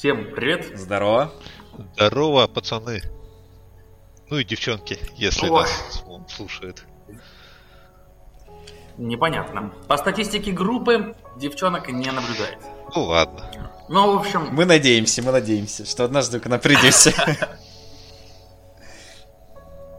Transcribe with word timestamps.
Всем 0.00 0.34
привет. 0.34 0.78
Здорово. 0.78 1.30
Здорово, 1.92 2.46
пацаны. 2.46 3.02
Ну 4.30 4.38
и 4.38 4.44
девчонки, 4.44 4.98
если 5.14 5.46
Ой. 5.50 5.60
нас 5.60 6.02
слушают. 6.34 6.86
Непонятно. 8.96 9.74
По 9.88 9.98
статистике 9.98 10.52
группы 10.52 11.14
девчонок 11.36 11.90
не 11.90 12.10
наблюдается. 12.10 12.66
Ну 12.96 13.02
ладно. 13.02 13.44
Ну, 13.90 14.16
в 14.16 14.20
общем, 14.20 14.48
Мы 14.52 14.64
надеемся, 14.64 15.22
мы 15.22 15.32
надеемся, 15.32 15.84
что 15.84 16.04
однажды 16.04 16.40
к 16.40 16.46
нам 16.46 16.60
придете. 16.60 17.10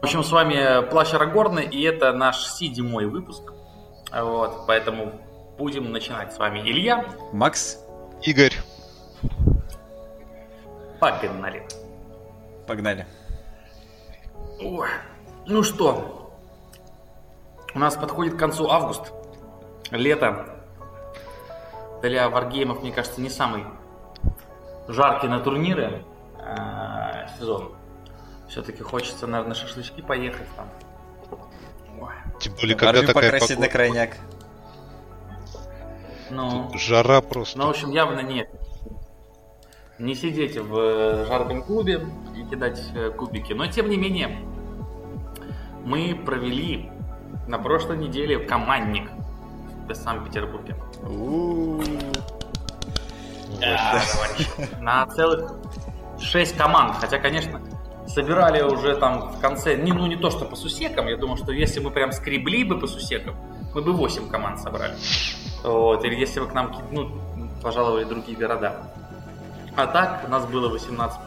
в 0.00 0.02
общем, 0.02 0.24
с 0.24 0.32
вами 0.32 0.84
Плащ 0.90 1.14
Арагорна, 1.14 1.60
и 1.60 1.80
это 1.80 2.12
наш 2.12 2.44
седьмой 2.44 3.06
выпуск. 3.06 3.52
Вот, 4.12 4.66
поэтому 4.66 5.12
будем 5.56 5.92
начинать 5.92 6.34
с 6.34 6.38
вами. 6.38 6.58
Илья, 6.58 7.06
Макс, 7.32 7.78
Игорь, 8.22 8.54
погнали. 11.02 11.66
погнали. 12.66 13.06
Ой. 14.60 14.88
Ну 15.46 15.64
что, 15.64 16.32
у 17.74 17.78
нас 17.78 17.96
подходит 17.96 18.34
к 18.34 18.38
концу 18.38 18.70
август. 18.70 19.12
Лето. 19.90 20.62
Для 22.02 22.28
варгеймов, 22.28 22.82
мне 22.82 22.92
кажется, 22.92 23.20
не 23.20 23.30
самый 23.30 23.64
жаркий 24.86 25.26
на 25.26 25.40
турниры 25.40 26.04
э, 26.38 27.26
сезон. 27.38 27.74
Все-таки 28.48 28.82
хочется, 28.82 29.26
наверное, 29.26 29.50
на 29.50 29.54
шашлычки 29.54 30.02
поехать 30.02 30.46
там. 30.56 30.68
Ой. 32.00 32.12
тем 32.38 32.54
более, 32.54 32.76
когда 32.76 33.00
Барби 33.00 33.06
такая 33.06 33.30
покрасить 33.30 33.58
на 33.58 33.66
погода, 33.66 33.72
крайняк. 33.72 34.16
Ну, 36.30 36.70
жара 36.74 37.20
просто. 37.20 37.58
ну, 37.58 37.66
в 37.66 37.70
общем, 37.70 37.90
явно 37.90 38.20
нет. 38.20 38.48
Не 40.02 40.16
сидеть 40.16 40.58
в 40.58 40.76
э, 40.76 41.26
жарком 41.28 41.62
клубе 41.62 42.04
и 42.36 42.42
кидать 42.42 42.82
э, 42.92 43.10
кубики. 43.10 43.52
Но, 43.52 43.68
тем 43.68 43.88
не 43.88 43.96
менее, 43.96 44.40
мы 45.84 46.20
провели 46.26 46.90
на 47.46 47.58
прошлой 47.58 47.98
неделе 47.98 48.40
командник 48.40 49.08
в 49.88 49.94
Санкт-Петербурге. 49.94 50.74
На 54.80 55.06
целых 55.06 55.52
6 56.18 56.56
команд. 56.56 56.96
Хотя, 56.96 57.20
конечно, 57.20 57.60
собирали 58.08 58.60
уже 58.60 58.96
там 58.96 59.30
в 59.30 59.40
конце, 59.40 59.76
не, 59.76 59.92
ну 59.92 60.06
не 60.06 60.16
то 60.16 60.30
что 60.30 60.46
по 60.46 60.56
сусекам, 60.56 61.06
я 61.06 61.16
думаю, 61.16 61.36
что 61.36 61.52
если 61.52 61.78
мы 61.78 61.92
прям 61.92 62.10
скребли 62.10 62.64
бы 62.64 62.76
по 62.76 62.88
сусекам, 62.88 63.36
мы 63.72 63.82
бы 63.82 63.92
8 63.92 64.28
команд 64.28 64.58
собрали. 64.58 64.96
Вот, 65.62 66.04
или 66.04 66.16
если 66.16 66.40
бы 66.40 66.48
к 66.48 66.54
нам, 66.54 66.74
ну, 66.90 67.08
пожаловали 67.62 68.02
другие 68.02 68.36
города. 68.36 68.92
А 69.76 69.86
так, 69.86 70.24
у 70.26 70.28
нас 70.30 70.44
было 70.46 70.68
18 70.68 71.18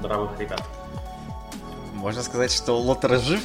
бравых 0.00 0.38
ребят. 0.38 0.62
Можно 1.94 2.22
сказать, 2.22 2.52
что 2.52 2.78
Лотер 2.78 3.18
жив? 3.18 3.42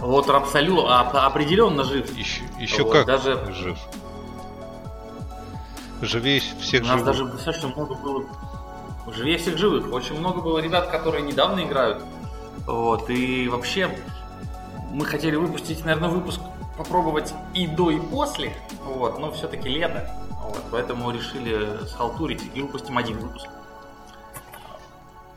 Лотер 0.00 0.36
абсолютно, 0.36 1.00
а- 1.00 1.26
определенно 1.26 1.84
жив. 1.84 2.16
Еще, 2.16 2.42
еще 2.58 2.82
Вот, 2.82 2.92
как 2.92 3.06
даже- 3.06 3.52
жив. 3.52 3.78
Живее 6.02 6.40
всех 6.60 6.82
У 6.82 6.86
нас 6.86 6.98
живых. 6.98 7.06
даже 7.06 7.24
достаточно 7.26 7.68
много 7.68 7.94
было 7.94 8.24
живее 9.14 9.38
всех 9.38 9.56
живых. 9.58 9.92
Очень 9.92 10.18
много 10.18 10.40
было 10.40 10.58
ребят, 10.58 10.88
которые 10.88 11.22
недавно 11.22 11.60
играют. 11.64 12.02
Вот, 12.66 13.08
и 13.10 13.48
вообще 13.48 13.90
мы 14.90 15.04
хотели 15.04 15.36
выпустить, 15.36 15.84
наверное, 15.84 16.08
выпуск 16.08 16.40
попробовать 16.76 17.32
и 17.54 17.66
до, 17.66 17.90
и 17.90 18.00
после. 18.00 18.54
Вот, 18.84 19.18
но 19.18 19.30
все-таки 19.32 19.68
лето. 19.68 20.10
Вот, 20.44 20.62
поэтому 20.70 21.10
решили 21.10 21.86
схалтурить 21.86 22.42
и 22.54 22.60
выпустим 22.60 22.98
один 22.98 23.18
выпуск. 23.18 23.48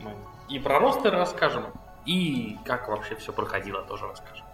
Мы 0.00 0.14
и 0.48 0.58
про 0.58 0.78
ростеры 0.78 1.16
расскажем, 1.16 1.64
и 2.04 2.58
как 2.64 2.88
вообще 2.88 3.16
все 3.16 3.32
проходило, 3.32 3.82
тоже 3.82 4.06
расскажем. 4.06 4.44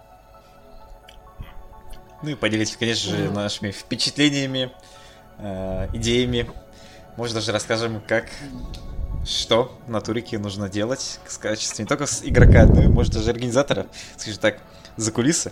Ну 2.23 2.29
и 2.29 2.35
поделитесь, 2.35 2.77
конечно 2.77 3.11
же, 3.11 3.29
нашими 3.29 3.71
впечатлениями, 3.71 4.71
э, 5.37 5.89
идеями. 5.93 6.49
Может, 7.17 7.35
даже 7.35 7.51
расскажем, 7.51 8.01
как, 8.07 8.29
что 9.25 9.77
на 9.87 9.99
турике 9.99 10.39
нужно 10.39 10.69
делать 10.69 11.19
в 11.25 11.39
качестве 11.39 11.83
не 11.83 11.87
только 11.87 12.05
с 12.05 12.23
игрока, 12.23 12.65
но 12.65 12.81
и, 12.81 12.87
может, 12.87 13.13
даже 13.13 13.29
организатора, 13.31 13.87
скажем 14.15 14.39
так, 14.39 14.59
за 14.95 15.11
кулисы. 15.11 15.51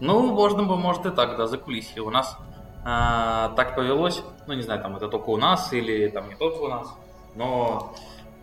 Ну, 0.00 0.22
можно 0.32 0.64
бы, 0.64 0.76
может 0.76 1.06
и 1.06 1.10
так, 1.10 1.36
да, 1.36 1.46
за 1.46 1.58
кулисье. 1.58 2.02
У 2.02 2.10
нас 2.10 2.36
а, 2.84 3.50
так 3.56 3.74
повелось, 3.74 4.22
ну, 4.46 4.54
не 4.54 4.62
знаю, 4.62 4.80
там 4.82 4.96
это 4.96 5.08
только 5.08 5.30
у 5.30 5.36
нас 5.36 5.72
или 5.72 6.08
там 6.08 6.28
не 6.28 6.34
только 6.34 6.58
у 6.58 6.68
нас, 6.68 6.88
но 7.34 7.94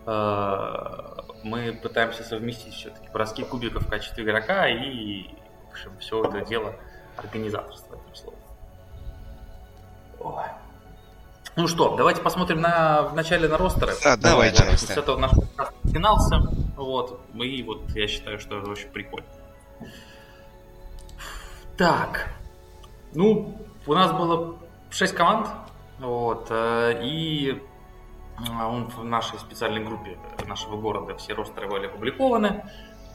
а, 0.06 1.24
мы 1.42 1.72
пытаемся 1.72 2.22
совместить 2.22 2.74
все-таки 2.74 3.08
броски 3.12 3.44
кубиков 3.44 3.84
в 3.84 3.90
качестве 3.90 4.24
игрока 4.24 4.68
и, 4.68 5.28
в 5.68 5.72
общем, 5.72 5.92
все 5.98 6.24
это 6.24 6.44
дело 6.44 6.74
организаторство, 7.16 7.94
этим 7.94 8.14
словом. 8.14 8.40
Ой. 10.20 10.44
Ну 11.56 11.68
что, 11.68 11.96
давайте 11.96 12.20
посмотрим 12.20 12.60
на, 12.60 13.02
в 13.04 13.14
начале 13.14 13.48
на 13.48 13.56
ростеры. 13.56 13.94
Да, 14.04 14.16
Давай, 14.16 14.50
давайте. 14.52 14.58
давай. 14.62 14.78
С 14.78 14.90
этого 14.90 15.16
наш 15.18 15.30
подкаст 15.30 15.72
начинался. 15.84 16.40
Вот. 16.76 17.20
И 17.34 17.62
вот 17.62 17.88
я 17.94 18.06
считаю, 18.08 18.38
что 18.38 18.58
это 18.58 18.70
очень 18.70 18.88
прикольно. 18.90 19.26
Так. 21.78 22.28
Ну, 23.14 23.56
у 23.86 23.94
нас 23.94 24.12
было 24.12 24.56
6 24.90 25.14
команд. 25.14 25.48
Вот. 25.98 26.48
э, 26.50 27.00
И 27.02 27.62
а, 28.58 28.68
он 28.68 28.88
в 28.88 29.04
нашей 29.04 29.38
специальной 29.38 29.82
группе 29.82 30.18
нашего 30.46 30.76
города 30.76 31.16
все 31.16 31.34
ростеры 31.34 31.68
были 31.68 31.86
опубликованы. 31.86 32.64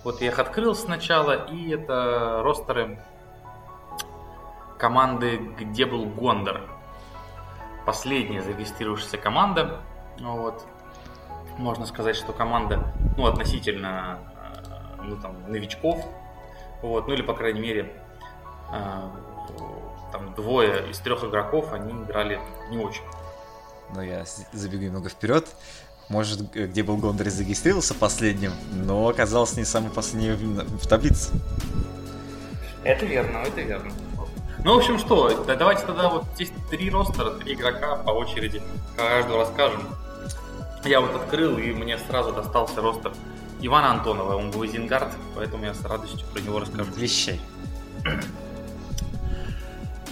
Вот 0.03 0.21
я 0.21 0.27
их 0.27 0.39
открыл 0.39 0.73
сначала, 0.73 1.45
и 1.45 1.69
это 1.69 2.41
ростеры 2.43 2.99
команды, 4.79 5.37
где 5.37 5.85
был 5.85 6.05
Гондор. 6.05 6.61
Последняя 7.85 8.41
зарегистрировавшаяся 8.41 9.17
команда. 9.17 9.81
Вот. 10.19 10.65
Можно 11.57 11.85
сказать, 11.85 12.15
что 12.15 12.33
команда, 12.33 12.93
ну, 13.17 13.27
относительно, 13.27 14.19
э, 14.97 15.01
ну, 15.03 15.17
там, 15.17 15.51
новичков. 15.51 16.03
Вот, 16.81 17.07
ну, 17.07 17.13
или, 17.13 17.21
по 17.21 17.33
крайней 17.33 17.59
мере, 17.59 17.95
э, 18.71 19.09
там, 20.11 20.33
двое 20.35 20.89
из 20.89 20.99
трех 20.99 21.23
игроков, 21.23 21.71
они 21.73 21.91
играли 22.03 22.39
не 22.69 22.77
очень. 22.77 23.03
Но 23.95 24.01
я 24.03 24.25
с- 24.25 24.45
забегу 24.53 24.83
немного 24.83 25.09
вперед. 25.09 25.47
Может, 26.09 26.51
где 26.51 26.83
был 26.83 26.97
Гондор 26.97 27.27
и 27.27 27.29
зарегистрировался 27.29 27.93
последним, 27.93 28.51
но 28.73 29.07
оказался 29.07 29.57
не 29.57 29.65
самый 29.65 29.91
последний 29.91 30.31
в, 30.31 30.77
в 30.83 30.87
таблице. 30.87 31.31
Это 32.83 33.05
верно, 33.05 33.37
это 33.39 33.61
верно. 33.61 33.91
Ну, 34.63 34.75
в 34.75 34.77
общем, 34.77 34.99
что, 34.99 35.43
да, 35.45 35.55
давайте 35.55 35.85
тогда 35.85 36.09
вот 36.09 36.25
здесь 36.35 36.51
три 36.69 36.89
ростера, 36.89 37.31
три 37.31 37.53
игрока 37.53 37.95
по 37.95 38.11
очереди 38.11 38.61
каждого 38.95 39.39
расскажем. 39.39 39.81
Я 40.83 40.99
вот 41.01 41.15
открыл, 41.15 41.57
и 41.57 41.71
мне 41.71 41.97
сразу 41.97 42.31
достался 42.33 42.81
ростер 42.81 43.13
Ивана 43.61 43.91
Антонова, 43.91 44.35
он 44.35 44.51
был 44.51 44.65
Зингард, 44.65 45.13
поэтому 45.35 45.65
я 45.65 45.73
с 45.73 45.81
радостью 45.85 46.27
про 46.33 46.41
него 46.41 46.59
расскажу. 46.59 46.91
Вещей. 46.95 47.39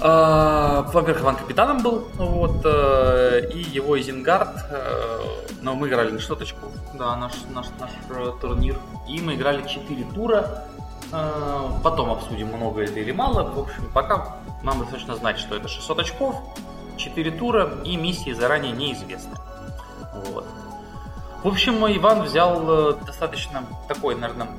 А, 0.02 0.84
Во-первых, 0.94 1.24
Иван 1.24 1.36
капитаном 1.36 1.84
был, 1.84 2.08
вот, 2.16 2.62
э, 2.64 3.50
и 3.54 3.60
его 3.60 4.00
Изенгард, 4.00 4.56
э, 4.72 5.20
но 5.62 5.76
мы 5.76 5.90
играли 5.90 6.12
на 6.12 6.20
шестоточку, 6.20 6.72
да, 6.94 7.18
наш, 7.18 7.34
наш, 7.54 7.66
наш 7.80 7.92
э, 8.10 8.32
турнир, 8.40 8.78
и 9.10 9.20
мы 9.20 9.36
играли 9.36 9.68
4 9.68 10.06
тура, 10.16 10.64
потом 11.84 12.12
обсудим, 12.12 12.48
много 12.50 12.84
это 12.84 13.00
или 13.00 13.12
мало, 13.12 13.44
в 13.44 13.60
общем, 13.60 13.90
пока 13.94 14.36
нам 14.62 14.80
достаточно 14.80 15.16
знать, 15.16 15.40
что 15.40 15.56
это 15.56 15.68
600 15.68 16.00
очков, 16.00 16.36
4 16.98 17.32
тура 17.32 17.72
и 17.84 17.98
миссии 17.98 18.32
заранее 18.32 18.72
неизвестны. 18.72 19.36
Вот. 20.28 20.46
В 21.44 21.48
общем, 21.48 21.84
Иван 21.88 22.22
взял 22.22 22.94
достаточно 23.06 23.64
такой, 23.88 24.16
наверное, 24.16 24.50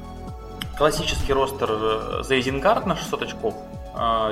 классический 0.76 1.32
ростер 1.32 2.23
за 2.25 2.41
Изенгард 2.41 2.85
на 2.85 2.97
600 2.97 3.23
очков, 3.23 3.55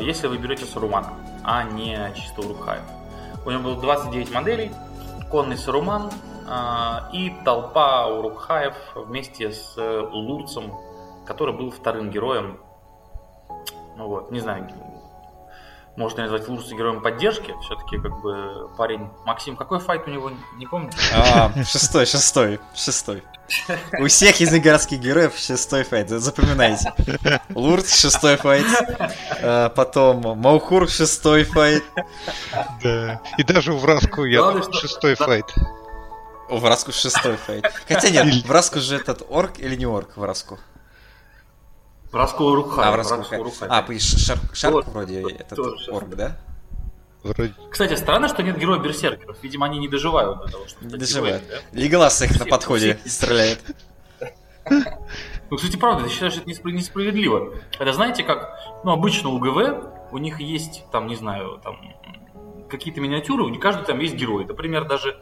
если 0.00 0.26
вы 0.26 0.38
берете 0.38 0.64
Сарумана, 0.64 1.14
а 1.44 1.64
не 1.64 1.98
чисто 2.14 2.40
Урукхаев. 2.42 2.82
У 3.44 3.50
него 3.50 3.62
было 3.62 3.80
29 3.80 4.32
моделей, 4.32 4.72
конный 5.30 5.56
Саруман 5.56 6.10
э, 6.46 6.98
и 7.12 7.34
толпа 7.44 8.06
Урукхаев 8.06 8.74
вместе 8.94 9.52
с 9.52 9.74
э, 9.76 10.00
Лурцем, 10.10 10.74
который 11.26 11.54
был 11.54 11.70
вторым 11.70 12.10
героем. 12.10 12.58
Ну 13.96 14.08
вот, 14.08 14.30
не 14.30 14.40
знаю, 14.40 14.68
можно 15.96 16.22
назвать 16.22 16.48
Лурса 16.48 16.74
героем 16.74 17.02
поддержки. 17.02 17.54
Все-таки 17.62 17.98
как 17.98 18.20
бы 18.20 18.70
парень 18.76 19.08
Максим, 19.24 19.56
какой 19.56 19.80
файт 19.80 20.06
у 20.06 20.10
него, 20.10 20.30
не 20.56 20.66
помню? 20.66 20.90
А, 21.14 21.50
шестой, 21.64 22.06
шестой, 22.06 22.60
шестой. 22.74 23.22
У 23.98 24.06
всех 24.06 24.40
из 24.40 24.50
городских 24.60 25.00
героев 25.00 25.34
шестой 25.36 25.82
файт, 25.84 26.08
запоминайте. 26.10 26.92
Лурд 27.54 27.88
шестой 27.88 28.36
файт, 28.36 28.66
а, 29.42 29.68
потом 29.70 30.38
Маухур 30.38 30.88
шестой 30.88 31.44
файт. 31.44 31.82
Да. 32.82 33.20
И 33.38 33.42
даже 33.44 33.72
в 33.72 33.84
Раску 33.84 34.24
я 34.24 34.62
шестой 34.72 35.14
файт. 35.14 35.46
О, 36.48 36.56
Враску 36.58 36.92
шестой 36.92 37.36
файт. 37.36 37.64
Хотя 37.88 38.10
нет, 38.10 38.44
Враску 38.46 38.80
же 38.80 38.96
этот 38.96 39.22
орк 39.30 39.58
или 39.58 39.76
не 39.76 39.86
орк 39.86 40.16
Враску? 40.16 40.58
Враску 42.12 42.54
Рухай. 42.54 42.86
А, 42.86 42.90
Враску. 42.92 43.16
Враску 43.16 43.42
Рухай. 43.42 43.68
А, 43.70 43.82
по- 43.82 43.92
Шар- 43.92 44.38
Шарк 44.54 44.74
Вот. 44.74 44.86
вроде 44.88 45.20
этот 45.22 45.58
орк, 45.90 46.08
да? 46.16 46.38
Вроде... 47.22 47.52
Кстати, 47.70 47.94
странно, 47.94 48.28
что 48.28 48.42
нет 48.42 48.58
героя 48.58 48.78
берсеркеров. 48.78 49.42
Видимо, 49.42 49.66
они 49.66 49.78
не 49.78 49.88
доживают 49.88 50.38
до 50.38 50.52
того, 50.52 50.66
чтобы 50.68 50.86
Не 50.92 50.98
доживает. 50.98 51.42
героями, 51.42 51.64
Леголас 51.72 52.22
их 52.22 52.38
на 52.38 52.46
подходе 52.46 52.98
стреляет. 53.04 53.60
да? 54.20 54.98
Ну, 55.50 55.56
кстати, 55.56 55.76
правда, 55.76 56.04
я 56.04 56.10
считаю, 56.10 56.30
что 56.30 56.40
это 56.40 56.50
несправедливо. 56.70 57.54
Это 57.78 57.92
знаете, 57.92 58.22
как, 58.22 58.54
ну, 58.84 58.92
обычно 58.92 59.30
у 59.30 59.38
ГВ 59.38 60.12
у 60.12 60.18
них 60.18 60.40
есть, 60.40 60.84
там, 60.92 61.06
не 61.06 61.16
знаю, 61.16 61.60
там, 61.62 61.80
какие-то 62.68 63.00
миниатюры, 63.00 63.44
у 63.44 63.58
каждого 63.58 63.86
там 63.86 63.98
есть 63.98 64.14
герой. 64.14 64.44
Например, 64.44 64.86
даже 64.86 65.20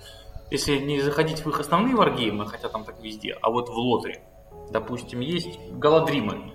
если 0.50 0.78
не 0.78 1.00
заходить 1.00 1.44
в 1.44 1.48
их 1.48 1.60
основные 1.60 1.94
варгеймы, 1.94 2.46
хотя 2.46 2.68
там 2.68 2.84
так 2.84 3.00
везде, 3.02 3.36
а 3.40 3.50
вот 3.50 3.68
в 3.68 3.76
лотере, 3.76 4.22
допустим, 4.70 5.20
есть 5.20 5.58
Галадримы. 5.72 6.52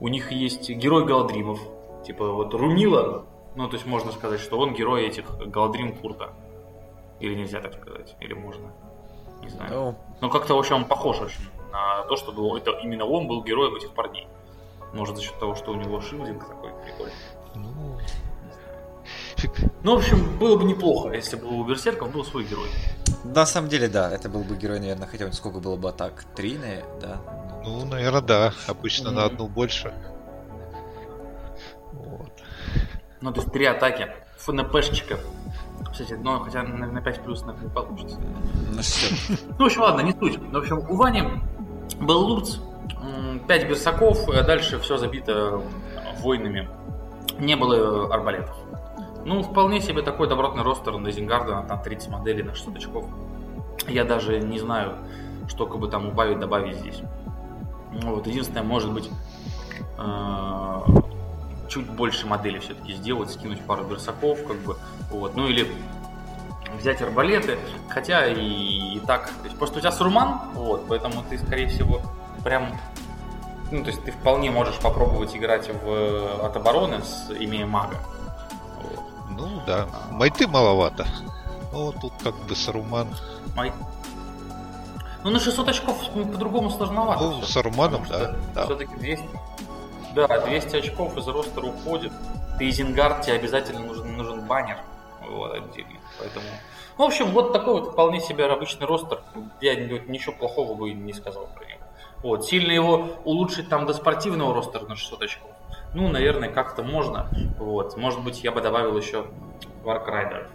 У 0.00 0.08
них 0.08 0.32
есть 0.32 0.68
герой 0.70 1.04
Галадримов. 1.04 1.60
Типа 2.04 2.32
вот 2.32 2.52
Рунила, 2.54 3.26
ну, 3.56 3.68
то 3.68 3.74
есть 3.74 3.86
можно 3.86 4.12
сказать, 4.12 4.40
что 4.40 4.58
он 4.58 4.74
герой 4.74 5.06
этих 5.06 5.24
Галадрим 5.46 5.94
Курта. 5.96 6.32
Или 7.20 7.34
нельзя 7.34 7.60
так 7.60 7.74
сказать, 7.74 8.16
или 8.20 8.34
можно. 8.34 8.72
Не 9.42 9.48
знаю. 9.48 9.70
Ну, 9.72 9.94
Ну, 10.20 10.30
как-то, 10.30 10.54
в 10.54 10.58
общем, 10.58 10.76
он 10.76 10.84
похож 10.84 11.20
очень 11.20 11.48
на 11.72 12.02
то, 12.04 12.16
чтобы 12.16 12.58
это 12.58 12.70
именно 12.82 13.04
он 13.04 13.26
был 13.28 13.42
героем 13.44 13.74
этих 13.76 13.90
парней. 13.92 14.26
Может, 14.92 15.16
за 15.16 15.22
счет 15.22 15.38
того, 15.38 15.54
что 15.54 15.70
у 15.72 15.74
него 15.74 16.00
шилдинг 16.00 16.46
такой 16.46 16.70
прикольный. 16.84 17.14
Ну, 17.54 17.98
Ну, 19.82 19.94
в 19.94 19.98
общем, 19.98 20.38
было 20.38 20.56
бы 20.56 20.64
неплохо, 20.64 21.10
если 21.14 21.36
бы 21.36 21.46
у 21.48 21.64
Берсерков 21.64 22.12
был 22.12 22.24
свой 22.24 22.44
герой. 22.44 22.68
на 23.24 23.46
самом 23.46 23.68
деле, 23.68 23.88
да, 23.88 24.10
это 24.10 24.28
был 24.28 24.42
бы 24.44 24.56
герой, 24.56 24.80
наверное, 24.80 25.06
хотя 25.08 25.26
бы 25.26 25.32
сколько 25.32 25.58
было 25.60 25.76
бы 25.76 25.88
атак? 25.88 26.24
Три, 26.36 26.58
наверное, 26.58 27.00
да? 27.00 27.20
ну, 27.64 27.84
наверное, 27.84 28.20
да. 28.20 28.52
Обычно 28.68 29.10
на 29.10 29.26
Мгм. 29.26 29.34
одну 29.34 29.48
больше. 29.48 29.94
Вот. 31.92 32.31
Ну, 33.22 33.32
то 33.32 33.40
есть 33.40 33.52
три 33.52 33.64
атаки. 33.64 34.08
ФНПшечка. 34.38 35.18
Кстати, 35.90 36.18
ну, 36.20 36.40
хотя 36.40 36.62
на, 36.62 36.86
на 36.86 37.00
5 37.00 37.20
плюс 37.22 37.44
не 37.44 37.68
получится. 37.68 38.18
Ну 38.74 38.82
что, 38.82 39.14
Ну, 39.58 39.64
в 39.64 39.66
общем, 39.66 39.80
ладно, 39.82 40.00
не 40.00 40.12
суть. 40.12 40.38
Ну, 40.40 40.58
В 40.58 40.62
общем, 40.62 40.78
у 40.88 40.96
Вани 40.96 41.22
был 42.00 42.20
Лурц, 42.26 42.58
5 43.46 43.68
берсаков, 43.68 44.28
а 44.28 44.42
дальше 44.42 44.78
все 44.80 44.96
забито 44.96 45.60
воинами. 46.20 46.68
Не 47.38 47.56
было 47.56 48.12
арбалетов. 48.12 48.56
Ну, 49.24 49.42
вполне 49.42 49.80
себе 49.80 50.02
такой 50.02 50.28
добротный 50.28 50.62
ростер 50.62 50.96
на 50.98 51.10
Зингарда, 51.10 51.64
там 51.68 51.80
30 51.82 52.08
моделей 52.08 52.42
на 52.42 52.54
600 52.54 52.76
очков. 52.76 53.06
Я 53.86 54.04
даже 54.04 54.40
не 54.40 54.58
знаю, 54.58 54.96
что 55.48 55.66
как 55.66 55.78
бы 55.78 55.88
там 55.88 56.08
убавить, 56.08 56.40
добавить 56.40 56.76
здесь. 56.76 57.02
Ну, 57.92 58.16
вот, 58.16 58.26
единственное, 58.26 58.62
может 58.62 58.92
быть, 58.92 59.10
э, 59.98 60.80
чуть 61.72 61.88
больше 61.88 62.26
модели 62.26 62.58
все-таки 62.58 62.92
сделать, 62.94 63.30
скинуть 63.30 63.64
пару 63.64 63.84
берсаков, 63.84 64.44
как 64.46 64.58
бы, 64.58 64.76
вот, 65.10 65.34
ну 65.36 65.46
или 65.48 65.72
взять 66.78 67.00
арбалеты, 67.00 67.58
хотя 67.88 68.26
и, 68.26 68.96
и 68.96 69.00
так, 69.00 69.28
то 69.28 69.44
есть 69.44 69.56
просто 69.56 69.78
у 69.78 69.80
тебя 69.80 69.92
сурман, 69.92 70.40
вот, 70.54 70.86
поэтому 70.88 71.22
ты, 71.28 71.38
скорее 71.38 71.68
всего, 71.68 72.02
прям, 72.44 72.78
ну, 73.70 73.82
то 73.82 73.90
есть 73.90 74.04
ты 74.04 74.12
вполне 74.12 74.50
можешь 74.50 74.78
попробовать 74.78 75.34
играть 75.34 75.70
в, 75.82 76.44
от 76.44 76.56
обороны, 76.56 77.02
с, 77.02 77.30
имея 77.30 77.66
мага. 77.66 77.96
Вот. 78.82 79.00
Ну 79.30 79.62
да. 79.66 79.86
Майты 80.10 80.46
маловато. 80.46 81.06
Ну, 81.72 81.92
тут 81.92 82.12
как 82.22 82.34
бы 82.46 82.54
Саруман. 82.54 83.08
Май- 83.56 83.72
Ну, 85.24 85.30
на 85.30 85.40
600 85.40 85.68
очков 85.68 85.96
ну, 86.14 86.26
по-другому 86.26 86.68
сложновато. 86.70 87.24
Ну, 87.24 87.40
всё. 87.40 87.46
с 87.46 87.56
Арманом, 87.56 88.02
Потому 88.02 88.04
что 88.04 88.18
да, 88.18 88.36
да. 88.54 88.64
Все-таки 88.66 88.94
200... 88.96 89.24
Да, 90.14 90.40
200 90.40 90.76
очков 90.76 91.16
из 91.16 91.26
ростера 91.26 91.66
уходит. 91.66 92.12
Ты 92.58 92.68
Изенгард, 92.68 93.22
тебе 93.22 93.36
обязательно 93.36 93.80
нужен, 93.80 94.16
нужен 94.16 94.40
баннер. 94.46 94.78
Вот, 95.28 95.52
отдельно. 95.54 95.98
Поэтому... 96.18 96.44
Ну, 96.98 97.04
в 97.04 97.06
общем, 97.08 97.30
вот 97.30 97.52
такой 97.52 97.80
вот 97.80 97.92
вполне 97.92 98.20
себе 98.20 98.44
обычный 98.46 98.86
ростер. 98.86 99.22
Я 99.60 99.74
ни- 99.74 100.02
ничего 100.10 100.34
плохого 100.34 100.74
бы 100.74 100.92
не 100.92 101.12
сказал 101.12 101.48
про 101.54 101.64
него. 101.64 101.78
Вот, 102.22 102.44
сильно 102.44 102.70
его 102.70 103.08
улучшить 103.24 103.68
там 103.68 103.86
до 103.86 103.94
спортивного 103.94 104.54
ростера 104.54 104.84
на 104.84 104.94
600 104.96 105.22
очков. 105.22 105.50
Ну, 105.94 106.08
наверное, 106.08 106.50
как-то 106.50 106.82
можно. 106.82 107.28
Вот. 107.58 107.96
Может 107.96 108.22
быть, 108.22 108.44
я 108.44 108.52
бы 108.52 108.60
добавил 108.60 108.96
еще 108.96 109.26
Warg 109.82 110.04
Rider 110.04 110.31
ов. 110.31 110.48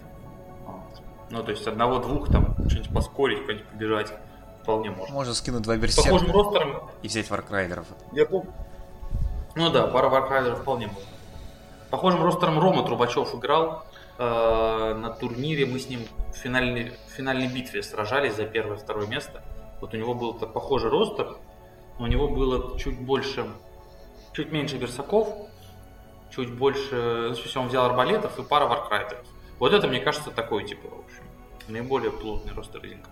Ну, 1.29 1.43
то 1.43 1.51
есть 1.51 1.67
одного-двух 1.67 2.31
там 2.31 2.55
что-нибудь 2.69 2.93
поскорить, 2.93 3.41
куда-нибудь 3.41 3.67
побежать. 3.67 4.13
Вполне 4.63 4.89
можно. 4.91 5.13
можно 5.13 5.33
скинуть 5.33 5.61
два 5.61 5.75
Похожим 5.75 6.27
берсерка 6.27 6.33
ростером 6.33 6.81
и 7.01 7.07
взять 7.07 7.29
Warg 7.29 7.48
Rider 7.48 7.71
ов. 7.71 7.85
я 8.11 8.25
помню. 8.25 8.51
Ну 9.57 9.71
да, 9.71 9.87
пара 9.87 10.07
Warg 10.07 10.26
Rider 10.26 10.50
ов 10.50 10.59
вполне 10.59 10.85
было. 10.85 11.03
Похожим 11.89 12.23
ростером 12.23 12.59
Рома 12.59 12.83
Трубачев 12.83 13.33
играл. 13.33 13.85
Э, 14.19 14.93
на 14.93 15.09
турнире 15.09 15.65
мы 15.65 15.79
с 15.79 15.89
ним 15.89 16.01
в 16.31 16.37
финальной, 16.37 16.91
в 16.91 17.11
финальной 17.13 17.47
битве 17.47 17.81
сражались 17.81 18.35
за 18.35 18.45
первое-второе 18.45 19.07
место. 19.07 19.41
Вот 19.81 19.95
у 19.95 19.97
него 19.97 20.13
был 20.13 20.35
так 20.35 20.53
похожий 20.53 20.91
ростер, 20.91 21.37
но 21.97 22.05
у 22.05 22.07
него 22.07 22.27
было 22.27 22.77
чуть 22.77 22.99
больше, 22.99 23.47
чуть 24.31 24.51
меньше 24.51 24.77
берсаков, 24.77 25.27
чуть 26.29 26.53
больше, 26.53 27.35
ну, 27.55 27.61
он 27.61 27.69
взял 27.69 27.85
арбалетов 27.85 28.37
и 28.37 28.43
пара 28.43 28.67
Warg 28.67 28.86
Rider 28.86 29.11
ов. 29.11 29.25
Вот 29.57 29.73
это, 29.73 29.87
мне 29.87 29.99
кажется, 29.99 30.29
такой, 30.29 30.65
типа, 30.65 30.87
в 30.87 30.99
общем, 30.99 31.23
наиболее 31.67 32.11
плотный 32.11 32.53
ростер 32.53 32.83
Ринга. 32.83 33.09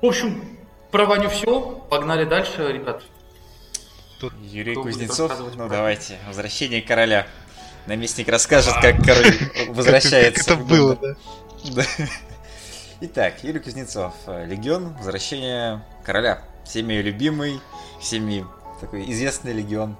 В 0.00 0.06
общем, 0.06 0.58
про 0.90 1.06
Ваню 1.06 1.28
все. 1.28 1.60
Погнали 1.88 2.24
дальше, 2.24 2.72
ребят. 2.72 3.04
Юрий 4.42 4.72
Кто 4.72 4.82
Кузнецов, 4.82 5.32
ну 5.56 5.68
давайте, 5.68 6.18
возвращение 6.28 6.82
короля. 6.82 7.26
Наместник 7.86 8.28
расскажет, 8.28 8.74
как 8.80 9.04
король 9.04 9.34
возвращается. 9.68 10.44
Как 10.44 10.58
это 10.58 10.64
было, 10.64 10.96
да? 10.96 11.84
Итак, 13.00 13.42
Юрий 13.42 13.58
Кузнецов, 13.58 14.14
э, 14.26 14.46
Легион, 14.46 14.94
возвращение 14.98 15.82
короля. 16.04 16.42
Всеми 16.64 16.94
любимый, 16.94 17.60
всеми 18.00 18.46
такой 18.80 19.10
известный 19.10 19.52
легион. 19.52 19.96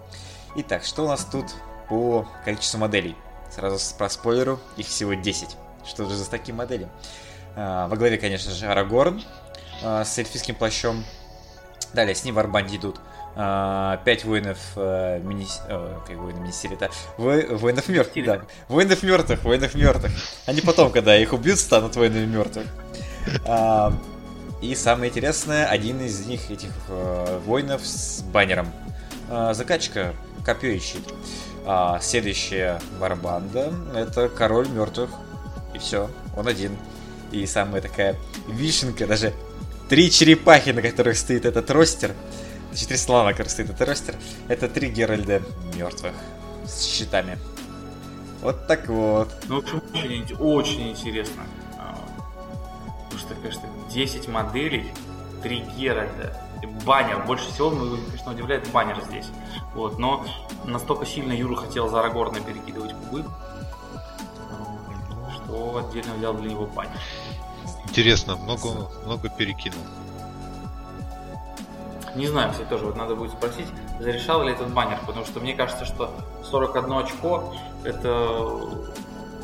Итак, 0.57 0.85
что 0.85 1.05
у 1.05 1.09
нас 1.09 1.25
тут 1.25 1.47
по 1.89 2.29
количеству 2.45 2.79
моделей? 2.79 3.17
Сразу 3.51 3.79
про 3.97 4.09
спойлеру, 4.09 4.61
их 4.77 4.87
всего 4.87 5.15
10. 5.15 5.57
Что 5.85 6.09
же 6.09 6.15
за 6.15 6.31
такие 6.31 6.55
модели? 6.55 6.89
А, 7.57 7.89
во 7.89 7.97
главе, 7.97 8.19
конечно 8.19 8.53
же, 8.53 8.67
Арагорн 8.67 9.23
а, 9.83 10.05
с 10.05 10.17
эльфийским 10.19 10.55
плащом. 10.55 11.05
Далее, 11.93 12.15
с 12.15 12.25
ним 12.25 12.37
в 12.37 12.39
Арбанде 12.39 12.77
идут 12.77 12.99
а, 12.99 13.22
пять 13.35 14.25
воинов 14.25 14.59
э, 14.77 15.21
мини... 15.21 15.47
э, 15.69 15.97
как 16.07 16.17
воины 16.17 16.41
мини 16.41 16.73
это 16.73 16.91
воинов 17.19 17.89
мертвых, 17.89 18.25
да. 18.27 18.41
Воинов 18.69 19.03
мертвых, 19.03 19.43
воинов 19.43 19.75
мертвых. 19.75 20.13
Они 20.47 20.61
потом, 20.61 20.93
когда 20.93 21.17
их 21.17 21.33
убьют, 21.33 21.59
станут 21.59 21.97
воинами 21.97 22.27
мертвых. 22.27 22.67
А, 23.47 23.93
и 24.61 24.75
самое 24.75 25.11
интересное, 25.11 25.67
один 25.67 26.01
из 26.01 26.27
них, 26.27 26.51
этих 26.51 26.71
э, 26.89 27.41
воинов 27.47 27.87
с 27.87 28.23
баннером. 28.23 28.69
А, 29.31 29.55
закачка, 29.55 30.15
копье 30.45 30.71
и 30.71 30.79
щит. 30.79 31.03
А, 31.65 32.01
следующая 32.01 32.81
варбанда 32.99 33.73
это 33.95 34.29
король 34.29 34.69
мертвых. 34.69 35.11
И 35.75 35.79
все, 35.79 36.11
он 36.37 36.49
один. 36.49 36.77
И 37.31 37.47
самая 37.47 37.81
такая 37.81 38.17
вишенка, 38.47 39.07
даже 39.07 39.33
три 39.89 40.11
черепахи, 40.11 40.71
на 40.71 40.83
которых 40.83 41.17
стоит 41.17 41.45
этот 41.47 41.71
ростер. 41.71 42.13
Четыре 42.75 42.99
слона, 42.99 43.25
на 43.25 43.31
которых 43.33 43.51
стоит 43.51 43.71
этот 43.71 43.87
ростер. 43.87 44.17
Это 44.49 44.69
три 44.69 44.89
Геральда 44.91 45.43
мертвых 45.75 46.15
с 46.67 46.85
щитами. 46.85 47.39
Вот 48.41 48.67
так 48.67 48.89
вот. 48.89 49.29
Ну, 49.49 49.61
в 49.61 49.65
общем, 49.65 49.83
очень, 49.95 50.35
очень 50.37 50.91
интересно. 50.91 51.43
А, 51.79 51.97
Потому 53.05 53.21
что, 53.21 53.35
конечно, 53.35 53.63
10 53.93 54.29
моделей, 54.29 54.91
3 55.43 55.61
Геральда, 55.77 56.37
баннер. 56.85 57.25
Больше 57.27 57.51
всего, 57.53 57.71
ну, 57.71 57.97
конечно, 58.07 58.33
удивляет 58.33 58.69
баннер 58.71 59.01
здесь. 59.09 59.27
Вот, 59.75 59.99
но 59.99 60.25
настолько 60.65 61.07
сильно 61.07 61.33
Юра 61.33 61.57
хотел 61.57 61.89
за 61.89 62.01
Арагорна 62.01 62.41
перекидывать 62.41 62.95
кубы, 62.95 63.25
что 65.35 65.77
отдельно 65.87 66.15
взял 66.15 66.35
для 66.35 66.51
него 66.51 66.67
баннер. 66.67 66.99
Интересно, 67.89 68.37
много, 68.37 68.91
много 69.05 69.29
перекинул. 69.29 69.83
Не 72.15 72.27
знаю, 72.27 72.51
кстати, 72.51 72.69
тоже 72.69 72.87
вот 72.87 72.97
надо 72.97 73.17
будет 73.17 73.33
спросить. 73.33 73.67
зарешал 73.99 74.43
ли 74.43 74.53
этот 74.53 74.73
баннер, 74.73 74.99
потому 75.07 75.25
что 75.25 75.41
мне 75.41 75.55
кажется, 75.55 75.85
что 75.85 76.11
41 76.45 76.93
очко, 76.93 77.55
это, 77.85 78.09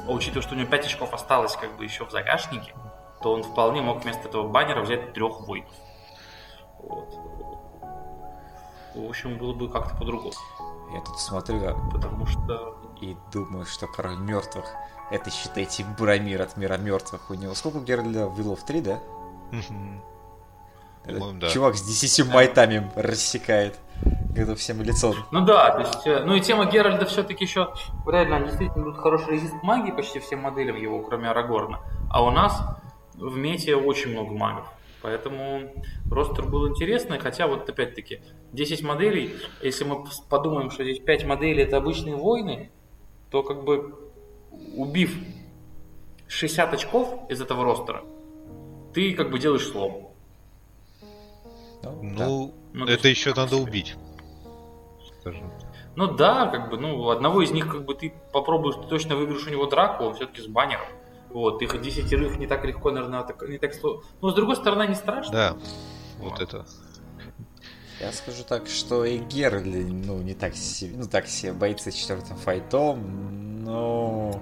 а 0.06 0.10
учитывая, 0.10 0.42
что 0.42 0.54
у 0.54 0.58
него 0.58 0.68
5 0.68 0.86
очков 0.86 1.14
осталось 1.14 1.56
как 1.56 1.76
бы 1.76 1.84
еще 1.84 2.04
в 2.04 2.10
загашнике, 2.10 2.74
то 3.22 3.32
он 3.32 3.42
вполне 3.42 3.80
мог 3.80 4.02
вместо 4.02 4.28
этого 4.28 4.48
баннера 4.48 4.82
взять 4.82 5.12
трех 5.12 5.40
воинов. 5.40 5.72
Вот. 6.78 7.08
В 8.94 9.08
общем, 9.08 9.38
было 9.38 9.54
бы 9.54 9.68
как-то 9.70 9.96
по-другому. 9.96 10.32
Я 10.92 11.00
тут 11.00 11.18
смотрю 11.18 11.60
Потому 11.92 12.26
что... 12.26 12.76
и 13.00 13.16
думаю, 13.32 13.64
что 13.66 13.86
король 13.86 14.16
мертвых 14.16 14.64
это, 15.10 15.30
считайте, 15.30 15.84
Бурамир 15.84 16.42
от 16.42 16.56
мира 16.56 16.76
мертвых. 16.76 17.30
У 17.30 17.34
него 17.34 17.54
сколько 17.54 17.80
Геральда? 17.80 18.30
Вилов 18.36 18.62
3, 18.62 18.80
да? 18.82 19.00
По-моему, 21.14 21.40
да. 21.40 21.48
Чувак 21.48 21.76
с 21.76 21.82
10 21.82 22.26
майтами 22.32 22.90
рассекает. 22.94 23.78
Когда 24.34 24.54
всем 24.54 24.80
лицо. 24.82 25.14
Ну 25.32 25.44
да, 25.44 25.70
то 25.70 25.80
есть, 25.80 26.06
э, 26.06 26.24
ну 26.24 26.34
и 26.34 26.40
тема 26.40 26.66
Геральда 26.66 27.06
все-таки 27.06 27.44
еще, 27.44 27.74
реально, 28.06 28.46
действительно 28.46 28.84
тут 28.84 28.98
хороший 28.98 29.32
резист 29.32 29.54
магии 29.64 29.90
почти 29.90 30.20
всем 30.20 30.40
моделям 30.40 30.76
его, 30.76 31.02
кроме 31.02 31.28
Арагорна. 31.28 31.80
А 32.08 32.22
у 32.22 32.30
нас 32.30 32.60
в 33.14 33.36
мете 33.36 33.74
очень 33.74 34.12
много 34.12 34.32
магов. 34.32 34.66
Поэтому 35.02 35.72
ростер 36.10 36.46
был 36.46 36.68
интересный, 36.68 37.18
хотя 37.18 37.46
вот 37.46 37.68
опять-таки 37.68 38.20
10 38.52 38.82
моделей, 38.82 39.34
если 39.62 39.84
мы 39.84 40.04
подумаем, 40.28 40.70
что 40.70 40.84
здесь 40.84 41.00
5 41.00 41.24
моделей 41.24 41.64
это 41.64 41.76
обычные 41.76 42.16
войны, 42.16 42.70
то 43.30 43.42
как 43.42 43.64
бы 43.64 43.94
убив 44.74 45.16
60 46.28 46.74
очков 46.74 47.20
из 47.28 47.40
этого 47.40 47.64
ростера, 47.64 48.04
ты 48.92 49.14
как 49.14 49.30
бы 49.30 49.38
делаешь 49.38 49.66
слом. 49.66 50.07
Ну, 51.82 52.00
да. 52.16 52.26
Ну, 52.26 52.54
Ну, 52.72 52.86
то 52.86 52.92
это 52.92 53.08
есть, 53.08 53.20
еще 53.20 53.34
надо 53.34 53.52
себе. 53.56 53.62
убить. 53.62 53.96
Скажем. 55.20 55.50
Ну 55.96 56.06
да, 56.14 56.46
как 56.46 56.70
бы, 56.70 56.78
ну, 56.78 57.08
одного 57.10 57.42
из 57.42 57.50
них, 57.50 57.70
как 57.70 57.84
бы, 57.84 57.94
ты 57.94 58.12
попробуешь, 58.32 58.76
ты 58.76 58.82
точно 58.88 59.16
выиграешь 59.16 59.46
у 59.46 59.50
него 59.50 59.66
драку, 59.66 60.04
он 60.04 60.14
все-таки 60.14 60.40
с 60.42 60.46
баннером. 60.46 60.86
Вот, 61.30 61.60
их 61.60 61.80
десятерых 61.82 62.38
не 62.38 62.46
так 62.46 62.64
легко, 62.64 62.90
наверное, 62.90 63.22
так- 63.22 63.46
не 63.48 63.58
так 63.58 63.74
сложно. 63.74 64.02
Но 64.22 64.30
с 64.30 64.34
другой 64.34 64.56
стороны, 64.56 64.86
не 64.86 64.94
страшно. 64.94 65.32
Да, 65.32 65.56
вот 66.18 66.40
это. 66.40 66.64
Я 68.00 68.12
скажу 68.12 68.44
так, 68.48 68.68
что 68.68 69.04
и 69.04 69.18
Геральд, 69.18 69.66
ну, 69.66 70.18
не 70.22 70.34
так 70.34 70.54
себе, 70.54 70.96
ну, 70.98 71.08
так 71.08 71.26
себе 71.26 71.52
боится 71.52 71.90
четвертым 71.90 72.36
файтом, 72.36 73.64
но... 73.64 74.40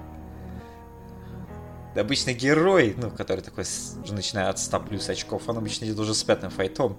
Обычно 1.96 2.32
герой, 2.32 2.94
ну, 2.96 3.10
который 3.10 3.40
такой, 3.40 3.64
уже 3.64 4.14
начиная 4.14 4.48
от 4.48 4.58
100 4.58 4.80
плюс 4.80 5.08
очков, 5.08 5.48
он 5.48 5.58
обычно 5.58 5.84
идет 5.86 5.98
уже 5.98 6.14
с 6.14 6.22
пятым 6.22 6.50
файтом, 6.50 6.98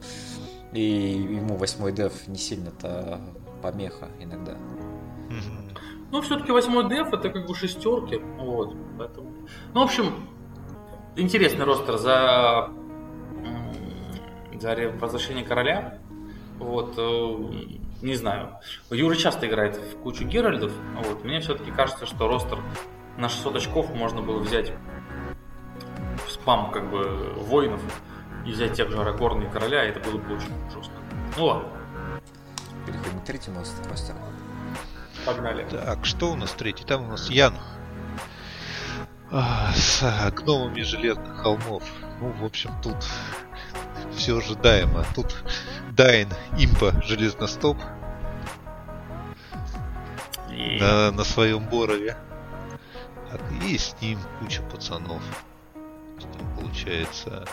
и 0.74 0.82
ему 0.82 1.56
восьмой 1.56 1.92
деф 1.92 2.28
не 2.28 2.38
сильно-то 2.38 3.22
помеха 3.62 4.10
иногда. 4.20 4.58
Ну, 6.12 6.22
все-таки 6.22 6.52
восьмой 6.52 6.90
деф 6.90 7.14
это 7.14 7.30
как 7.30 7.48
бы 7.48 7.56
шестерки. 7.56 8.22
Вот, 8.38 8.76
поэтому. 8.98 9.34
Ну, 9.74 9.82
в 9.82 9.84
общем, 9.84 10.28
интересный 11.16 11.66
ростер 11.66 11.98
за, 11.98 12.70
за 14.60 14.92
возвращение 15.00 15.44
короля. 15.44 16.00
Вот, 16.60 16.94
э, 16.98 17.78
не 18.02 18.16
знаю. 18.16 18.58
Юра 18.90 19.16
часто 19.16 19.48
играет 19.48 19.76
в 19.76 19.98
кучу 19.98 20.24
Геральдов. 20.24 20.72
Вот, 21.04 21.24
мне 21.24 21.40
все-таки 21.40 21.72
кажется, 21.72 22.06
что 22.06 22.28
ростер 22.28 22.60
на 23.18 23.30
600 23.30 23.56
очков 23.56 23.90
можно 23.94 24.22
было 24.22 24.40
взять 24.40 24.72
в 26.26 26.32
спам 26.32 26.72
как 26.72 26.90
бы 26.90 27.34
воинов 27.38 27.82
и 28.46 28.52
взять 28.52 28.74
тех 28.74 28.90
же 28.90 28.98
Арагорна 29.00 29.44
и 29.44 29.50
короля, 29.50 29.86
и 29.86 29.90
это 29.90 30.00
было 30.00 30.18
бы 30.20 30.36
очень 30.36 30.52
жестко. 30.74 30.94
Ну 31.38 31.46
ладно, 31.46 31.70
Переходим 32.86 33.20
к 33.20 33.26
третьему 33.26 33.60
ростеру. 33.90 34.18
погнали. 35.26 35.66
Так, 35.70 36.06
что 36.06 36.32
у 36.32 36.36
нас 36.36 36.52
третий? 36.54 36.86
Там 36.86 37.04
у 37.06 37.08
нас 37.12 37.30
Ян. 37.30 37.54
А, 39.30 39.72
с 39.74 40.32
гномами 40.32 40.82
железных 40.84 41.38
холмов. 41.42 41.84
Ну, 42.22 42.32
в 42.32 42.46
общем, 42.46 42.72
тут 42.82 42.96
все 44.16 44.38
ожидаемо. 44.38 45.04
Тут 45.16 45.44
Дайн, 45.92 46.30
импа, 46.58 46.94
железностоп 47.04 47.78
И- 50.50 50.80
на, 50.80 51.12
на 51.12 51.24
своем 51.26 51.68
борове. 51.68 52.16
Так, 53.38 53.64
И 53.64 53.78
с 53.78 53.96
ним 54.02 54.20
куча 54.40 54.62
пацанов. 54.64 55.22
Там 56.20 56.56
получается 56.56 57.46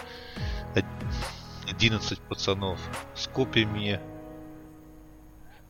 од- 0.75 0.85
11 1.71 2.21
пацанов 2.21 2.81
с 3.15 3.27
копьями, 3.29 4.01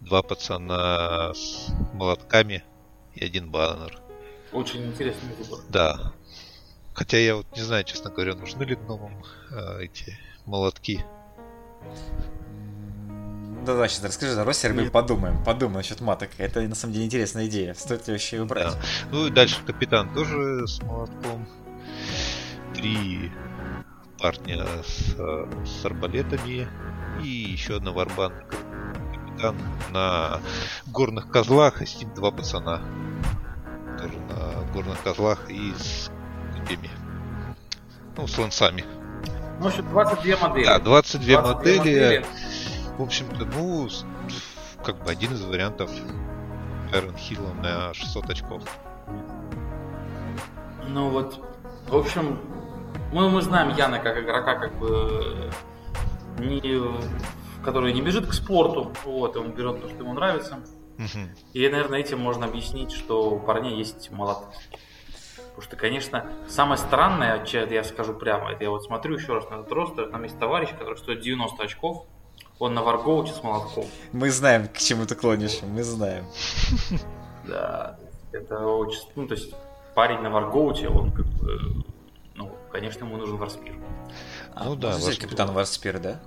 два 0.00 0.22
пацана 0.22 1.32
с 1.34 1.68
молотками 1.92 2.62
и 3.14 3.24
один 3.24 3.50
баннер. 3.50 4.00
Очень 4.52 4.86
интересный 4.86 5.34
выбор. 5.34 5.60
Да. 5.68 6.12
Хотя 6.92 7.18
я 7.18 7.36
вот 7.36 7.46
не 7.56 7.62
знаю, 7.62 7.82
честно 7.84 8.10
говоря, 8.10 8.34
нужны 8.34 8.62
ли 8.62 8.76
гномам 8.76 9.24
а, 9.50 9.78
эти 9.78 10.16
молотки. 10.46 11.04
Да, 13.64 13.74
да, 13.76 13.88
сейчас 13.88 14.04
расскажи 14.04 14.34
за 14.34 14.44
ростер, 14.44 14.74
мы 14.74 14.90
подумаем, 14.90 15.42
подумаем 15.42 15.78
насчет 15.78 16.02
маток. 16.02 16.28
Это 16.36 16.60
на 16.60 16.74
самом 16.74 16.92
деле 16.92 17.06
интересная 17.06 17.46
идея. 17.46 17.72
Стоит 17.72 18.06
ли 18.06 18.12
вообще 18.12 18.36
его 18.36 18.46
брать? 18.46 18.74
Да. 18.74 18.78
Ну 19.10 19.26
и 19.26 19.30
дальше 19.30 19.56
капитан 19.64 20.12
тоже 20.12 20.66
с 20.66 20.82
молотком. 20.82 21.46
Три 22.74 23.32
парня 24.18 24.66
с, 24.84 25.14
э, 25.18 25.46
с 25.64 25.84
арбалетами. 25.86 26.68
И 27.22 27.26
еще 27.26 27.76
одна 27.76 27.92
варбан 27.92 28.34
капитан 29.14 29.56
на 29.90 30.40
горных 30.88 31.30
козлах, 31.30 31.80
и 31.80 31.86
с 31.86 31.96
ним 31.96 32.12
два 32.12 32.32
пацана. 32.32 32.82
Тоже 33.98 34.18
на 34.28 34.72
горных 34.74 35.02
козлах 35.02 35.48
и 35.48 35.72
с 35.72 36.10
копьями. 36.54 36.90
Ну, 38.16 38.26
с 38.26 38.36
лансами. 38.36 38.84
Ну, 39.58 39.64
в 39.64 39.66
общем, 39.68 39.88
22 39.88 40.48
модели. 40.48 40.66
Да, 40.66 40.78
22, 40.80 41.42
22 41.42 41.54
модели. 41.54 42.26
В 42.98 43.02
общем-то, 43.02 43.44
ну, 43.44 43.88
как 44.84 45.02
бы 45.02 45.10
один 45.10 45.32
из 45.32 45.42
вариантов 45.42 45.90
Эрон 46.92 47.16
Хилла 47.16 47.52
на 47.54 47.92
600 47.92 48.30
очков. 48.30 48.62
Ну 50.88 51.08
вот, 51.08 51.40
в 51.88 51.96
общем, 51.96 52.38
мы, 53.12 53.28
мы 53.30 53.42
знаем 53.42 53.74
Яна 53.76 53.98
как 53.98 54.16
игрока, 54.22 54.54
как 54.54 54.78
бы, 54.78 55.50
не, 56.38 56.62
который 57.64 57.92
не 57.92 58.00
бежит 58.00 58.28
к 58.28 58.32
спорту, 58.32 58.92
вот, 59.04 59.36
он 59.36 59.50
берет 59.52 59.82
то, 59.82 59.88
что 59.88 59.98
ему 59.98 60.12
нравится. 60.12 60.60
И, 61.52 61.68
наверное, 61.68 61.98
этим 61.98 62.20
можно 62.20 62.46
объяснить, 62.46 62.92
что 62.92 63.30
у 63.30 63.40
парней 63.40 63.76
есть 63.76 64.12
молотки. 64.12 64.56
Потому 65.36 65.62
что, 65.62 65.76
конечно, 65.76 66.30
самое 66.48 66.78
странное, 66.78 67.44
я 67.44 67.84
скажу 67.84 68.14
прямо, 68.14 68.52
это 68.52 68.64
я 68.64 68.70
вот 68.70 68.84
смотрю 68.84 69.16
еще 69.16 69.34
раз 69.34 69.48
на 69.50 69.56
этот 69.56 69.72
ростер, 69.72 70.10
там 70.10 70.22
есть 70.22 70.38
товарищ, 70.38 70.70
который 70.70 70.96
стоит 70.96 71.20
90 71.20 71.62
очков, 71.62 72.06
он 72.64 72.74
на 72.74 72.82
варгоуте 72.82 73.32
с 73.32 73.42
молотком. 73.42 73.84
Мы 74.12 74.30
знаем, 74.30 74.68
к 74.68 74.78
чему 74.78 75.04
ты 75.04 75.14
клонишь, 75.14 75.60
мы 75.62 75.82
знаем. 75.82 76.24
Да, 77.46 77.98
это 78.32 78.58
очень... 78.66 79.02
Ну, 79.16 79.28
то 79.28 79.34
есть 79.34 79.54
парень 79.94 80.20
на 80.20 80.30
варгоуте, 80.30 80.88
он 80.88 81.12
как 81.12 81.26
бы... 81.26 81.84
Ну, 82.34 82.50
конечно, 82.72 83.04
ему 83.04 83.18
нужен 83.18 83.36
варспир. 83.36 83.74
А, 84.54 84.64
Ну 84.64 84.76
да, 84.76 84.96
взять 84.96 85.18
капитан 85.18 85.52
Варспир, 85.52 85.98
да? 85.98 86.20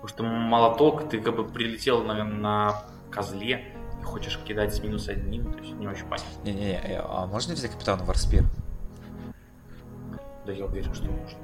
Потому 0.00 0.08
что 0.08 0.22
молоток, 0.22 1.10
ты 1.10 1.20
как 1.20 1.36
бы 1.36 1.44
прилетел 1.44 2.04
на, 2.04 2.24
на 2.24 2.84
козле 3.10 3.74
и 4.00 4.04
хочешь 4.04 4.38
кидать 4.46 4.74
с 4.74 4.82
минус 4.82 5.08
одним, 5.08 5.52
то 5.52 5.58
есть 5.58 5.74
не 5.74 5.86
очень 5.86 6.04
понятно. 6.04 6.42
Не-не-не, 6.44 6.80
э, 6.80 7.02
а 7.04 7.26
можно 7.26 7.52
взять 7.52 7.70
капитана 7.70 8.02
Варспир? 8.04 8.44
Да 10.46 10.52
я 10.52 10.64
уверен, 10.64 10.94
что 10.94 11.04
можно. 11.04 11.38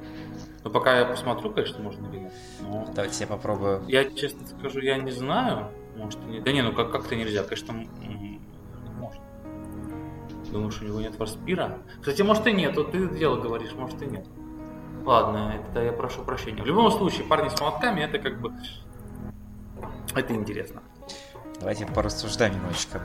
Но 0.69 0.75
пока 0.75 0.99
я 0.99 1.07
посмотрю, 1.07 1.51
конечно, 1.51 1.83
можно 1.83 2.07
или 2.09 2.19
нет. 2.19 2.33
Но 2.61 2.87
Давайте 2.95 3.25
я 3.25 3.27
попробую. 3.27 3.83
я 3.89 4.05
честно 4.11 4.47
скажу, 4.47 4.81
я 4.81 4.99
не 4.99 5.11
знаю. 5.11 5.71
Может, 5.97 6.23
не... 6.27 6.41
Да 6.41 6.53
не, 6.53 6.61
ну 6.61 6.75
как- 6.75 6.93
как-то 6.93 7.17
нельзя, 7.17 7.43
конечно, 7.43 7.87
может. 8.99 9.23
Думаешь, 10.53 10.79
у 10.83 10.85
него 10.85 11.01
нет 11.01 11.19
варспира? 11.19 11.79
Кстати, 12.01 12.21
может 12.21 12.47
и 12.47 12.53
нет, 12.53 12.77
вот 12.77 12.93
ты 12.93 13.09
дело 13.09 13.41
говоришь, 13.41 13.73
может 13.73 14.03
и 14.03 14.07
нет. 14.07 14.27
Ладно, 15.07 15.55
это 15.71 15.83
я 15.83 15.93
прошу 15.93 16.23
прощения. 16.23 16.63
В 16.63 16.67
любом 16.67 16.91
случае, 16.91 17.25
парни 17.25 17.49
с 17.49 17.59
молотками, 17.59 18.03
это 18.03 18.19
как 18.19 18.39
бы... 18.39 18.53
Это 20.15 20.35
интересно. 20.35 20.83
Давайте 21.61 21.87
порассуждаем 21.87 22.55
немножечко. 22.55 23.05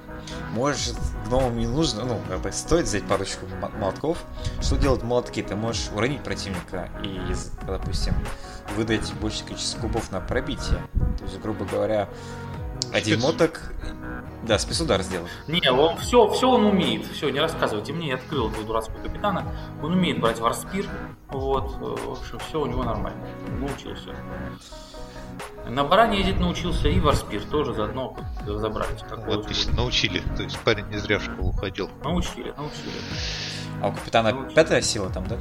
Может, 0.52 0.96
гномам 1.26 1.58
не 1.58 1.66
нужно, 1.66 2.06
ну, 2.06 2.20
как 2.30 2.40
бы 2.42 2.52
стоит 2.52 2.86
взять 2.86 3.04
парочку 3.08 3.48
мо- 3.60 3.70
молотков. 3.70 4.20
Что 4.62 4.78
делать 4.78 5.02
молотки? 5.02 5.42
Ты 5.42 5.56
можешь 5.56 5.90
уронить 5.96 6.22
противника 6.24 6.90
и, 7.04 7.20
допустим, 7.66 8.14
выдать 8.76 9.12
большее 9.16 9.46
количество 9.48 9.82
кубов 9.82 10.12
на 10.12 10.22
пробитие. 10.22 10.78
То 11.18 11.24
есть, 11.24 11.40
грубо 11.42 11.66
говоря, 11.66 12.08
один 12.94 13.20
Спец- 13.20 13.24
моток... 13.32 13.62
Да, 14.44 14.60
спецудар 14.60 15.02
сделать. 15.04 15.32
Не, 15.48 15.72
он 15.72 15.96
все, 15.98 16.28
все 16.30 16.50
он 16.50 16.66
умеет. 16.66 17.06
Все, 17.08 17.30
не 17.30 17.40
рассказывайте 17.40 17.94
мне, 17.94 18.10
я 18.10 18.16
открыл 18.16 18.50
этого 18.50 18.66
дурацкого 18.66 19.02
капитана. 19.02 19.48
Он 19.82 19.94
умеет 19.94 20.20
брать 20.20 20.40
варспир. 20.40 20.86
Вот, 21.30 21.78
э, 21.78 22.06
в 22.06 22.12
общем, 22.12 22.40
все 22.40 22.60
у 22.60 22.66
него 22.66 22.84
нормально. 22.84 23.26
Научился. 23.58 24.14
На 25.68 25.84
баране 25.84 26.18
ездить 26.20 26.40
научился 26.40 26.88
и 26.90 27.00
Варспир 27.00 27.44
тоже 27.46 27.74
заодно 27.74 28.16
разобрались. 28.46 29.02
Как 29.10 29.26
Вот, 29.26 29.42
отлично, 29.46 29.74
научили. 29.76 30.22
То 30.36 30.44
есть 30.44 30.60
парень 30.60 30.88
не 30.88 30.98
зря 30.98 31.20
в 31.20 31.24
школу 31.24 31.52
ходил. 31.54 31.90
Научили, 32.04 32.54
научили. 32.58 32.92
А 33.82 33.88
у 33.88 33.92
капитана 33.94 34.32
Научили. 34.32 34.54
пятая 34.56 34.82
сила 34.82 35.10
там, 35.10 35.26
да? 35.28 35.38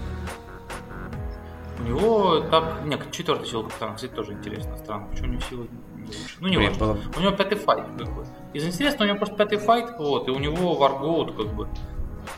У 1.80 1.82
него 1.84 2.40
так... 2.50 2.84
Нет, 2.84 3.10
четвертая 3.10 3.46
сила 3.46 3.64
капитана, 3.64 3.94
кстати, 3.96 4.12
тоже 4.12 4.32
интересно. 4.32 4.76
Странно, 4.76 5.06
почему 5.08 5.28
у 5.28 5.30
него 5.32 5.40
сила 5.42 5.66
не 5.96 6.06
лучше. 6.06 6.36
Ну, 6.40 6.48
не 6.48 6.56
Блин, 6.56 6.70
важно. 6.70 6.86
было- 6.86 6.98
У 7.16 7.20
него 7.20 7.32
пятый 7.32 7.58
fight, 7.58 7.84
как 7.98 8.14
бы. 8.14 8.26
Из 8.54 8.64
интересного, 8.64 9.04
у 9.04 9.06
него 9.08 9.18
просто 9.18 9.36
пятый 9.36 9.58
fight, 9.58 9.98
вот, 9.98 10.28
и 10.28 10.30
у 10.30 10.38
него 10.38 10.74
war 10.74 10.98
goat, 10.98 11.36
как 11.36 11.46
бы. 11.54 11.64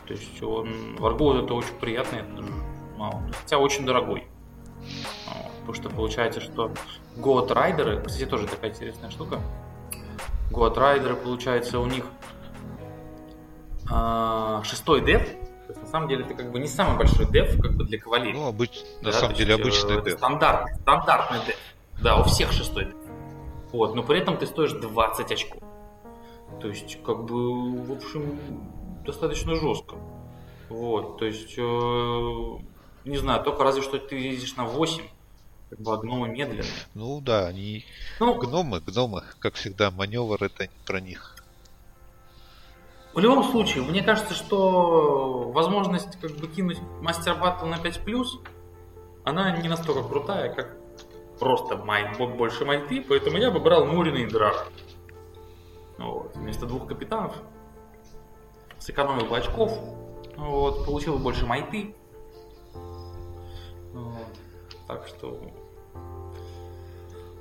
То 0.07 0.13
есть 0.13 0.41
он... 0.41 0.95
War 0.97 1.17
goat 1.17 1.43
это 1.45 1.53
очень 1.53 1.73
приятный, 1.79 2.19
это 2.19 2.41
даже 2.41 2.51
мало. 2.97 3.21
Хотя 3.41 3.57
очень 3.59 3.85
дорогой. 3.85 4.27
Потому 5.65 5.73
что 5.81 5.89
получается, 5.89 6.41
что 6.41 6.71
Goat 7.17 7.49
Rider 7.51 7.85
ы, 7.85 7.99
кстати, 8.01 8.27
тоже 8.27 8.45
такая 8.45 8.69
интересная 8.69 9.09
штука. 9.09 9.41
Goat 10.51 10.77
Rider 10.77 11.04
ы, 11.04 11.15
получается, 11.15 11.79
у 11.79 11.87
них 11.87 12.05
а, 13.89 14.61
шестой 14.63 15.01
деф. 15.01 15.23
То 15.23 15.71
есть, 15.73 15.81
на 15.81 15.87
самом 15.87 16.07
деле, 16.07 16.23
это 16.23 16.35
как 16.35 16.51
бы 16.51 16.59
не 16.59 16.67
самый 16.67 16.97
большой 16.97 17.25
деф, 17.31 17.59
как 17.59 17.75
бы 17.75 17.83
для 17.83 17.99
кавалерии. 17.99 18.37
Ну, 18.37 18.47
обыч... 18.47 18.83
на 19.01 19.11
Да, 19.11 19.17
самом 19.17 19.33
то 19.33 19.39
деле 19.39 19.55
есть, 19.55 19.61
обычный 19.83 19.97
э, 19.97 20.03
деф. 20.03 20.17
Стандарт, 20.19 20.67
стандартный 20.81 21.39
деф. 21.47 21.57
Да, 22.03 22.19
у 22.19 22.23
всех 22.25 22.51
шестой 22.51 22.85
деф. 22.85 22.95
Вот, 23.71 23.95
но 23.95 24.03
при 24.03 24.19
этом 24.19 24.37
ты 24.37 24.45
стоишь 24.45 24.73
20 24.73 25.31
очков. 25.31 25.63
То 26.61 26.67
есть, 26.67 27.01
как 27.03 27.23
бы, 27.25 27.83
в 27.83 27.91
общем, 27.91 28.39
достаточно 29.03 29.55
жестко. 29.55 29.95
Вот, 30.69 31.17
то 31.17 31.25
есть, 31.25 31.55
э, 31.57 31.61
не 33.05 33.17
знаю, 33.17 33.43
только 33.43 33.63
разве 33.63 33.81
что 33.81 33.97
ты 33.97 34.15
ездишь 34.15 34.55
на 34.55 34.65
8, 34.65 35.03
как 35.75 35.85
бы, 35.85 35.97
гномы 35.97 36.29
медленные. 36.29 36.63
Ну 36.93 37.21
да, 37.21 37.47
они 37.47 37.85
Ну, 38.19 38.35
гномы, 38.35 38.79
гномы, 38.79 39.23
как 39.39 39.55
всегда, 39.55 39.91
маневр 39.91 40.43
это 40.43 40.63
не 40.63 40.85
про 40.85 40.99
них. 40.99 41.35
В 43.13 43.19
любом 43.19 43.43
случае, 43.45 43.83
мне 43.83 44.03
кажется, 44.03 44.33
что 44.33 45.49
возможность 45.51 46.19
как 46.19 46.31
бы 46.31 46.47
кинуть 46.47 46.79
мастер 47.01 47.35
баттл 47.35 47.65
на 47.65 47.77
5 47.77 48.01
она 49.23 49.57
не 49.57 49.69
настолько 49.69 50.03
крутая, 50.03 50.53
как 50.53 50.75
просто 51.39 51.77
май, 51.77 52.13
бо- 52.17 52.27
больше 52.27 52.65
майты, 52.65 53.01
поэтому 53.01 53.37
я 53.37 53.51
бы 53.51 53.59
брал 53.59 53.85
Мурина 53.85 54.17
и 54.17 54.25
Драра. 54.25 54.65
Вот, 55.97 56.35
вместо 56.35 56.65
двух 56.65 56.87
капитанов. 56.87 57.35
Сэкономил 58.79 59.25
бы 59.25 59.37
очков, 59.37 59.79
вот, 60.35 60.85
получил 60.85 61.13
бы 61.13 61.19
больше 61.23 61.45
майты. 61.45 61.95
Вот, 63.93 64.27
так 64.87 65.07
что... 65.07 65.39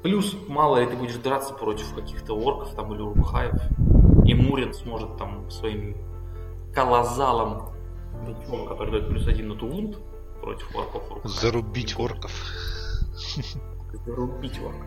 Плюс, 0.05 0.37
мало 0.49 0.81
ли 0.81 0.87
ты 0.87 0.97
будешь 0.97 1.15
драться 1.15 1.55
против 1.55 1.95
каких-то 1.95 2.35
орков 2.35 2.75
там 2.75 2.93
или 2.93 3.01
урбхаев. 3.01 3.55
И 4.27 4.35
Мурин 4.35 4.75
сможет 4.75 5.17
там 5.17 5.51
своим 5.51 5.97
колозалом 6.75 7.71
мечом, 8.29 8.69
который 8.69 8.91
дает 8.91 9.09
плюс 9.09 9.27
один 9.27 9.49
на 9.49 9.55
тувунт 9.55 9.97
против 10.43 10.77
орков. 10.77 11.11
урбхаев. 11.11 11.35
Зарубить 11.35 11.99
орков. 11.99 12.33
Зарубить 14.05 14.61
орков. 14.61 14.87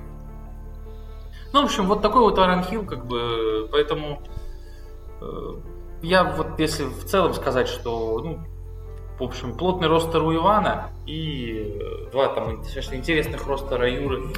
Ну, 1.52 1.62
в 1.64 1.66
общем, 1.66 1.88
вот 1.88 2.04
такой 2.04 2.22
вот 2.22 2.38
Hill, 2.38 2.86
как 2.86 3.08
бы, 3.08 3.68
поэтому 3.72 4.22
э, 5.20 5.54
я 6.04 6.26
вот 6.26 6.60
если 6.60 6.84
в 6.84 7.06
целом 7.06 7.34
сказать, 7.34 7.68
что, 7.68 8.22
ну, 8.24 8.40
в 9.18 9.24
общем, 9.24 9.58
плотный 9.58 9.88
ростер 9.88 10.22
у 10.22 10.36
Ивана 10.36 10.92
и 11.08 11.80
э, 11.82 12.12
два 12.12 12.28
там 12.28 12.58
достаточно 12.58 12.94
интересных 12.94 13.48
ростера 13.48 13.90
Юры 13.90 14.32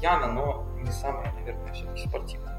Яна, 0.00 0.26
но 0.28 0.64
не 0.76 0.90
самые, 0.90 1.32
наверное, 1.32 1.72
все-таки 1.72 2.08
спортивные. 2.08 2.54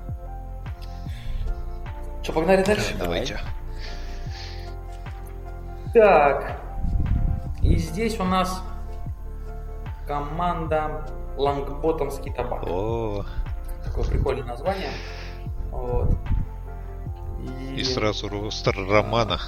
Что, 2.23 2.33
погнали 2.33 2.63
дальше? 2.63 2.95
Давайте. 2.97 3.39
Так. 5.93 6.59
И 7.61 7.77
здесь 7.77 8.19
у 8.19 8.23
нас 8.23 8.61
команда 10.07 11.05
Лангботтомский 11.37 12.33
табак. 12.33 12.63
О, 12.67 13.23
Такое 13.85 14.05
прикольное 14.05 14.43
название. 14.45 14.89
Вот. 15.71 16.09
и 17.75 17.83
сразу 17.83 18.27
ростер 18.29 18.75
Романа. 18.89 19.39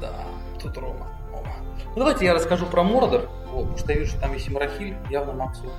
Да, 0.00 0.12
тут 0.60 0.76
Рома. 0.78 1.06
Ома. 1.32 1.54
Ну 1.94 1.96
давайте 1.96 2.24
я 2.24 2.34
расскажу 2.34 2.66
про 2.66 2.82
Мордор, 2.82 3.28
вот, 3.50 3.62
потому 3.62 3.78
что 3.78 3.92
я 3.92 3.98
вижу, 3.98 4.12
что 4.12 4.20
там 4.20 4.32
есть 4.32 4.48
и 4.48 4.50
Марахиль, 4.50 4.96
явно 5.10 5.32
Максу. 5.32 5.70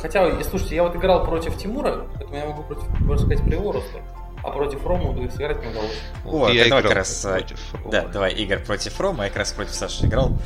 Хотя, 0.00 0.42
слушайте, 0.42 0.76
я 0.76 0.82
вот 0.82 0.96
играл 0.96 1.24
против 1.24 1.56
Тимура, 1.56 2.06
поэтому 2.14 2.36
я 2.36 2.46
могу 2.46 2.62
против, 2.62 2.88
можно 3.00 3.26
сказать, 3.26 3.52
ростер. 3.52 4.02
А 4.42 4.50
против 4.50 4.86
Рома 4.86 5.30
сыграть 5.30 5.60
не 5.60 5.68
удалось. 5.68 5.98
О, 6.24 6.48
я 6.48 6.64
давай 6.64 6.68
играл 6.68 6.82
как 6.82 6.92
раз, 6.92 7.24
а, 7.24 7.32
против. 7.32 7.74
Да, 7.90 8.06
давай 8.06 8.32
Игорь 8.34 8.64
против 8.64 9.00
Рома, 9.00 9.24
я 9.24 9.30
как 9.30 9.38
раз 9.38 9.52
против 9.52 9.72
Саши 9.72 10.06
играл. 10.06 10.38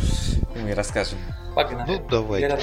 И 0.55 0.59
мы 0.59 0.74
расскажем. 0.74 1.18
Погнали. 1.55 1.98
Ну, 1.98 2.09
давай. 2.09 2.59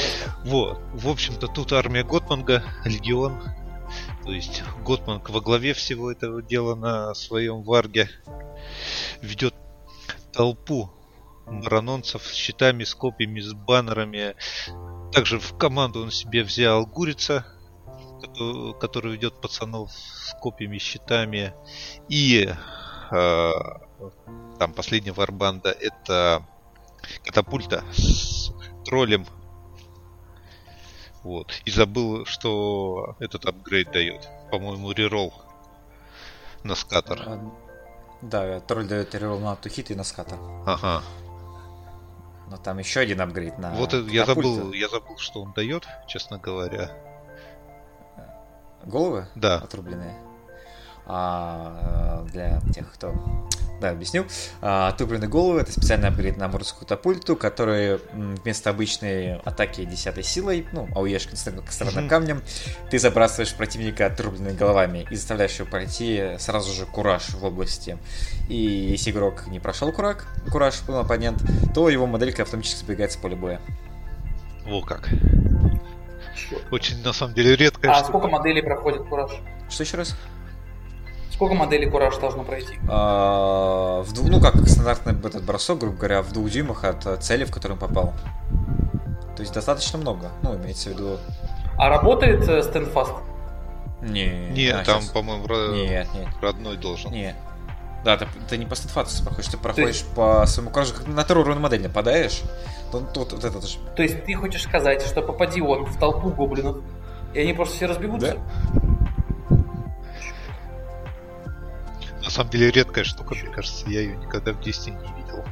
Вот, 0.45 0.79
в 0.93 1.07
общем-то, 1.07 1.47
тут 1.47 1.73
армия 1.73 2.03
Готманга, 2.03 2.63
легион. 2.85 3.39
То 4.23 4.31
есть 4.31 4.63
Готманг 4.83 5.29
во 5.29 5.41
главе 5.41 5.73
всего 5.73 6.11
этого 6.11 6.41
дела 6.41 6.75
на 6.75 7.13
своем 7.13 7.61
варге 7.61 8.09
ведет 9.21 9.53
толпу 10.33 10.89
маранонцев 11.45 12.23
с 12.23 12.33
щитами, 12.33 12.83
с 12.83 12.93
копьями, 12.95 13.39
с 13.39 13.53
баннерами. 13.53 14.35
Также 15.13 15.39
в 15.39 15.57
команду 15.57 16.03
он 16.03 16.11
себе 16.11 16.43
взял 16.43 16.85
Гурица, 16.85 17.45
кото- 18.21 18.73
который 18.73 19.13
ведет 19.13 19.41
пацанов 19.41 19.91
с 19.91 20.33
копьями, 20.39 20.77
щитами. 20.77 21.53
И 22.09 22.47
э, 23.11 23.51
там 24.59 24.73
последняя 24.73 25.13
варбанда 25.13 25.71
это 25.71 26.43
катапульта 27.23 27.83
с 27.93 28.51
троллем 28.85 29.25
вот. 31.27 31.51
И 31.65 31.71
забыл, 31.71 32.25
что 32.25 33.17
этот 33.19 33.45
апгрейд 33.45 33.91
дает. 33.91 34.29
По-моему, 34.49 34.93
реролл 34.93 35.33
на 36.63 36.73
скатер. 36.73 37.21
А, 37.25 37.51
Да, 38.21 38.61
тролль 38.61 38.87
дает 38.87 39.13
реролл 39.13 39.39
на 39.39 39.57
тухит 39.57 39.91
и 39.91 39.95
на 39.95 40.05
ската. 40.05 40.37
Ага. 40.65 41.03
Но 42.49 42.57
там 42.57 42.77
еще 42.77 43.01
один 43.01 43.19
апгрейд 43.21 43.57
на 43.57 43.71
вот 43.71 43.93
я 43.93 44.25
забыл, 44.25 44.71
я 44.71 44.87
забыл, 44.87 45.17
что 45.17 45.41
он 45.41 45.51
дает, 45.53 45.87
честно 46.07 46.37
говоря. 46.37 46.91
Головы? 48.85 49.27
Да. 49.35 49.57
Отрубленные. 49.57 50.15
А, 51.05 52.23
э, 52.25 52.31
для 52.31 52.61
тех, 52.73 52.91
кто... 52.93 53.13
Да, 53.79 53.89
объясню. 53.89 54.25
А, 54.61 54.87
отрубленные 54.89 55.29
головы— 55.29 55.59
это 55.61 55.71
специальный 55.71 56.07
апгрейд 56.09 56.37
на 56.37 56.47
морскую 56.47 56.81
катапульту, 56.81 57.35
который 57.35 57.99
вместо 58.13 58.71
обычной 58.71 59.35
атаки 59.39 59.85
10 59.85 60.25
силой, 60.25 60.65
ну, 60.71 60.87
ауешь 60.95 61.27
Мгм. 61.27 62.09
камнем, 62.09 62.41
ты 62.89 62.97
забрасываешь 62.97 63.53
противника 63.53 64.07
отрубленными 64.07 64.55
головами 64.55 65.07
и 65.09 65.15
заставляешь 65.15 65.59
его 65.59 65.69
пройти 65.69 66.35
сразу 66.39 66.73
же 66.73 66.85
кураж 66.85 67.29
в 67.29 67.43
области. 67.43 67.97
И 68.49 68.55
если 68.55 69.11
игрок 69.11 69.47
не 69.47 69.59
прошел 69.59 69.91
кураж, 69.91 70.17
кураж 70.51 70.81
был 70.83 70.97
оппонент, 70.97 71.41
то 71.73 71.89
его 71.89 72.07
моделька 72.07 72.43
автоматически 72.43 72.83
сбегает 72.83 73.11
с 73.11 73.15
поля 73.17 73.35
боя. 73.35 73.61
Во 74.65 74.81
как. 74.81 75.09
Очень, 76.71 77.01
на 77.03 77.13
самом 77.13 77.33
деле, 77.33 77.55
редкая 77.55 77.91
А 77.91 78.03
сколько 78.03 78.27
моделей 78.27 78.61
проходит 78.61 79.03
Кураж? 79.03 79.31
Что 79.69 79.83
еще 79.83 79.97
раз? 79.97 80.15
Сколько 81.31 81.55
моделей 81.55 81.89
Кураж 81.89 82.17
должно 82.17 82.43
пройти? 82.43 82.79
А, 82.89 84.01
в 84.01 84.27
ну, 84.27 84.41
как 84.41 84.55
стандартный 84.67 85.13
этот 85.13 85.43
бросок, 85.43 85.79
грубо 85.79 85.97
говоря, 85.97 86.21
в 86.21 86.31
двух 86.31 86.49
дюймах 86.49 86.83
от 86.83 87.05
э, 87.05 87.17
цели, 87.17 87.45
в 87.45 87.51
которую 87.51 87.79
он 87.79 87.87
попал. 87.87 88.13
То 89.35 89.41
есть 89.41 89.53
достаточно 89.53 89.99
много. 89.99 90.31
Ну, 90.41 90.55
имеется 90.55 90.89
в 90.89 90.93
виду... 90.93 91.17
А 91.77 91.89
работает 91.89 92.47
э, 92.47 92.63
стендфаст? 92.63 93.13
Не, 94.01 94.49
Нет, 94.51 94.77
а, 94.81 94.83
там, 94.83 95.01
по-моему, 95.13 95.45
ро- 95.45 95.73
Нет, 95.73 96.07
нет, 96.13 96.27
родной 96.41 96.77
должен. 96.77 97.11
нет. 97.11 97.35
Да, 98.03 98.15
ты, 98.15 98.27
ты 98.47 98.57
не 98.57 98.65
по 98.65 98.75
статфатусу 98.75 99.23
проходишь, 99.23 99.51
ты 99.51 99.57
проходишь 99.57 100.03
по 100.15 100.45
своему 100.45 100.71
куражу, 100.71 100.93
как 100.93 101.07
на 101.07 101.23
вторую 101.23 101.45
уровень 101.45 101.59
модель 101.59 101.81
нападаешь, 101.81 102.41
то 102.91 102.99
тут 103.01 103.33
вот 103.33 103.43
это 103.43 103.65
же... 103.67 103.79
То 103.95 104.03
есть 104.03 104.23
ты 104.23 104.33
хочешь 104.35 104.63
сказать, 104.63 105.01
что 105.01 105.21
попади 105.21 105.61
он 105.61 105.85
в 105.85 105.97
толпу 105.99 106.29
гоблинов, 106.29 106.77
и 107.33 107.39
они 107.41 107.53
просто 107.53 107.75
все 107.75 107.85
разбегутся? 107.87 108.37
На 112.27 112.31
самом 112.31 112.49
деле, 112.49 112.71
редкая 112.71 113.05
штука, 113.05 113.35
мне 113.35 113.49
кажется, 113.49 113.89
я 113.89 114.01
ее 114.01 114.17
никогда 114.17 114.51
в 114.51 114.59
действии 114.59 114.91
не 114.91 115.21
видел. 115.21 115.45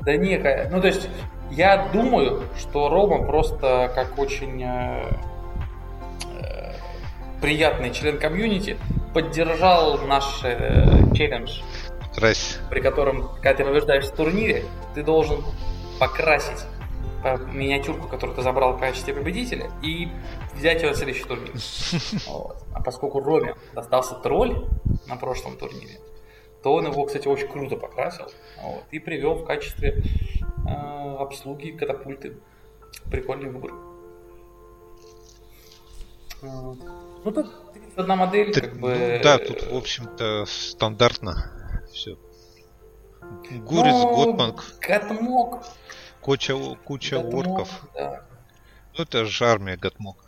Да 0.00 0.16
некая. 0.16 0.68
Ну, 0.68 0.80
то 0.80 0.88
есть, 0.88 1.08
я 1.52 1.90
думаю, 1.92 2.42
что 2.58 2.88
Рома 2.88 3.24
просто 3.24 3.88
как 3.94 4.18
очень 4.18 4.64
э, 4.64 5.12
э, 6.40 6.72
приятный 7.40 7.92
член 7.92 8.18
комьюнити 8.18 8.78
поддержал 9.14 9.96
наш 9.98 10.40
э, 10.42 11.14
челлендж, 11.14 11.60
Крась. 12.16 12.58
при 12.68 12.80
котором, 12.80 13.28
когда 13.36 13.54
ты 13.54 13.64
побеждаешь 13.64 14.06
в 14.06 14.16
турнире, 14.16 14.64
ты 14.96 15.04
должен 15.04 15.44
покрасить 16.00 16.66
миниатюрку, 17.52 18.08
которую 18.08 18.36
ты 18.36 18.42
забрал 18.42 18.74
в 18.74 18.80
качестве 18.80 19.14
победителя, 19.14 19.70
и 19.82 20.08
взять 20.54 20.82
ее 20.82 20.90
на 20.90 20.96
следующий 20.96 21.24
турнир. 21.24 21.52
Вот. 22.26 22.64
А 22.74 22.82
поскольку 22.82 23.20
Роме 23.20 23.54
достался 23.74 24.14
тролль 24.14 24.66
на 25.06 25.16
прошлом 25.16 25.56
турнире, 25.56 25.98
то 26.62 26.74
он 26.74 26.86
его, 26.86 27.04
кстати, 27.04 27.28
очень 27.28 27.48
круто 27.48 27.76
покрасил 27.76 28.26
вот, 28.62 28.84
и 28.90 28.98
привел 28.98 29.34
в 29.34 29.44
качестве 29.44 30.02
э, 30.66 31.16
обслуги 31.18 31.70
катапульты. 31.70 32.36
Прикольный 33.10 33.50
выбор. 33.50 33.72
Ну 36.42 36.76
тут 37.24 37.46
одна 37.96 38.16
модель, 38.16 38.52
как 38.52 38.78
бы. 38.78 38.90
Ну, 38.90 39.22
да, 39.22 39.38
тут, 39.38 39.62
в 39.70 39.76
общем-то, 39.76 40.44
стандартно 40.46 41.52
все. 41.92 42.18
Гурис, 43.50 43.92
ну, 43.92 44.16
Готманг. 44.16 44.64
Готмок. 44.80 45.62
Куча, 46.22 46.56
куча 46.84 47.18
Готмок, 47.18 47.34
орков. 47.34 47.86
Да. 47.94 48.24
Ну, 48.96 49.02
это 49.02 49.24
же 49.26 49.44
армия 49.44 49.76
Готмок. 49.76 50.24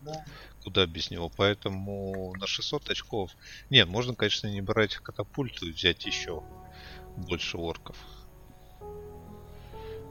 Да. 0.00 0.24
Куда 0.62 0.86
без 0.86 1.10
него. 1.10 1.28
Поэтому 1.28 2.34
на 2.38 2.46
600 2.46 2.90
очков... 2.90 3.32
Нет, 3.68 3.88
можно, 3.88 4.14
конечно, 4.14 4.46
не 4.46 4.60
брать 4.60 4.94
катапульту 4.96 5.66
и 5.66 5.72
взять 5.72 6.06
еще 6.06 6.44
больше 7.16 7.58
орков. 7.58 7.96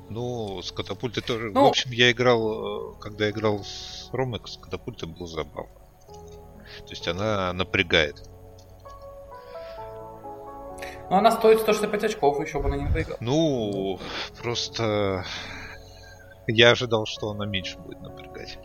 Ну, 0.09 0.61
с 0.61 0.71
катапультой 0.71 1.23
тоже. 1.23 1.51
Ну, 1.51 1.63
в 1.63 1.67
общем, 1.67 1.91
я 1.91 2.11
играл, 2.11 2.93
э, 2.93 2.99
когда 2.99 3.29
играл 3.29 3.63
с 3.63 4.09
Ромек, 4.11 4.47
с 4.47 4.57
катапультой 4.57 5.09
было 5.09 5.27
забавно. 5.27 5.73
То 6.85 6.89
есть 6.89 7.07
она 7.07 7.53
напрягает. 7.53 8.29
Но 11.09 11.17
она 11.17 11.31
стоит 11.31 11.59
165 11.59 12.03
очков, 12.03 12.39
еще 12.41 12.61
бы 12.61 12.69
на 12.69 12.75
ней 12.75 12.87
выиграл. 12.87 13.17
Ну, 13.19 13.99
просто 14.41 15.23
я 16.47 16.71
ожидал, 16.71 17.05
что 17.05 17.29
она 17.29 17.45
меньше 17.45 17.77
будет 17.79 18.01
напрягать. 18.01 18.59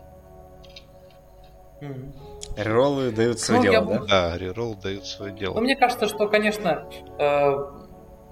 Mm. 1.80 2.12
Рероллы 2.56 3.10
дают 3.10 3.40
свое 3.40 3.62
ну, 3.62 3.70
дело, 3.70 3.86
да? 3.86 4.30
Да, 4.30 4.38
реролл 4.38 4.74
дают 4.74 5.06
свое 5.06 5.32
дело. 5.32 5.54
Но 5.54 5.60
мне 5.62 5.74
кажется, 5.74 6.06
что, 6.06 6.28
конечно, 6.28 6.88
э, 7.18 7.56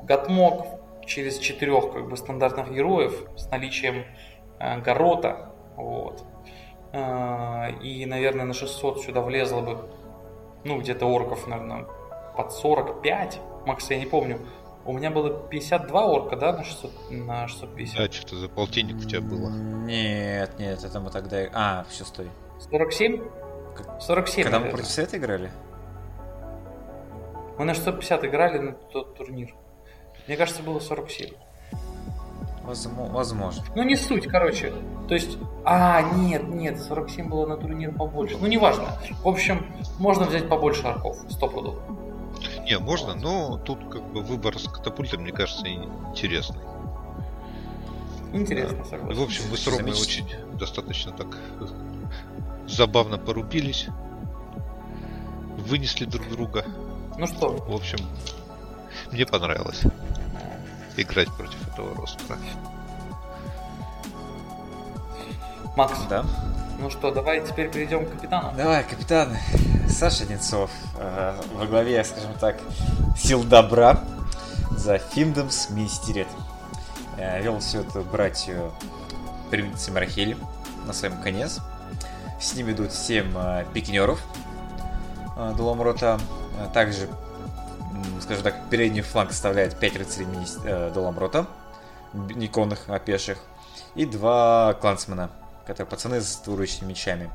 Гатмок 0.04 0.66
через 1.06 1.38
четырех 1.38 1.92
как 1.92 2.08
бы 2.08 2.16
стандартных 2.16 2.70
героев 2.70 3.24
с 3.36 3.50
наличием 3.50 4.04
э, 4.58 4.80
Горота, 4.82 5.52
вот, 5.76 6.22
э, 6.92 7.72
и, 7.82 8.06
наверное, 8.06 8.44
на 8.44 8.54
600 8.54 9.00
сюда 9.00 9.20
влезло 9.20 9.62
бы, 9.62 9.90
ну, 10.64 10.78
где-то 10.78 11.06
орков, 11.06 11.46
наверное, 11.48 11.86
под 12.36 12.52
45, 12.52 13.40
Макс, 13.66 13.90
я 13.90 13.98
не 13.98 14.06
помню. 14.06 14.38
У 14.84 14.92
меня 14.92 15.10
было 15.10 15.30
52 15.30 16.04
орка, 16.06 16.36
да, 16.36 16.52
на, 16.52 16.64
600, 16.64 17.10
на 17.10 17.48
650? 17.48 17.96
Да, 17.96 18.12
что-то 18.12 18.36
за 18.36 18.48
полтинник 18.48 18.96
у 18.96 19.08
тебя 19.08 19.20
было. 19.20 19.50
Нет, 19.50 20.58
нет, 20.58 20.82
это 20.82 21.00
мы 21.00 21.10
тогда... 21.10 21.48
А, 21.52 21.84
все, 21.88 22.04
стой. 22.04 22.30
47? 22.70 23.22
47, 24.00 24.44
Когда 24.44 24.60
мы 24.60 24.70
против 24.70 24.86
Света 24.86 25.18
играли? 25.18 25.50
Мы 27.58 27.64
на 27.66 27.74
650 27.74 28.24
играли 28.24 28.58
на 28.58 28.72
тот 28.72 29.16
турнир. 29.16 29.54
Мне 30.26 30.36
кажется, 30.36 30.62
было 30.62 30.80
47. 30.80 31.30
Возможно. 32.64 33.64
Ну, 33.74 33.82
не 33.82 33.96
суть, 33.96 34.26
короче. 34.26 34.72
То 35.08 35.14
есть, 35.14 35.38
а, 35.64 36.02
нет, 36.02 36.48
нет, 36.48 36.80
47 36.80 37.28
было 37.28 37.46
на 37.46 37.56
турнир 37.56 37.92
побольше. 37.92 38.38
Ну, 38.40 38.46
неважно. 38.46 38.84
В 39.22 39.28
общем, 39.28 39.66
можно 39.98 40.24
взять 40.24 40.48
побольше 40.48 40.86
арков, 40.86 41.18
100 41.28 41.48
пудов. 41.48 41.74
Не, 42.70 42.78
можно, 42.78 43.16
но 43.16 43.58
тут 43.58 43.80
как 43.90 44.12
бы 44.12 44.22
выбор 44.22 44.56
с 44.56 44.68
катапультом, 44.68 45.22
мне 45.22 45.32
кажется, 45.32 45.66
интересный. 45.66 46.62
Интересно, 48.32 48.84
согласен. 48.84 49.18
В 49.18 49.22
общем, 49.24 49.42
мы 49.50 49.56
с 49.56 49.66
Ромой 49.66 49.90
очень 49.90 50.28
достаточно 50.56 51.10
так 51.10 51.36
забавно 52.68 53.18
порубились. 53.18 53.88
Вынесли 55.66 56.04
друг 56.04 56.28
друга. 56.28 56.64
Ну 57.18 57.26
что? 57.26 57.56
В 57.56 57.74
общем, 57.74 57.98
мне 59.10 59.26
понравилось 59.26 59.82
играть 60.96 61.34
против 61.34 61.66
этого 61.72 61.92
ростера. 61.96 62.38
Макс. 65.76 65.98
Да. 66.08 66.24
Ну 66.78 66.90
что, 66.90 67.10
давай 67.10 67.46
теперь 67.46 67.70
перейдем 67.70 68.06
к 68.06 68.10
капитану. 68.12 68.52
Давай, 68.56 68.84
капитан. 68.84 69.36
Саша 69.88 70.24
Одинцов 70.24 70.70
э, 70.98 71.34
во 71.54 71.66
главе, 71.66 72.02
скажем 72.04 72.32
так, 72.40 72.58
сил 73.16 73.44
добра 73.44 74.00
за 74.70 74.98
Финдомс 74.98 75.70
Министерет. 75.70 76.28
Э, 77.18 77.42
вел 77.42 77.58
всю 77.58 77.80
эту 77.80 78.00
братью 78.02 78.72
привидицы 79.50 79.90
Марахели 79.92 80.36
на 80.86 80.92
своем 80.92 81.20
коне. 81.20 81.48
С 82.40 82.54
ним 82.54 82.70
идут 82.70 82.92
7 82.92 83.32
э, 83.36 83.64
пикинеров 83.74 84.20
э, 85.36 85.52
Дуламрота. 85.56 86.18
Э, 86.58 86.68
также, 86.72 87.08
скажем 88.22 88.42
так, 88.42 88.54
передний 88.70 89.02
фланг 89.02 89.32
составляет 89.32 89.78
5 89.78 89.96
рыцарей 89.96 90.28
э, 90.64 90.90
Дуламрота, 90.94 91.46
не 92.14 92.48
конных, 92.48 92.84
а 92.88 92.98
пеших, 92.98 93.38
и 93.94 94.06
два 94.06 94.74
клансмена, 94.80 95.30
которые 95.70 95.88
пацаны 95.88 96.20
с 96.20 96.36
двуручными 96.38 96.90
мечами. 96.90 97.30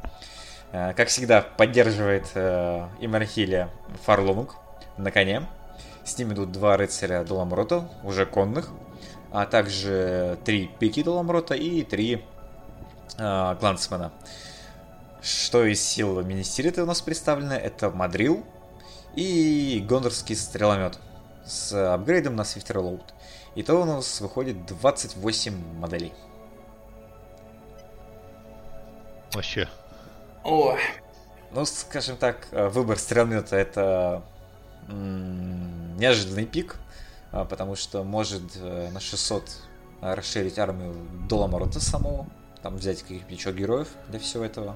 Э, 0.73 0.93
как 0.93 1.07
всегда, 1.07 1.41
поддерживает 1.41 2.27
э, 2.35 2.85
Имархилия 2.99 3.69
Фарлонук 4.03 4.55
на 4.97 5.09
коне. 5.09 5.47
С 6.03 6.17
ним 6.17 6.33
идут 6.33 6.51
два 6.51 6.75
рыцаря 6.75 7.23
Доламрота, 7.23 7.89
уже 8.03 8.25
конных, 8.25 8.71
а 9.31 9.45
также 9.45 10.37
три 10.43 10.69
пики 10.79 11.01
Доламрота 11.01 11.55
и 11.55 11.83
три 11.83 12.25
э, 13.17 13.55
Глансмана. 13.61 14.11
Что 15.21 15.63
из 15.63 15.81
сил 15.81 16.21
Министерита 16.21 16.83
у 16.83 16.85
нас 16.85 17.01
представлены? 17.01 17.53
Это 17.53 17.89
Мадрил 17.89 18.43
и 19.15 19.83
Гондорский 19.87 20.35
стреломет 20.35 20.99
с 21.45 21.93
апгрейдом 21.93 22.35
на 22.35 22.43
Свифтерлоуд. 22.43 23.13
Итого 23.55 23.83
у 23.83 23.85
нас 23.85 24.19
выходит 24.19 24.65
28 24.65 25.79
моделей. 25.79 26.11
Вообще 29.35 29.67
о. 30.45 30.77
Ну, 31.51 31.65
скажем 31.65 32.15
так, 32.15 32.47
э, 32.51 32.69
выбор 32.69 32.97
стрелмета 32.97 33.57
это 33.57 34.23
неожиданный 34.87 36.45
пик, 36.45 36.75
а, 37.31 37.43
потому 37.43 37.75
что 37.75 38.03
может 38.03 38.43
э, 38.55 38.89
на 38.91 38.99
600 38.99 39.43
расширить 40.01 40.59
армию 40.59 40.93
до 41.27 41.37
Ламорота 41.37 41.79
самого, 41.79 42.27
там 42.61 42.75
взять 42.75 43.01
каких-нибудь 43.01 43.37
еще 43.37 43.51
героев 43.51 43.87
для 44.09 44.19
всего 44.19 44.43
этого. 44.45 44.75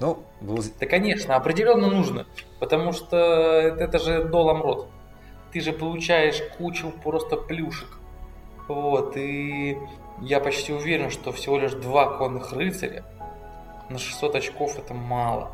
Ну, 0.00 0.24
был... 0.40 0.62
Да, 0.80 0.86
конечно, 0.86 1.36
определенно 1.36 1.86
нужно, 1.86 2.26
потому 2.58 2.92
что 2.92 3.16
это, 3.16 3.84
это 3.84 3.98
же 4.00 4.24
до 4.24 4.42
Ламрот. 4.42 4.88
Ты 5.52 5.60
же 5.60 5.72
получаешь 5.72 6.42
кучу 6.58 6.90
просто 6.90 7.36
плюшек. 7.36 7.88
Вот, 8.66 9.16
и 9.16 9.78
я 10.20 10.40
почти 10.40 10.72
уверен, 10.72 11.10
что 11.10 11.30
всего 11.30 11.58
лишь 11.58 11.72
два 11.72 12.18
конных 12.18 12.52
рыцаря 12.52 13.04
на 13.88 13.98
600 13.98 14.36
очков 14.36 14.78
это 14.78 14.94
мало. 14.94 15.52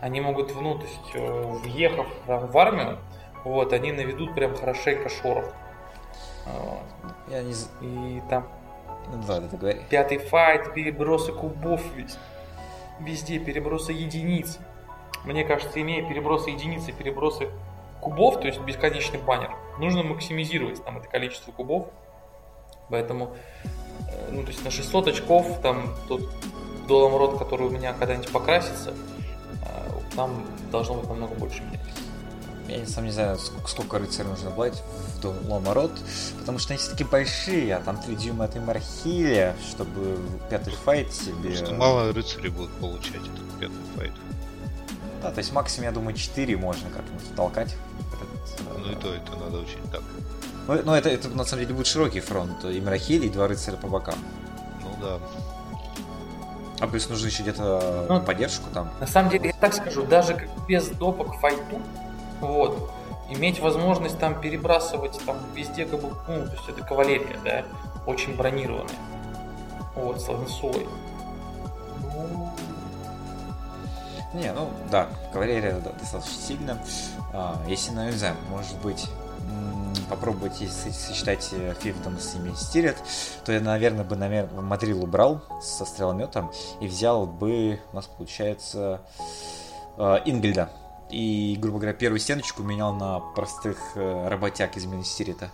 Они 0.00 0.20
могут, 0.20 0.54
ну, 0.54 0.78
то 0.78 0.84
есть, 0.84 1.14
э, 1.14 1.42
въехав 1.62 2.06
в 2.26 2.58
армию, 2.58 2.98
вот, 3.44 3.72
они 3.72 3.92
наведут 3.92 4.34
прям 4.34 4.56
хорошенько 4.56 5.08
шорох. 5.08 5.54
Я 7.28 7.42
не... 7.42 7.54
И 7.80 8.22
там 8.28 8.46
ну, 9.10 9.22
да, 9.26 9.38
это 9.38 9.56
говори. 9.56 9.80
пятый 9.88 10.18
файт, 10.18 10.72
перебросы 10.74 11.32
кубов 11.32 11.82
везде, 11.94 12.18
везде 13.00 13.38
перебросы 13.38 13.92
единиц. 13.92 14.58
Мне 15.24 15.44
кажется, 15.44 15.80
имея 15.80 16.06
перебросы 16.06 16.50
единиц 16.50 16.88
и 16.88 16.92
перебросы 16.92 17.48
кубов, 18.00 18.40
то 18.40 18.46
есть 18.46 18.60
бесконечный 18.60 19.18
баннер, 19.18 19.50
нужно 19.78 20.02
максимизировать 20.02 20.84
там 20.84 20.98
это 20.98 21.08
количество 21.08 21.52
кубов. 21.52 21.86
Поэтому, 22.90 23.34
э, 24.10 24.28
ну, 24.30 24.42
то 24.42 24.48
есть 24.48 24.64
на 24.64 24.70
600 24.70 25.08
очков 25.08 25.60
там 25.62 25.94
тут 26.08 26.28
Доломрот, 26.86 27.38
который 27.38 27.66
у 27.66 27.70
меня 27.70 27.92
когда-нибудь 27.92 28.30
покрасится, 28.30 28.94
э, 29.62 29.90
там 30.16 30.44
должно 30.70 30.94
быть 30.94 31.08
намного 31.08 31.34
больше 31.34 31.62
меня. 31.62 31.80
Я 32.68 32.86
сам 32.86 33.04
не 33.04 33.10
знаю, 33.10 33.38
сколько 33.66 33.98
рыцарей 33.98 34.28
нужно 34.30 34.50
брать 34.50 34.82
в 35.16 35.20
Доломорот, 35.20 35.92
потому 36.38 36.58
что 36.58 36.72
они 36.72 36.78
все-таки 36.78 37.04
большие, 37.04 37.76
а 37.76 37.80
там 37.80 38.00
3 38.00 38.16
дюйма 38.16 38.46
это 38.46 38.58
Мархилия, 38.60 39.54
чтобы 39.68 40.18
пятый 40.48 40.72
файт 40.72 41.12
себе... 41.12 41.54
Что 41.54 41.74
мало 41.74 42.12
рыцарей 42.12 42.50
будут 42.50 42.70
получать 42.78 43.16
этот 43.16 43.60
пятый 43.60 43.82
файт. 43.96 44.12
Да, 45.22 45.30
то 45.30 45.38
есть 45.38 45.52
максимум, 45.52 45.84
я 45.84 45.92
думаю, 45.92 46.16
4 46.16 46.56
можно 46.56 46.88
как-нибудь 46.90 47.34
толкать. 47.36 47.76
Этот, 48.12 48.78
ну 48.78 48.92
и 48.92 48.94
то, 48.94 49.14
это 49.14 49.36
надо 49.36 49.58
очень 49.58 49.80
так. 49.92 50.02
Ну, 50.66 50.94
это, 50.94 51.10
это 51.10 51.28
на 51.28 51.44
самом 51.44 51.64
деле 51.64 51.74
будет 51.74 51.86
широкий 51.86 52.20
фронт. 52.20 52.64
И 52.64 52.80
Марахили, 52.80 53.26
и 53.26 53.30
два 53.30 53.46
рыцаря 53.46 53.76
по 53.76 53.86
бокам. 53.86 54.16
Ну 54.82 54.90
да. 55.02 55.18
А 56.80 56.86
плюс 56.86 57.08
нужно 57.08 57.26
еще 57.26 57.42
где-то 57.42 58.06
ну, 58.08 58.20
поддержку 58.20 58.68
там. 58.72 58.90
На 59.00 59.06
самом 59.06 59.30
деле, 59.30 59.48
я 59.48 59.52
так 59.60 59.74
скажу, 59.74 60.04
даже 60.04 60.48
без 60.66 60.88
допок 60.88 61.36
файту, 61.36 61.80
вот, 62.40 62.90
иметь 63.30 63.60
возможность 63.60 64.18
там 64.18 64.40
перебрасывать 64.40 65.18
там 65.24 65.36
везде 65.54 65.86
как 65.86 66.00
бы, 66.00 66.08
ну, 66.28 66.46
то 66.46 66.52
есть 66.52 66.68
это 66.68 66.82
кавалерия, 66.84 67.38
да, 67.44 67.64
очень 68.06 68.36
бронированная. 68.36 68.94
Вот, 69.94 70.20
с 70.20 70.28
ланцой. 70.28 70.86
Ну, 72.02 72.50
Не, 74.34 74.52
ну 74.52 74.68
да, 74.90 75.08
кавалерия 75.32 75.78
да, 75.78 75.92
достаточно 75.92 76.42
сильно. 76.42 76.78
А, 77.32 77.60
если, 77.68 77.92
ну, 77.92 78.04
не 78.04 78.10
знаю, 78.12 78.34
может 78.50 78.76
быть, 78.80 79.08
попробовать 80.08 80.60
если 80.60 80.90
сочетать 80.90 81.48
э, 81.52 81.74
Фифдом 81.80 82.18
с 82.18 82.34
ими 82.34 82.52
Стирет, 82.54 82.96
то 83.44 83.52
я, 83.52 83.60
наверное, 83.60 84.04
бы, 84.04 84.16
наверное, 84.16 84.60
Мадрил 84.60 85.02
убрал 85.02 85.42
со 85.60 85.84
стрелометом 85.84 86.52
и 86.80 86.86
взял 86.86 87.26
бы, 87.26 87.80
у 87.92 87.96
нас 87.96 88.06
получается, 88.06 89.02
э, 89.96 90.18
Ингельда. 90.24 90.70
И, 91.10 91.56
грубо 91.58 91.78
говоря, 91.78 91.96
первую 91.96 92.18
стеночку 92.18 92.62
менял 92.62 92.94
на 92.94 93.20
простых 93.20 93.78
э, 93.94 94.28
работяг 94.28 94.76
из 94.76 94.86
Министирита. 94.86 95.50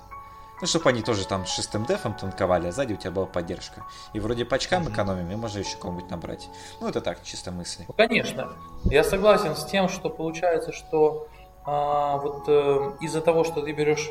Ну, 0.60 0.66
чтобы 0.66 0.90
они 0.90 1.02
тоже 1.02 1.26
там 1.26 1.46
с 1.46 1.50
шестым 1.50 1.86
дефом 1.86 2.14
танковали, 2.14 2.68
а 2.68 2.72
сзади 2.72 2.92
у 2.92 2.96
тебя 2.96 3.10
была 3.10 3.26
поддержка. 3.26 3.84
И 4.12 4.20
вроде 4.20 4.44
по 4.44 4.56
очкам 4.56 4.86
экономим, 4.88 5.30
и 5.30 5.36
можно 5.36 5.58
еще 5.58 5.76
кого-нибудь 5.78 6.10
набрать. 6.10 6.48
Ну, 6.80 6.88
это 6.88 7.00
так, 7.00 7.22
чисто 7.22 7.50
мысли. 7.50 7.86
Ну, 7.88 7.94
конечно. 7.94 8.52
Я 8.84 9.02
согласен 9.02 9.56
с 9.56 9.64
тем, 9.64 9.88
что 9.88 10.10
получается, 10.10 10.72
что 10.72 11.28
а, 11.64 12.16
вот 12.16 12.44
э, 12.48 12.92
из-за 13.00 13.20
того, 13.20 13.44
что 13.44 13.62
ты 13.62 13.72
берешь 13.72 14.10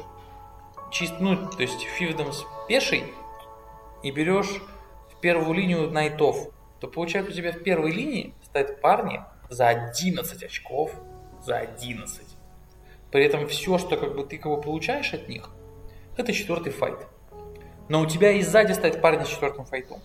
чист, 0.91 1.15
ну, 1.19 1.35
то 1.35 1.62
есть 1.62 1.81
фивдом 1.81 2.31
с 2.31 2.45
пешей 2.67 3.13
и 4.03 4.12
берешь 4.12 4.62
в 5.09 5.19
первую 5.19 5.53
линию 5.53 5.89
найтов, 5.89 6.49
то 6.79 6.88
получается 6.88 7.31
у 7.31 7.35
тебя 7.35 7.51
в 7.51 7.63
первой 7.63 7.91
линии 7.91 8.33
стоят 8.43 8.81
парни 8.81 9.21
за 9.49 9.67
11 9.67 10.43
очков, 10.43 10.93
за 11.41 11.57
11. 11.57 12.21
При 13.12 13.25
этом 13.25 13.47
все, 13.47 13.77
что 13.77 13.97
как 13.97 14.15
бы 14.15 14.23
ты 14.23 14.38
кого 14.38 14.57
получаешь 14.57 15.13
от 15.13 15.27
них, 15.27 15.49
это 16.15 16.33
четвертый 16.33 16.71
файт. 16.71 17.07
Но 17.88 18.01
у 18.01 18.05
тебя 18.05 18.31
и 18.31 18.41
сзади 18.41 18.73
стоят 18.73 19.01
парни 19.01 19.23
с 19.23 19.27
четвертым 19.27 19.65
файтом. 19.65 19.99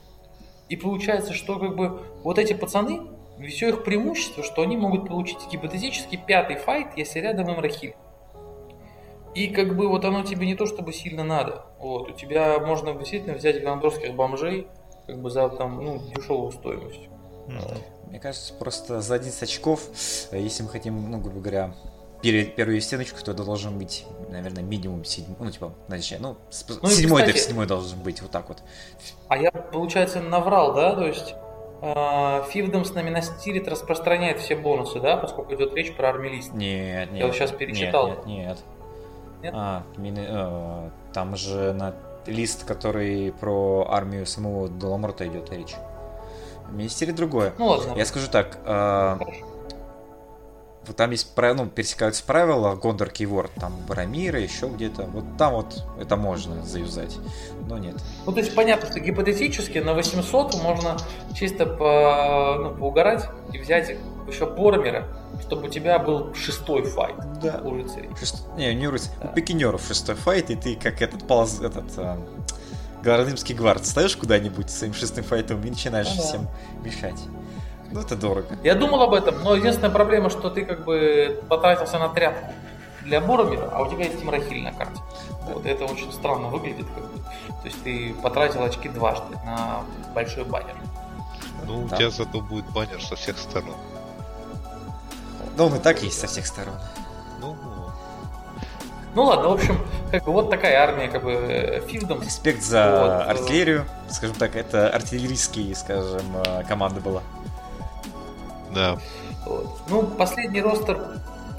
И 0.71 0.77
получается, 0.77 1.35
что 1.35 1.59
как 1.59 1.77
бы 1.77 2.03
вот 2.23 2.39
эти 2.39 2.55
пацаны, 2.55 3.03
все 3.49 3.69
их 3.71 3.85
преимущество, 3.85 4.43
что 4.43 4.63
они 4.63 4.77
могут 4.77 5.09
получить 5.09 5.39
гипотетически 5.51 6.17
пятый 6.17 6.57
файт, 6.57 6.89
если 6.97 7.21
рядом 7.21 7.51
им 7.51 7.61
Рахиль. 7.61 7.95
И 9.35 9.49
как 9.49 9.77
бы 9.77 9.89
вот 9.89 10.05
оно 10.05 10.23
тебе 10.23 10.47
не 10.47 10.55
то 10.55 10.65
чтобы 10.67 10.93
сильно 10.93 11.25
надо. 11.25 11.67
Вот, 11.81 12.11
у 12.11 12.13
тебя 12.13 12.59
можно 12.61 12.95
действительно 12.95 13.35
взять 13.35 13.63
гандорских 13.63 14.15
бомжей 14.15 14.69
как 15.07 15.21
бы 15.21 15.29
за 15.31 15.49
там, 15.49 15.85
ну, 15.85 16.01
дешевую 16.15 16.53
стоимость. 16.53 17.09
Мне 18.09 18.21
кажется, 18.21 18.55
просто 18.55 19.01
за 19.01 19.17
11 19.17 19.43
очков, 19.43 19.83
э, 20.31 20.39
если 20.41 20.63
мы 20.63 20.69
хотим, 20.69 21.11
ну, 21.11 21.19
грубо 21.19 21.41
говоря, 21.41 21.75
перед 22.23 22.55
первую 22.55 22.81
стеночку, 22.81 23.23
то 23.23 23.33
это 23.33 23.45
должен 23.45 23.77
быть, 23.77 24.07
наверное, 24.31 24.63
минимум 24.63 25.05
седьмой, 25.05 25.37
ну, 25.41 25.51
типа, 25.51 25.75
значит, 25.89 26.21
ну, 26.21 26.37
Ну 26.81 26.89
и, 26.89 26.93
седьмой 26.93 27.23
кстати- 27.23 27.37
деф 27.37 27.45
седьмой 27.45 27.67
должен 27.67 27.99
быть, 27.99 28.23
вот 28.23 28.31
так 28.31 28.49
вот. 28.49 28.63
А 29.29 29.37
я, 29.37 29.51
получается, 29.51 30.21
наврал, 30.21 30.73
да? 30.75 30.95
То 30.95 31.07
есть 31.07 31.35
Фивдомс 31.81 32.95
на 32.95 33.03
Минастирит 33.03 33.69
распространяет 33.69 34.41
все 34.41 34.57
бонусы, 34.57 35.01
да? 35.01 35.17
Поскольку 35.17 35.55
идет 35.55 35.75
речь 35.75 35.95
про 35.95 36.11
армилист. 36.11 36.55
Нет, 36.55 37.11
нет. 37.13 37.21
Я 37.21 37.27
вот 37.27 37.35
щас 37.35 37.51
нет, 37.51 37.59
перечитал. 37.59 38.09
Нет, 38.09 38.27
нет. 38.27 38.59
Нет? 39.43 39.55
А, 39.55 39.83
мини- 39.99 40.27
э, 40.27 40.91
там 41.13 41.37
же 41.37 41.75
на 41.75 41.95
лист, 42.27 42.65
который 42.65 43.33
про 43.33 43.87
армию 43.91 44.25
самого 44.25 44.69
Доломорта 44.69 45.27
идет 45.27 45.53
речь. 45.53 45.75
Министерие 46.71 47.15
другое. 47.15 47.53
Ну 47.59 47.67
ладно. 47.67 47.93
Я 47.97 48.07
скажу 48.07 48.31
так, 48.31 48.59
э, 48.65 49.17
Хорошо. 49.19 49.45
Вот 50.87 50.97
там 50.97 51.11
есть 51.11 51.29
ну, 51.37 51.67
пересекаются 51.67 52.23
правила, 52.25 52.75
Гондор 52.75 53.11
Кейворд, 53.11 53.53
там 53.55 53.75
Барамира, 53.89 54.39
еще 54.41 54.67
где-то. 54.69 55.05
Вот 55.05 55.37
там 55.37 55.55
вот 55.55 55.85
это 56.01 56.17
можно 56.17 56.65
заюзать. 56.65 57.17
Но 57.69 57.79
нет. 57.79 57.97
Ну, 58.27 58.33
то 58.33 58.41
есть 58.41 58.55
понятно, 58.55 58.91
что 58.91 59.01
гипотетически 59.01 59.79
на 59.79 59.95
800 59.95 60.63
можно 60.63 60.97
чисто 61.35 61.67
по, 61.67 62.57
ну, 62.61 62.75
поугарать 62.77 63.25
и 63.53 63.59
взять 63.59 63.97
еще 64.27 64.47
Бормера, 64.47 65.07
чтобы 65.43 65.69
у 65.69 65.71
тебя 65.71 65.99
был 65.99 66.35
шестой 66.35 66.83
файт 66.85 67.17
Да. 67.43 67.61
у 67.63 67.75
рыцарей. 67.75 68.11
Шест- 68.21 68.45
Не, 68.57 68.75
не 68.75 68.89
рыцарь, 68.89 69.13
Да. 69.23 69.29
у 69.31 69.35
пикинеров 69.35 69.83
шестой 69.87 70.15
файт, 70.15 70.51
и 70.51 70.57
ты 70.57 70.77
как 70.77 71.03
этот 71.03 71.27
полз, 71.27 71.61
этот 71.61 71.87
э, 71.99 72.17
Городымский 73.03 73.55
гвард 73.55 73.85
ставишь 73.85 74.17
куда-нибудь 74.17 74.71
своим 74.71 74.95
шестым 74.95 75.25
файтом 75.25 75.63
и 75.63 75.69
начинаешь 75.71 76.09
Ну 76.11 76.17
да. 76.17 76.23
всем 76.23 76.49
мешать. 76.83 77.21
Ну 77.95 78.01
это 78.01 78.17
дорого. 78.17 78.49
Я 78.65 78.75
думал 78.75 79.03
об 79.03 79.15
этом, 79.15 79.41
но 79.45 79.55
единственная 79.55 79.91
проблема, 79.91 80.29
что 80.29 80.51
ты 80.51 80.65
как 80.65 80.85
бы 80.85 81.41
потратился 81.49 81.97
на 82.01 82.09
тряпку 82.09 82.53
для 83.05 83.21
Боромира, 83.21 83.69
а 83.73 83.83
у 83.83 83.89
тебя 83.91 84.05
есть 84.07 84.19
Тимрахиль 84.19 84.65
на 84.65 84.73
карте. 84.73 85.01
Вот, 85.43 85.65
это 85.65 85.85
очень 85.85 86.13
странно 86.13 86.49
выглядит. 86.49 86.87
Как 86.93 87.05
бы. 87.05 87.19
То 87.63 87.67
есть 87.69 87.83
ты 87.85 88.13
потратил 88.21 88.65
очки 88.65 88.89
дважды 88.89 89.37
на 89.47 89.83
большой 90.13 90.43
баннер. 90.45 90.75
Ну, 91.67 91.85
у 91.85 91.89
Да. 91.89 91.97
тебя 91.97 92.11
зато 92.11 92.41
будет 92.41 92.65
баннер 92.73 93.01
со 93.01 93.15
всех 93.15 93.39
сторон. 93.39 93.77
Он 95.57 95.75
и 95.77 95.79
так 95.79 96.03
есть 96.03 96.19
со 96.19 96.27
всех 96.27 96.47
сторон. 96.47 96.75
Ну, 97.41 97.57
Ну 99.15 99.23
ладно, 99.23 99.51
в 99.51 99.53
общем, 99.53 99.79
как 100.11 100.25
бы 100.25 100.33
вот 100.33 100.51
такая 100.51 100.83
армия, 100.83 101.07
как 101.07 101.23
бы 101.23 101.81
Фивдом. 101.87 102.21
Респект 102.23 102.61
за 102.65 102.91
Вот, 102.91 103.09
э. 103.09 103.31
артиллерию. 103.31 103.85
Скажем 104.11 104.35
так, 104.35 104.57
это 104.57 104.89
артиллерийские, 104.91 105.77
скажем, 105.77 106.27
э, 106.45 106.65
команда 106.65 107.01
была. 107.01 107.23
Да. 108.75 108.99
Вот. 109.47 109.67
Ну, 109.89 110.03
последний 110.03 110.61
ростер 110.61 110.99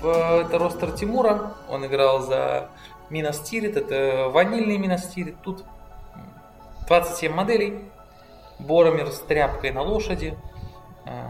э, 0.03 0.41
это 0.41 0.57
ростер 0.59 0.91
Тимура. 0.91 1.53
Он 1.69 1.85
играл 1.85 2.21
за 2.21 2.69
Минастирит. 3.09 3.77
Это 3.77 4.29
ванильный 4.29 4.77
Минастирит. 4.77 5.37
Тут 5.41 5.63
27 6.87 7.33
моделей. 7.33 7.79
Боромер 8.59 9.11
с 9.11 9.19
тряпкой 9.19 9.71
на 9.71 9.81
лошади. 9.81 10.37
э, 11.05 11.27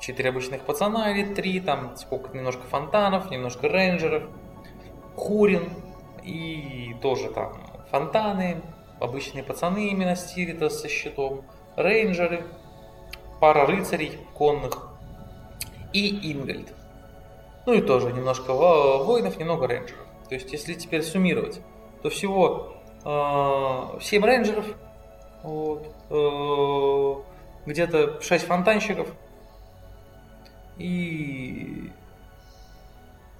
Четыре 0.00 0.28
обычных 0.30 0.62
пацана 0.62 1.10
или 1.12 1.34
три. 1.34 1.60
Там 1.60 1.96
сколько 1.96 2.36
немножко 2.36 2.62
фонтанов, 2.66 3.30
немножко 3.30 3.68
рейнджеров. 3.68 4.24
Хурин. 5.16 5.70
И 6.22 6.96
тоже 7.00 7.30
там 7.30 7.52
фонтаны. 7.90 8.62
Обычные 9.00 9.44
пацаны 9.44 9.92
Минастирита 9.94 10.68
со 10.70 10.88
щитом. 10.88 11.42
Рейнджеры. 11.76 12.44
Пара 13.40 13.66
рыцарей 13.66 14.18
конных 14.34 14.88
и 15.92 16.32
Ингольд. 16.32 16.72
Ну 17.66 17.72
и 17.72 17.80
тоже 17.80 18.12
немножко 18.12 18.52
во- 18.54 19.02
воинов, 19.04 19.36
немного 19.38 19.66
рейнджеров. 19.66 20.06
То 20.28 20.34
есть, 20.34 20.52
если 20.52 20.74
теперь 20.74 21.02
суммировать, 21.02 21.60
то 22.02 22.10
всего 22.10 22.74
э, 23.04 23.98
7 24.00 24.24
рейнджеров, 24.24 24.66
вот, 25.42 25.86
э, 26.10 27.14
где-то 27.70 28.20
6 28.20 28.44
фонтанщиков 28.46 29.08
и 30.78 31.90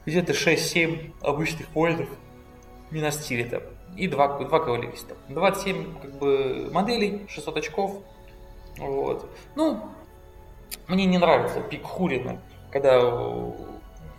где-то 0.04 0.32
6-7 0.32 1.12
обычных 1.22 1.74
воинов 1.74 2.08
Минастирита 2.90 3.62
и 3.96 4.08
2, 4.08 4.38
2 4.38 4.60
кавалериста. 4.60 5.16
27 5.28 6.00
как 6.00 6.18
бы, 6.18 6.70
моделей, 6.72 7.26
600 7.28 7.56
очков. 7.58 7.96
Вот. 8.78 9.28
Ну, 9.54 9.80
мне 10.88 11.06
не 11.06 11.18
нравится 11.18 11.60
пик 11.60 11.84
Хурина, 11.84 12.40
когда 12.70 12.98
э, 13.00 13.52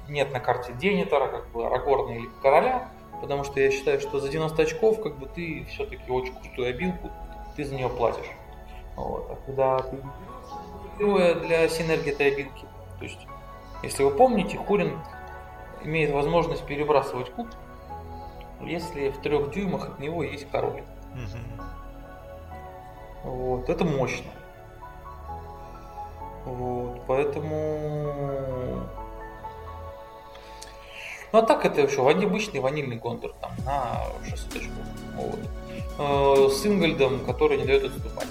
нет 0.10 0.32
на 0.32 0.40
карте 0.40 0.74
Денитора, 0.74 1.28
как 1.28 1.50
бы 1.50 1.66
Арагорна 1.66 2.12
или 2.12 2.30
Короля, 2.42 2.90
потому 3.22 3.44
что 3.44 3.60
я 3.60 3.72
считаю, 3.72 4.00
что 4.00 4.20
за 4.20 4.30
90 4.30 4.62
очков 4.62 5.02
как 5.02 5.18
бы 5.18 5.28
ты 5.28 5.66
все-таки 5.70 6.12
очень 6.12 6.34
крутую 6.34 6.70
обилку, 6.70 7.12
ты 7.56 7.64
за 7.64 7.76
нее 7.76 7.90
платишь. 7.90 8.30
Вот. 8.96 9.30
А 9.30 9.36
когда 9.46 9.80
ты 9.80 9.98
для 10.98 11.70
синергии 11.70 12.12
этой 12.12 12.34
обилки, 12.34 12.66
то 12.98 13.04
есть, 13.04 13.28
если 13.84 14.04
вы 14.04 14.12
помните, 14.12 14.58
Хурин 14.58 15.00
имеет 15.84 16.12
возможность 16.12 16.66
перебрасывать 16.66 17.30
куб, 17.32 17.48
если 18.62 19.10
в 19.10 19.20
трех 19.20 19.52
дюймах 19.52 19.90
от 19.90 20.00
него 20.00 20.24
есть 20.24 20.50
король. 20.50 20.84
Вот, 23.24 23.70
это 23.70 23.86
мощно. 23.86 24.32
Вот, 26.48 27.02
поэтому... 27.08 28.84
Ну 31.34 31.40
а 31.40 31.42
так 31.42 31.66
это 31.66 31.82
вани- 32.02 32.26
обычный 32.26 32.62
ванильный 32.62 32.98
контур 32.98 33.34
там 33.42 33.52
на 33.66 34.02
600 34.30 34.56
очков. 34.56 34.72
Вот. 35.16 35.40
Э, 36.00 36.50
С 36.50 36.66
Ингольдом, 36.66 37.20
который 37.26 37.58
не 37.58 37.66
дает 37.66 37.84
отступать. 37.84 38.28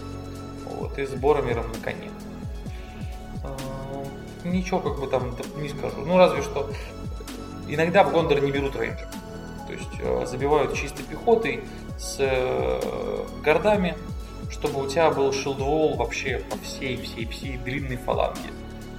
Вот, 0.64 0.98
и 0.98 1.04
с 1.06 1.10
Боромером 1.10 1.70
на 1.70 1.78
коне. 1.78 2.10
Э, 3.44 3.48
Ничего 4.48 4.80
как 4.80 4.98
бы 4.98 5.06
там 5.08 5.36
не 5.58 5.68
скажу. 5.68 5.96
Ну 6.06 6.16
разве 6.16 6.40
что 6.40 6.70
иногда 7.68 8.02
в 8.02 8.12
Гондор 8.12 8.40
не 8.40 8.50
берут 8.50 8.76
рейнджер. 8.76 9.08
То 9.66 9.72
есть 9.74 9.90
э, 10.00 10.24
забивают 10.26 10.72
чистой 10.74 11.02
пехотой 11.04 11.64
с 11.98 12.18
гордами, 13.44 13.94
чтобы 14.50 14.84
у 14.84 14.88
тебя 14.88 15.10
был 15.10 15.32
шилдвол 15.32 15.96
вообще 15.96 16.42
по 16.50 16.56
всей, 16.58 16.96
всей, 16.96 17.26
всей 17.26 17.56
длинной 17.58 17.96
фаланге. 17.96 18.50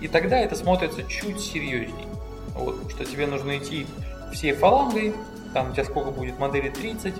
И 0.02 0.08
тогда 0.08 0.38
это 0.38 0.56
смотрится 0.56 1.04
чуть 1.04 1.40
серьезней. 1.40 2.08
Вот, 2.56 2.92
что 2.92 3.06
тебе 3.06 3.28
нужно 3.28 3.58
идти 3.58 3.88
всей 4.32 4.54
фалангой, 4.54 5.14
там 5.54 5.70
у 5.72 5.74
тебя 5.74 5.86
сколько 5.86 6.12
будет, 6.12 6.40
модели 6.40 6.70
30, 6.70 7.14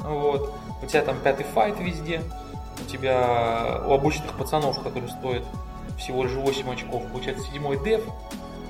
вот, 0.00 0.54
у 0.82 0.86
тебя 0.86 1.02
там 1.02 1.18
пятый 1.20 1.44
файт 1.44 1.78
везде, 1.78 2.22
у 2.80 2.88
тебя 2.88 3.82
у 3.86 3.92
обычных 3.92 4.36
пацанов, 4.36 4.82
которые 4.82 5.10
стоят 5.10 5.44
всего 5.98 6.24
лишь 6.24 6.32
8 6.32 6.70
очков, 6.72 7.02
получается 7.10 7.44
седьмой 7.46 7.82
деф. 7.84 8.02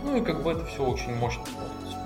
Ну 0.04 0.16
и 0.16 0.20
как 0.20 0.42
бы 0.42 0.52
это 0.52 0.64
все 0.66 0.84
очень 0.84 1.14
мощно 1.16 1.44
смотрится. 1.46 1.98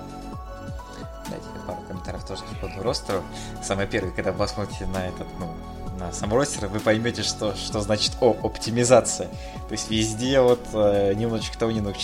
Дайте 1.29 1.45
пару 1.65 1.81
комментариев 1.87 2.23
тоже 2.23 2.43
по 2.43 2.67
поводу 2.67 2.83
ростера. 2.83 3.21
Самое 3.63 3.87
первое, 3.87 4.11
когда 4.11 4.31
вы 4.31 4.37
посмотрите 4.37 4.85
на 4.87 5.07
этот, 5.07 5.27
ну, 5.39 5.53
на 5.99 6.11
сам 6.11 6.33
ростер, 6.33 6.67
вы 6.67 6.79
поймете, 6.79 7.23
что, 7.23 7.55
что 7.55 7.79
значит 7.81 8.13
о, 8.21 8.35
оптимизация. 8.43 9.27
То 9.67 9.71
есть 9.71 9.89
везде 9.89 10.39
вот 10.41 10.61
э, 10.73 11.13
немножечко 11.13 11.57
того, 11.57 11.71
немного, 11.71 11.97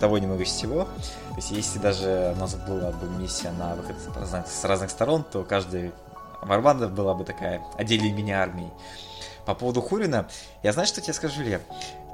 того, 0.00 0.18
немного 0.18 0.44
всего. 0.44 0.84
То 0.84 1.36
есть 1.36 1.50
если 1.50 1.78
даже 1.78 2.34
у 2.36 2.40
нас 2.40 2.54
была 2.54 2.90
бы 2.92 3.08
миссия 3.18 3.50
на 3.52 3.74
выход 3.74 3.96
с 3.98 4.16
разных, 4.16 4.46
с 4.46 4.64
разных 4.64 4.90
сторон, 4.90 5.24
то 5.24 5.44
каждый 5.44 5.92
Варбанда 6.42 6.88
была 6.88 7.14
бы 7.14 7.24
такая 7.24 7.62
отдельной 7.76 8.12
мини-армией. 8.12 8.70
По 9.46 9.54
поводу 9.54 9.80
Хурина, 9.80 10.28
я 10.62 10.72
знаю, 10.72 10.86
что 10.86 11.00
тебе 11.00 11.14
скажу, 11.14 11.42
Лев. 11.42 11.62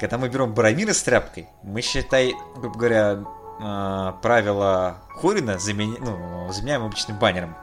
Когда 0.00 0.16
мы 0.16 0.28
берем 0.28 0.54
Барамира 0.54 0.94
с 0.94 1.02
тряпкой, 1.02 1.48
мы, 1.62 1.82
считай, 1.82 2.34
грубо 2.56 2.78
говоря, 2.78 3.24
э, 3.60 4.12
правила 4.22 4.98
Хурина 5.16 5.58
замени... 5.58 5.98
ну, 5.98 6.50
заменяем 6.52 6.84
обычным 6.84 7.18
баннером. 7.18 7.54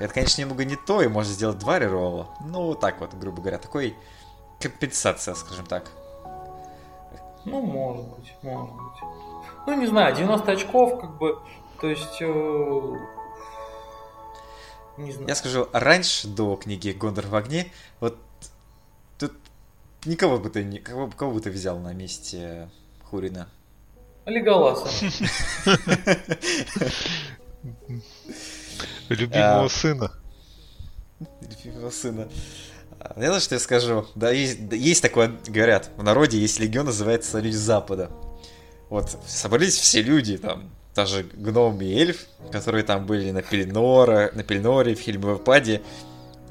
Это, 0.00 0.14
конечно, 0.14 0.40
немного 0.40 0.64
не 0.64 0.76
то, 0.76 1.02
и 1.02 1.08
можно 1.08 1.30
сделать 1.30 1.58
два 1.58 1.78
реролла. 1.78 2.30
Ну, 2.40 2.74
так 2.74 3.00
вот, 3.00 3.12
грубо 3.12 3.42
говоря, 3.42 3.58
такой 3.58 3.94
компенсация, 4.58 5.34
скажем 5.34 5.66
так. 5.66 5.90
Ну, 7.44 7.60
может 7.60 8.06
быть, 8.08 8.34
может 8.42 8.74
быть. 8.74 9.02
Ну, 9.66 9.78
не 9.78 9.86
знаю, 9.86 10.16
90 10.16 10.50
очков, 10.52 11.00
как 11.02 11.18
бы, 11.18 11.38
то 11.80 11.88
есть... 11.88 12.16
Э... 12.22 12.96
Не 14.96 15.12
знаю. 15.12 15.28
Я 15.28 15.34
скажу, 15.34 15.68
раньше, 15.72 16.28
до 16.28 16.56
книги 16.56 16.92
Гондор 16.92 17.26
в 17.26 17.34
огне, 17.34 17.70
вот 18.00 18.16
тут 19.18 19.32
никого 20.06 20.38
бы 20.38 20.48
ты, 20.48 20.78
кого, 20.78 21.08
кого 21.08 21.32
бы 21.32 21.40
ты 21.42 21.50
взял 21.50 21.78
на 21.78 21.92
месте 21.92 22.70
Хурина? 23.10 23.50
Леголаса. 24.24 24.88
Любимого 29.10 29.64
а... 29.64 29.68
сына. 29.68 30.12
Любимого 31.40 31.90
сына. 31.90 32.28
Я 33.16 33.26
знаю, 33.26 33.40
что 33.40 33.54
я 33.54 33.58
скажу. 33.58 34.06
Да, 34.14 34.30
есть, 34.30 34.58
есть 34.72 35.02
такое, 35.02 35.32
говорят, 35.46 35.90
в 35.96 36.02
народе 36.02 36.38
есть 36.38 36.60
легион, 36.60 36.86
называется 36.86 37.38
Люди 37.40 37.56
Запада. 37.56 38.10
Вот, 38.88 39.16
собрались 39.26 39.76
все 39.76 40.02
люди, 40.02 40.36
там, 40.36 40.70
даже 40.94 41.22
гном 41.22 41.80
и 41.80 41.92
эльф, 41.92 42.26
которые 42.50 42.82
там 42.84 43.06
были 43.06 43.30
на 43.30 43.42
Пельноре, 43.42 44.30
на 44.34 44.42
Пельноре, 44.42 44.94
в 44.94 45.00
Хельмовопаде, 45.00 45.82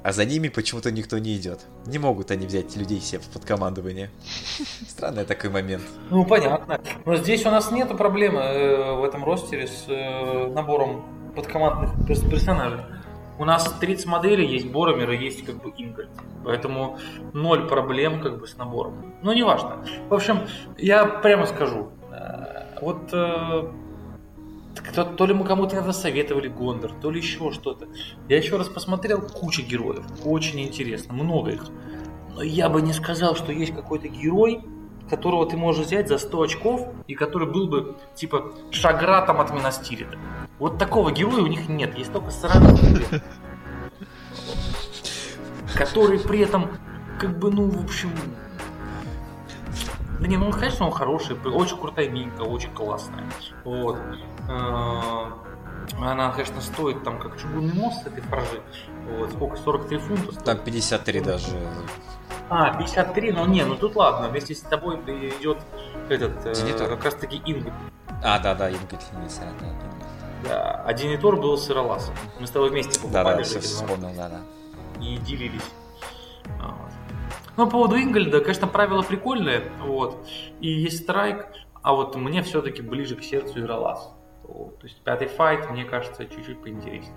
а 0.04 0.13
за 0.13 0.26
ними 0.26 0.48
почему-то 0.48 0.91
никто 0.91 1.17
не 1.17 1.36
идет. 1.36 1.60
Не 1.86 2.00
могут 2.00 2.32
они 2.32 2.45
взять 2.45 2.76
людей 2.76 3.02
себе 3.02 3.22
под 3.34 3.43
командование. 3.43 4.10
Странный 4.88 5.26
такой 5.26 5.50
момент. 5.50 5.84
Ну, 6.10 6.26
понятно. 6.26 6.80
Но 7.06 7.17
здесь 7.17 7.45
у 7.45 7.52
нас 7.52 7.72
нет 7.72 7.89
проблемы 7.98 8.39
э, 8.39 8.93
в 8.95 9.04
этом 9.04 9.26
ростере 9.26 9.67
с 9.67 9.86
э, 9.88 10.48
набором 10.48 11.18
подкомандных 11.39 11.91
персонажей. 12.06 12.82
У 13.38 13.45
нас 13.45 13.71
30 13.80 14.06
моделей, 14.06 14.45
есть 14.45 14.69
Боромер 14.69 15.12
и 15.12 15.17
есть 15.17 15.45
как 15.45 15.62
бы 15.63 15.73
Ингольд. 15.78 16.10
Поэтому 16.43 16.97
ноль 17.34 17.67
проблем 17.67 18.21
как 18.21 18.39
бы 18.39 18.47
с 18.47 18.58
набором. 18.58 19.13
Ну, 19.21 19.32
неважно. 19.32 19.78
В 20.10 20.13
общем, 20.13 20.41
я 20.78 21.06
прямо 21.06 21.45
скажу. 21.45 21.91
Э, 22.12 22.80
вот 22.82 23.13
то, 24.93 25.06
то 25.06 25.25
ли 25.25 25.34
мы 25.34 25.45
кому-то 25.45 25.78
это 25.78 25.93
советовали 25.93 26.47
Гондор, 26.47 26.91
то 27.02 27.12
ли 27.12 27.19
еще 27.19 27.52
что-то. 27.52 27.88
Я 28.28 28.38
еще 28.38 28.58
раз 28.58 28.67
посмотрел 28.67 29.21
куча 29.21 29.62
героев. 29.62 30.06
Очень 30.25 30.62
интересно, 30.62 31.13
много 31.13 31.52
их. 31.52 31.65
Но 32.36 32.41
я 32.41 32.69
бы 32.69 32.82
не 32.82 32.93
сказал, 32.93 33.36
что 33.36 33.52
есть 33.52 33.73
какой-то 33.73 34.08
герой, 34.08 34.62
которого 35.10 35.45
ты 35.45 35.58
можешь 35.58 35.86
взять 35.86 36.08
за 36.08 36.17
100 36.17 36.41
очков, 36.41 36.88
и 37.08 37.15
который 37.15 37.48
был 37.48 37.67
бы, 37.67 37.95
типа, 38.15 38.54
шагратом 38.72 39.41
от 39.41 39.52
Минастирита. 39.52 40.17
Вот 40.60 40.78
такого 40.78 41.12
героя 41.12 41.41
у 41.41 41.48
них 41.48 41.67
нет, 41.69 41.98
есть 41.98 42.12
только 42.12 42.32
сраный 42.32 42.78
Который 45.76 46.19
при 46.19 46.39
этом, 46.39 46.69
как 47.19 47.38
бы, 47.39 47.52
ну, 47.52 47.69
в 47.69 47.84
общем... 47.84 48.12
Да 50.19 50.28
не, 50.28 50.36
ну, 50.36 50.52
конечно, 50.52 50.86
он 50.86 50.91
хороший, 50.91 51.38
очень 51.45 51.78
крутая 51.78 52.10
минка, 52.10 52.41
очень 52.41 52.72
классная. 52.72 53.24
Вот. 53.63 53.98
А, 54.50 55.32
она, 55.98 56.32
конечно, 56.32 56.60
стоит 56.60 57.04
там 57.04 57.19
как 57.19 57.39
чугунный 57.39 57.74
мост 57.74 58.06
этой 58.06 58.22
фражи. 58.24 58.62
Вот, 59.17 59.32
сколько? 59.32 59.58
43 59.58 59.98
фунта? 59.98 60.32
Стоит? 60.32 60.43
Там 60.43 60.58
53 60.60 61.22
даже. 61.22 61.48
А, 62.50 62.76
53, 62.78 63.32
ну 63.32 63.45
не, 63.45 63.63
ну 63.63 63.76
тут 63.76 63.95
ладно, 63.95 64.28
вместе 64.28 64.56
с 64.56 64.62
тобой 64.62 64.95
идет 64.95 65.60
этот, 66.10 66.45
э, 66.45 66.88
как 66.88 67.06
раз 67.06 67.13
таки 67.13 67.41
Ингл. 67.45 67.72
А, 68.24 68.39
да, 68.39 68.56
да, 68.56 68.72
Ингл 68.72 68.98
да. 68.98 69.69
Да, 70.43 70.84
а 70.86 70.93
Денитор 70.93 71.36
был 71.36 71.58
сыролаз. 71.58 72.12
Мы 72.39 72.48
с 72.48 72.50
тобой 72.50 72.69
вместе 72.69 73.00
покупали. 73.00 73.24
Да, 73.24 73.38
да, 73.38 73.43
все 73.43 73.60
вспомнил, 73.60 74.12
да, 74.15 74.30
да. 74.30 74.41
И 75.04 75.17
делились. 75.17 75.62
Вот. 76.60 76.91
Ну, 77.56 77.65
по 77.65 77.72
поводу 77.72 77.98
Ингольда, 77.98 78.39
конечно, 78.39 78.67
правила 78.67 79.02
прикольные, 79.02 79.69
вот. 79.82 80.26
И 80.60 80.69
есть 80.69 81.04
страйк, 81.04 81.45
а 81.82 81.93
вот 81.93 82.15
мне 82.15 82.41
все-таки 82.41 82.82
ближе 82.82 83.15
к 83.15 83.24
сердцу 83.24 83.60
Иролаз. 83.60 84.13
То 84.43 84.88
есть 84.88 85.02
пятый 85.02 85.28
файт, 85.28 85.69
мне 85.69 85.84
кажется, 85.84 86.26
чуть-чуть 86.26 86.62
поинтереснее. 86.62 87.13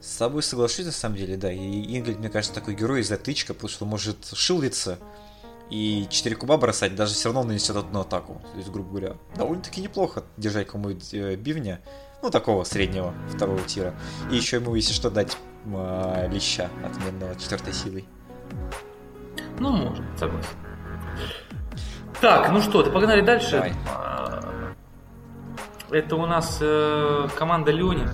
С 0.00 0.16
тобой 0.16 0.42
соглашусь, 0.42 0.86
на 0.86 0.92
самом 0.92 1.16
деле, 1.16 1.36
да. 1.36 1.50
И 1.52 1.98
Ингольд, 1.98 2.18
мне 2.18 2.28
кажется, 2.28 2.54
такой 2.54 2.74
герой 2.74 3.02
затычка, 3.02 3.54
потому 3.54 3.68
что 3.68 3.84
может 3.86 4.26
шилдиться 4.34 4.98
и 5.70 6.06
4 6.08 6.36
куба 6.36 6.56
бросать, 6.58 6.94
даже 6.94 7.14
все 7.14 7.28
равно 7.28 7.42
нанесет 7.42 7.76
одну 7.76 8.00
атаку. 8.00 8.40
То 8.52 8.58
есть, 8.58 8.70
грубо 8.70 8.90
говоря, 8.90 9.16
довольно-таки 9.36 9.80
неплохо 9.80 10.22
держать 10.36 10.68
кому-нибудь 10.68 11.12
э, 11.12 11.36
бивня, 11.36 11.80
ну, 12.22 12.30
такого 12.30 12.64
среднего 12.64 13.14
второго 13.28 13.60
тира. 13.62 13.94
И 14.30 14.36
еще 14.36 14.56
ему, 14.56 14.74
если 14.74 14.92
что, 14.92 15.10
дать 15.10 15.36
э, 15.66 16.28
леща 16.30 16.70
отменного 16.84 17.34
четвертой 17.36 17.72
силой. 17.72 18.04
Ну, 19.58 19.70
может, 19.70 20.04
согласен. 20.18 20.50
Так, 22.20 22.50
ну 22.52 22.60
что, 22.62 22.82
ты 22.82 22.90
погнали 22.90 23.20
дальше. 23.20 23.50
Давай. 23.50 23.72
Это 25.90 26.16
у 26.16 26.26
нас 26.26 26.58
э, 26.60 27.28
команда 27.36 27.70
Лени. 27.70 28.08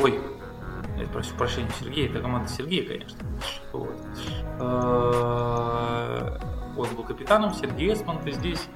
Ой, 0.00 0.20
я 0.96 1.06
прошу 1.08 1.34
прощения, 1.34 1.70
Сергей, 1.80 2.08
это 2.08 2.20
команда 2.20 2.48
Сергея, 2.48 2.86
конечно. 2.86 3.18
Вот. 3.72 3.96
Э, 4.60 6.38
он 6.76 6.94
был 6.94 7.04
капитаном, 7.04 7.52
Сергей 7.54 7.92
Эсмонт, 7.92 8.26
и 8.26 8.32
здесь 8.32 8.68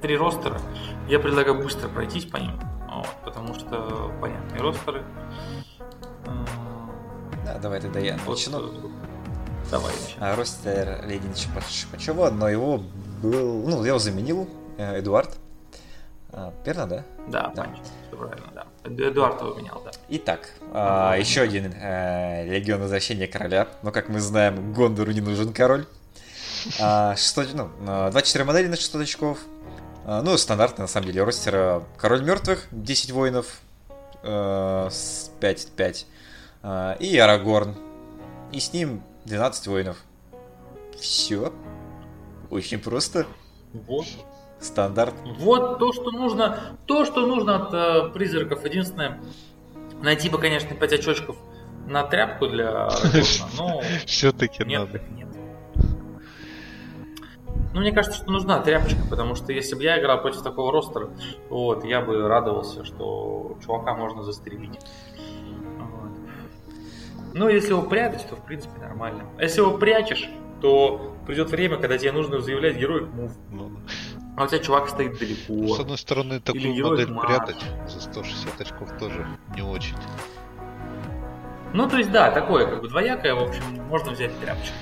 три 0.00 0.16
ростера. 0.16 0.60
Я 1.08 1.18
предлагаю 1.18 1.62
быстро 1.62 1.88
пройтись 1.88 2.26
по 2.26 2.36
ним, 2.36 2.60
вот, 2.90 3.08
потому 3.24 3.54
что 3.54 4.12
понятные 4.20 4.60
ростеры. 4.60 5.02
Э, 6.26 6.30
да, 7.44 7.58
давай 7.58 7.80
тогда 7.80 8.00
я 8.00 8.18
вот, 8.26 8.36
начну. 8.36 8.58
Э, 8.58 8.70
давай. 9.70 9.94
А, 10.20 10.36
ростер 10.36 11.04
Леди 11.06 11.28
Шипачева, 11.34 12.30
но 12.30 12.48
его 12.48 12.82
был, 13.22 13.66
ну, 13.66 13.84
его 13.84 13.98
заменил 13.98 14.48
Эдуард 14.76 15.38
верно, 16.64 16.86
да? 16.86 17.04
Да, 17.28 17.52
да. 17.54 17.68
все 18.06 18.16
правильно, 18.16 18.48
да. 18.54 18.66
Эдуард 18.84 19.40
его 19.40 19.54
менял, 19.54 19.82
да. 19.84 19.90
Итак, 20.08 20.50
а, 20.72 21.16
еще 21.16 21.42
один 21.42 21.72
э, 21.74 22.46
Легион 22.46 22.80
Возвращения 22.80 23.26
Короля. 23.26 23.68
Но, 23.82 23.92
как 23.92 24.08
мы 24.08 24.20
знаем, 24.20 24.72
Гондору 24.72 25.12
не 25.12 25.20
нужен 25.20 25.52
король. 25.52 25.86
А, 26.80 27.16
600, 27.16 27.54
ну, 27.54 27.70
24 28.10 28.44
модели 28.44 28.68
на 28.68 28.76
600 28.76 29.02
очков. 29.02 29.38
А, 30.04 30.22
ну, 30.22 30.36
стандартный, 30.36 30.82
на 30.82 30.88
самом 30.88 31.06
деле, 31.06 31.22
ростер. 31.22 31.82
Король 31.96 32.22
мертвых, 32.22 32.66
10 32.70 33.12
воинов, 33.12 33.60
э, 34.22 34.88
с 34.90 35.30
5-5. 35.40 36.06
А, 36.62 36.96
и 36.98 37.16
Арагорн. 37.18 37.76
И 38.52 38.60
с 38.60 38.72
ним 38.72 39.02
12 39.26 39.66
воинов. 39.66 39.98
Все. 40.98 41.52
Очень 42.50 42.78
просто. 42.78 43.26
Вот. 43.72 44.06
Стандарт. 44.60 45.14
Вот 45.38 45.78
то, 45.78 45.92
что 45.92 46.10
нужно, 46.10 46.58
то, 46.86 47.04
что 47.04 47.26
нужно 47.26 47.56
от 47.56 47.74
э, 47.74 48.12
призраков. 48.12 48.64
Единственное, 48.64 49.20
найти 50.02 50.28
бы, 50.28 50.38
конечно, 50.38 50.74
5 50.74 50.92
очочков 50.94 51.36
на 51.86 52.02
тряпку 52.02 52.48
для 52.48 52.88
но 53.56 53.80
все-таки 54.06 54.64
надо. 54.64 55.00
Нет. 55.10 55.28
Ну, 57.74 57.80
мне 57.80 57.92
кажется, 57.92 58.18
что 58.18 58.30
нужна 58.30 58.60
тряпочка, 58.60 59.00
потому 59.08 59.34
что 59.34 59.52
если 59.52 59.76
бы 59.76 59.84
я 59.84 60.00
играл 60.00 60.20
против 60.20 60.42
такого 60.42 60.72
ростера, 60.72 61.10
вот, 61.48 61.84
я 61.84 62.00
бы 62.00 62.26
радовался, 62.26 62.84
что 62.84 63.56
чувака 63.64 63.94
можно 63.94 64.22
застрелить. 64.22 64.80
Вот. 65.78 66.10
Ну, 67.34 67.48
если 67.48 67.70
его 67.70 67.82
прятать, 67.82 68.26
то, 68.28 68.36
в 68.36 68.44
принципе, 68.44 68.80
нормально. 68.80 69.24
А 69.38 69.42
если 69.42 69.60
его 69.60 69.78
прячешь, 69.78 70.28
то 70.60 71.14
придет 71.26 71.50
время, 71.50 71.76
когда 71.76 71.98
тебе 71.98 72.12
нужно 72.12 72.40
заявлять 72.40 72.76
героев 72.76 73.08
мув. 73.12 73.32
Ну, 73.52 73.70
а 74.38 74.44
у 74.44 74.46
тебя 74.46 74.60
чувак 74.60 74.88
стоит 74.88 75.18
далеко. 75.18 75.74
С 75.74 75.80
одной 75.80 75.98
стороны, 75.98 76.40
такую 76.40 76.74
модель 76.86 77.12
прятать 77.12 77.62
за 77.88 78.00
160 78.00 78.60
очков 78.60 78.90
тоже 78.98 79.26
не 79.54 79.62
очень. 79.62 79.96
Ну, 81.74 81.88
то 81.88 81.98
есть, 81.98 82.10
да, 82.10 82.30
такое, 82.30 82.66
как 82.66 82.80
бы 82.80 82.88
двоякое, 82.88 83.34
в 83.34 83.42
общем, 83.42 83.62
можно 83.88 84.12
взять 84.12 84.38
тряпочку. 84.40 84.74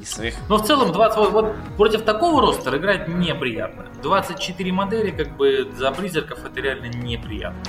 из 0.00 0.10
своих... 0.10 0.34
Но 0.48 0.58
в 0.58 0.66
целом 0.66 0.92
20, 0.92 1.18
вот, 1.18 1.32
вот 1.32 1.54
против 1.76 2.02
такого 2.02 2.40
ростера 2.40 2.78
играть 2.78 3.08
неприятно. 3.08 3.86
24 4.02 4.72
модели, 4.72 5.10
как 5.10 5.36
бы 5.36 5.70
за 5.76 5.90
призраков 5.90 6.44
это 6.44 6.60
реально 6.60 6.86
неприятно. 6.86 7.62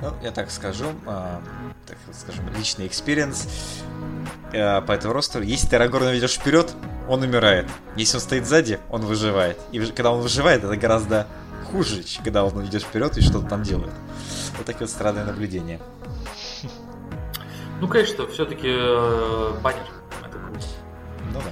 Ну, 0.00 0.14
я 0.22 0.30
так 0.30 0.50
скажу, 0.50 0.86
а, 1.06 1.42
так 1.86 1.98
скажем, 2.12 2.48
личный 2.56 2.86
experience 2.86 3.84
а, 4.54 4.80
по 4.80 4.92
этому 4.92 5.12
ростеру. 5.12 5.44
Если 5.44 5.68
ты 5.68 5.76
Арагорна 5.76 6.12
ведешь 6.12 6.38
вперед, 6.38 6.74
он 7.08 7.22
умирает. 7.22 7.66
Если 7.96 8.16
он 8.16 8.20
стоит 8.20 8.46
сзади, 8.46 8.78
он 8.90 9.02
выживает. 9.02 9.58
И 9.72 9.80
когда 9.86 10.12
он 10.12 10.20
выживает, 10.20 10.64
это 10.64 10.76
гораздо 10.76 11.26
хуже, 11.70 12.02
чем 12.02 12.24
когда 12.24 12.44
он 12.44 12.64
идет 12.66 12.82
вперед 12.82 13.16
и 13.16 13.20
что-то 13.20 13.48
там 13.48 13.62
делает. 13.62 13.92
Вот 14.56 14.66
такие 14.66 14.86
вот 14.86 14.90
странные 14.90 15.24
наблюдения. 15.24 15.80
Ну, 17.80 17.88
конечно, 17.88 18.26
все-таки 18.26 18.68
баннер. 19.62 19.86
Это 20.22 20.38
круто. 20.38 20.66
Ну 21.32 21.40
да. 21.40 21.50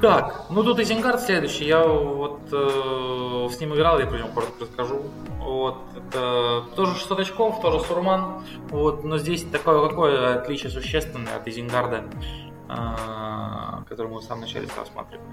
Так, 0.00 0.44
ну 0.50 0.62
тут 0.62 0.78
Изенгард 0.78 1.22
следующий. 1.22 1.64
Я 1.64 1.86
вот 1.86 2.40
э, 2.52 3.48
с 3.50 3.58
ним 3.58 3.74
играл, 3.74 3.98
я 3.98 4.06
про 4.06 4.18
него 4.18 4.28
коротко 4.28 4.64
расскажу. 4.64 5.02
Вот, 5.38 5.78
это 5.96 6.64
тоже 6.74 6.94
600 6.94 7.20
очков, 7.20 7.60
тоже 7.62 7.80
Сурман. 7.80 8.44
Вот, 8.68 9.04
но 9.04 9.16
здесь 9.16 9.44
такое 9.44 9.88
какое 9.88 10.38
отличие 10.38 10.70
существенное 10.70 11.36
от 11.36 11.48
Изенгарда, 11.48 11.96
э, 11.96 12.45
который 12.68 14.08
мы 14.08 14.18
в 14.18 14.24
самом 14.24 14.42
начале 14.42 14.68
рассматривали. 14.76 15.26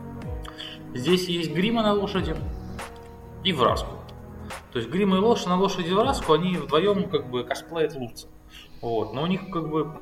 Здесь 0.94 1.28
есть 1.28 1.52
грима 1.52 1.82
на 1.82 1.94
лошади 1.94 2.36
и 3.44 3.54
враску. 3.54 3.96
То 4.72 4.80
есть 4.80 4.90
грима 4.90 5.18
и 5.18 5.20
лошадь 5.20 5.48
на 5.48 5.58
лошади 5.58 5.88
и 5.90 5.94
враску, 5.94 6.34
они 6.34 6.58
вдвоем 6.58 7.10
как 7.10 7.30
бы 7.30 7.44
косплеят 7.44 7.96
лучше. 7.96 8.28
Вот, 8.82 9.14
но 9.14 9.24
у 9.24 9.28
них 9.28 9.50
как 9.52 9.70
бы 9.70 10.00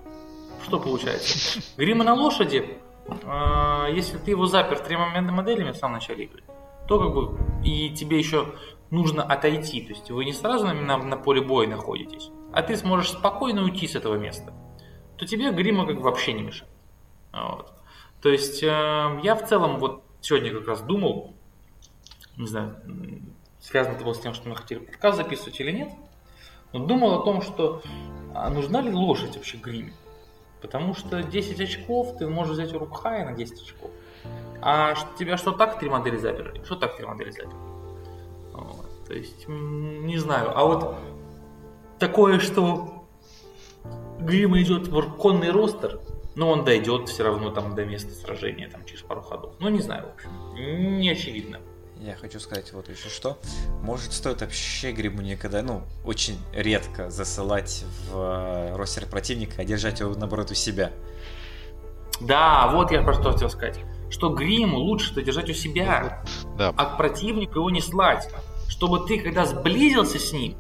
что 0.66 0.80
получается? 0.80 1.60
Грима 1.78 2.04
на 2.04 2.14
лошади 2.14 2.80
а, 3.26 3.88
если 3.90 4.18
ты 4.18 4.32
его 4.32 4.46
запер 4.46 4.80
тремя 4.80 5.22
моделями 5.22 5.72
в 5.72 5.78
самом 5.78 5.96
начале 5.96 6.26
игры, 6.26 6.44
то 6.88 7.00
как 7.00 7.14
бы 7.14 7.38
и 7.64 7.90
тебе 7.92 8.18
еще 8.18 8.54
нужно 8.90 9.24
отойти, 9.24 9.82
то 9.82 9.90
есть 9.90 10.10
вы 10.12 10.26
не 10.26 10.34
сразу 10.34 10.66
на, 10.66 10.74
на, 10.74 10.98
на 10.98 11.18
поле 11.18 11.42
боя 11.42 11.68
находитесь, 11.68 12.30
а 12.54 12.62
ты 12.62 12.76
сможешь 12.76 13.12
спокойно 13.12 13.64
уйти 13.64 13.88
с 13.88 13.96
этого 13.96 14.16
места, 14.16 14.54
то 15.18 15.26
тебе 15.26 15.52
грима 15.52 15.86
как 15.86 15.98
бы 15.98 16.04
вообще 16.04 16.34
не 16.34 16.44
мешает. 16.44 16.71
Вот. 17.34 17.72
То 18.22 18.30
есть 18.30 18.62
э, 18.62 18.68
я 19.24 19.36
в 19.36 19.48
целом 19.48 19.80
вот 19.80 20.04
сегодня 20.22 20.54
как 20.54 20.68
раз 20.68 20.82
думал, 20.82 21.34
не 22.38 22.48
знаю, 22.48 22.76
связано 23.60 23.96
это 23.96 24.04
было 24.04 24.14
с 24.14 24.20
тем, 24.20 24.34
что 24.34 24.50
мы 24.50 24.56
хотели 24.56 24.80
подкаст 24.80 25.18
записывать 25.18 25.60
или 25.60 25.72
нет, 25.72 25.90
но 26.74 26.86
думал 26.86 27.22
о 27.22 27.24
том, 27.24 27.42
что 27.42 27.82
а 28.34 28.50
нужна 28.50 28.82
ли 28.82 28.92
лошадь 28.92 29.36
вообще 29.36 29.58
гриме. 29.58 29.94
Потому 30.62 30.94
что 30.94 31.24
10 31.24 31.60
очков 31.60 32.18
ты 32.18 32.28
можешь 32.28 32.54
взять 32.54 32.74
у 32.74 32.80
Рукхая 32.80 33.26
на 33.26 33.34
10 33.34 33.62
очков. 33.62 33.90
А 34.62 34.94
тебя 35.18 35.38
что 35.38 35.52
так 35.52 35.80
три 35.80 35.90
модели 35.90 36.18
заперли, 36.18 36.64
что 36.64 36.76
так 36.76 36.96
три 36.96 37.06
модели 37.06 37.32
заперли. 37.32 37.56
Вот. 38.54 39.06
То 39.08 39.14
есть, 39.14 39.48
не 39.48 40.18
знаю. 40.20 40.56
А 40.56 40.64
вот 40.64 40.96
такое, 41.98 42.40
что 42.40 43.06
Грима 44.20 44.62
идет 44.62 44.88
в 44.88 45.18
конный 45.18 45.50
ростер, 45.50 46.00
но 46.36 46.50
он 46.50 46.64
дойдет 46.64 47.10
все 47.10 47.24
равно 47.24 47.50
там 47.50 47.76
до 47.76 47.86
места 47.86 48.14
сражения, 48.14 48.70
там 48.70 48.86
через 48.86 49.02
пару 49.02 49.22
ходов. 49.22 49.54
Ну, 49.60 49.70
не 49.70 49.82
знаю, 49.82 50.06
в 50.08 50.14
общем. 50.16 51.00
Не 51.00 51.10
очевидно. 51.10 51.60
Я 52.00 52.16
хочу 52.16 52.40
сказать 52.40 52.74
вот 52.74 52.90
еще 52.90 53.10
что. 53.10 53.38
Может, 53.84 54.14
стоит 54.14 54.42
вообще 54.42 54.92
грибу 54.92 55.22
никогда, 55.22 55.62
ну, 55.62 55.84
очень 56.04 56.36
редко 56.52 57.12
засылать 57.12 57.86
в 58.10 58.18
э, 58.18 58.76
ростер 58.76 59.06
противника, 59.06 59.62
а 59.62 59.66
держать 59.66 60.00
его, 60.00 60.16
наоборот, 60.16 60.50
у 60.50 60.56
себя. 60.56 60.92
Да, 62.20 62.72
вот 62.74 62.92
я 62.92 63.04
про 63.04 63.14
что 63.14 63.32
хотел 63.32 63.50
сказать. 63.52 63.80
Что 64.10 64.30
Гриму 64.30 64.80
лучше-то 64.80 65.22
держать 65.22 65.50
у 65.50 65.54
себя, 65.54 66.24
Да, 66.58 66.74
а 66.76 66.86
к 66.86 66.98
противнику 66.98 67.60
его 67.60 67.70
не 67.70 67.82
слать. 67.82 68.28
Чтобы 68.68 69.06
ты, 69.06 69.20
когда 69.20 69.46
сблизился 69.46 70.18
с 70.18 70.34
ним, 70.34 70.56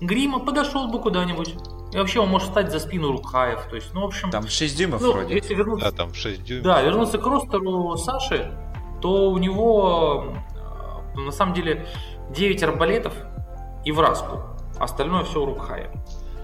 Грима 0.00 0.40
подошел 0.40 0.88
бы 0.88 1.00
куда-нибудь. 1.00 1.54
И 1.92 1.96
вообще 1.98 2.20
он 2.20 2.28
может 2.28 2.48
стать 2.48 2.70
за 2.70 2.78
спину 2.80 3.12
Рукхаев. 3.12 3.64
То 3.68 3.76
есть, 3.76 3.92
ну, 3.92 4.02
в 4.02 4.04
общем... 4.04 4.30
Там 4.30 4.48
6 4.48 4.78
дюймов 4.78 5.02
ну, 5.02 5.12
вроде. 5.12 5.34
если 5.34 5.54
вернуться... 5.54 5.90
да, 5.90 5.96
там 5.96 6.14
6 6.14 6.42
дюймов. 6.42 6.64
Да, 6.64 6.80
вернуться 6.80 7.18
к 7.18 7.26
ростеру 7.26 7.96
Саши, 7.96 8.50
то 9.02 9.30
у 9.30 9.38
него 9.38 10.34
э, 11.14 11.18
на 11.18 11.32
самом 11.32 11.52
деле 11.52 11.86
9 12.30 12.62
арбалетов 12.62 13.12
и 13.84 13.92
враску. 13.92 14.42
Остальное 14.78 15.24
все 15.24 15.42
у 15.42 15.46
Рукхая. 15.46 15.90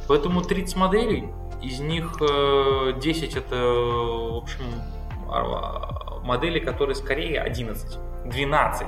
Поэтому 0.06 0.42
30 0.42 0.76
моделей, 0.76 1.30
из 1.62 1.80
них 1.80 2.16
э, 2.20 2.92
10 3.00 3.36
это, 3.36 3.56
в 3.56 4.36
общем, 4.36 4.64
модели, 6.22 6.58
которые 6.58 6.94
скорее 6.94 7.40
11, 7.40 7.98
12, 8.26 8.86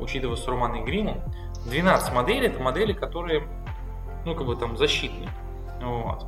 учитывая 0.00 0.36
Сурман 0.36 0.76
и 0.76 0.82
Гриму. 0.82 1.22
12 1.66 2.12
моделей 2.12 2.48
это 2.48 2.60
модели, 2.62 2.92
которые, 2.92 3.48
ну, 4.26 4.34
как 4.34 4.46
бы 4.46 4.54
там 4.56 4.76
защитные. 4.76 5.30
Вот. 5.84 6.26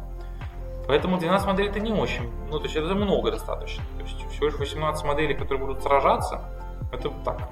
Поэтому 0.87 1.19
12 1.19 1.47
моделей 1.47 1.69
это 1.69 1.81
не 1.81 1.93
очень. 1.93 2.31
Ну, 2.51 2.59
то 2.59 2.65
есть 2.65 2.77
это 2.77 2.95
много 2.95 3.31
достаточно. 3.31 3.83
То 3.97 4.05
есть 4.05 4.31
всего 4.31 4.47
лишь 4.47 4.59
18 4.59 5.05
моделей, 5.05 5.35
которые 5.35 5.67
будут 5.67 5.83
сражаться, 5.83 6.45
это 6.93 7.11
так, 7.25 7.49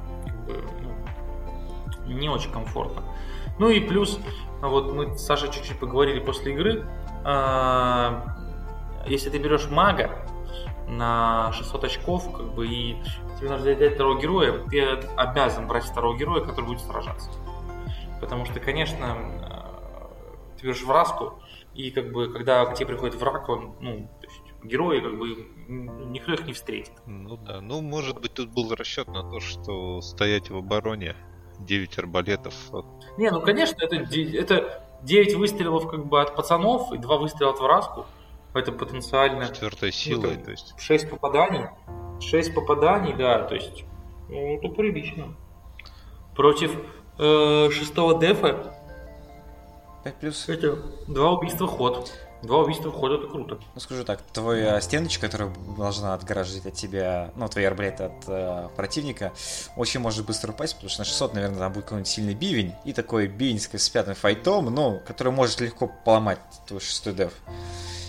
ну, 0.46 2.12
не 2.12 2.28
очень 2.28 2.52
комфортно. 2.52 3.02
Ну 3.58 3.70
и 3.70 3.80
плюс, 3.80 4.20
вот 4.60 4.92
мы 4.92 5.16
с 5.16 5.24
Сашей 5.24 5.50
чуть-чуть 5.50 5.78
поговорили 5.78 6.20
после 6.20 6.52
игры, 6.52 6.86
а, 7.24 8.24
если 9.06 9.30
ты 9.30 9.38
берешь 9.38 9.68
мага 9.68 10.10
на 10.88 11.52
600 11.52 11.84
очков, 11.84 12.36
как 12.36 12.54
бы, 12.54 12.66
и 12.66 12.96
тебе 13.38 13.50
нужно 13.50 13.72
взять 13.72 13.94
второго 13.94 14.20
героя, 14.20 14.52
ты 14.70 14.82
обязан 15.16 15.66
брать 15.66 15.84
второго 15.84 16.16
героя, 16.16 16.44
который 16.44 16.66
будет 16.66 16.80
сражаться. 16.80 17.30
Потому 18.20 18.44
что, 18.44 18.60
конечно, 18.60 19.04
э, 19.06 20.58
ты 20.58 20.66
берешь 20.66 20.82
враску, 20.82 21.34
и 21.74 21.90
как 21.90 22.12
бы, 22.12 22.32
когда 22.32 22.64
к 22.66 22.74
тебе 22.74 22.86
приходит 22.88 23.16
враг, 23.16 23.48
он, 23.48 23.74
ну, 23.80 24.08
то 24.20 24.26
есть 24.26 24.42
герои, 24.62 25.00
как 25.00 25.18
бы, 25.18 25.46
никто 25.68 26.32
их 26.32 26.46
не 26.46 26.52
встретит. 26.52 26.92
Ну 27.06 27.36
да, 27.36 27.60
ну 27.60 27.80
может 27.80 28.20
быть 28.20 28.34
тут 28.34 28.50
был 28.50 28.74
расчет 28.74 29.08
на 29.08 29.28
то, 29.28 29.40
что 29.40 30.00
стоять 30.00 30.50
в 30.50 30.56
обороне 30.56 31.16
9 31.60 31.98
арбалетов. 31.98 32.54
Не, 33.18 33.30
ну 33.30 33.40
конечно, 33.40 33.76
это, 33.82 33.96
это 33.96 34.84
9 35.02 35.34
выстрелов 35.34 35.88
как 35.88 36.06
бы 36.06 36.20
от 36.20 36.34
пацанов 36.34 36.92
и 36.92 36.98
2 36.98 37.16
выстрела 37.18 37.52
от 37.52 37.60
враску. 37.60 38.06
Это 38.54 38.70
потенциально 38.70 39.48
четвертой 39.48 39.90
силой, 39.90 40.36
там 40.36 40.44
то 40.44 40.50
есть 40.52 40.74
6 40.78 41.10
попаданий. 41.10 41.66
6 42.20 42.54
попаданий, 42.54 43.12
да, 43.14 43.42
то 43.42 43.54
есть 43.54 43.84
ну, 44.28 44.56
это 44.56 44.68
прилично. 44.68 45.34
Против 46.36 46.76
э, 47.18 47.70
шестого 47.70 48.18
дефа 48.18 48.73
5 50.04 50.14
плюс. 50.16 50.48
это 50.48 50.76
два 51.08 51.32
убийства 51.32 51.66
ход. 51.66 52.12
Два 52.42 52.58
убийства 52.58 52.90
в 52.90 52.94
ход 52.94 53.12
это 53.12 53.26
круто. 53.26 53.58
Ну, 53.74 53.80
скажу 53.80 54.04
так, 54.04 54.20
твоя 54.20 54.78
стеночка, 54.82 55.28
которая 55.28 55.50
должна 55.78 56.12
отгораживать 56.12 56.66
от 56.66 56.74
тебя, 56.74 57.30
ну, 57.36 57.48
твои 57.48 57.64
арбалеты 57.64 58.04
от 58.04 58.24
э, 58.26 58.68
противника, 58.76 59.32
очень 59.76 60.00
может 60.00 60.26
быстро 60.26 60.52
упасть, 60.52 60.74
потому 60.74 60.90
что 60.90 61.00
на 61.00 61.04
600, 61.06 61.34
наверное, 61.34 61.58
там 61.58 61.72
будет 61.72 61.84
какой-нибудь 61.84 62.08
сильный 62.08 62.34
бивень, 62.34 62.74
и 62.84 62.92
такой 62.92 63.28
бивень 63.28 63.58
с 63.58 63.66
с 63.72 63.88
пятым 63.88 64.14
файтом, 64.14 64.66
ну, 64.66 65.00
который 65.06 65.32
может 65.32 65.60
легко 65.62 65.90
поломать 66.04 66.38
твой 66.66 66.80
шестой 66.80 67.14
деф. 67.14 67.32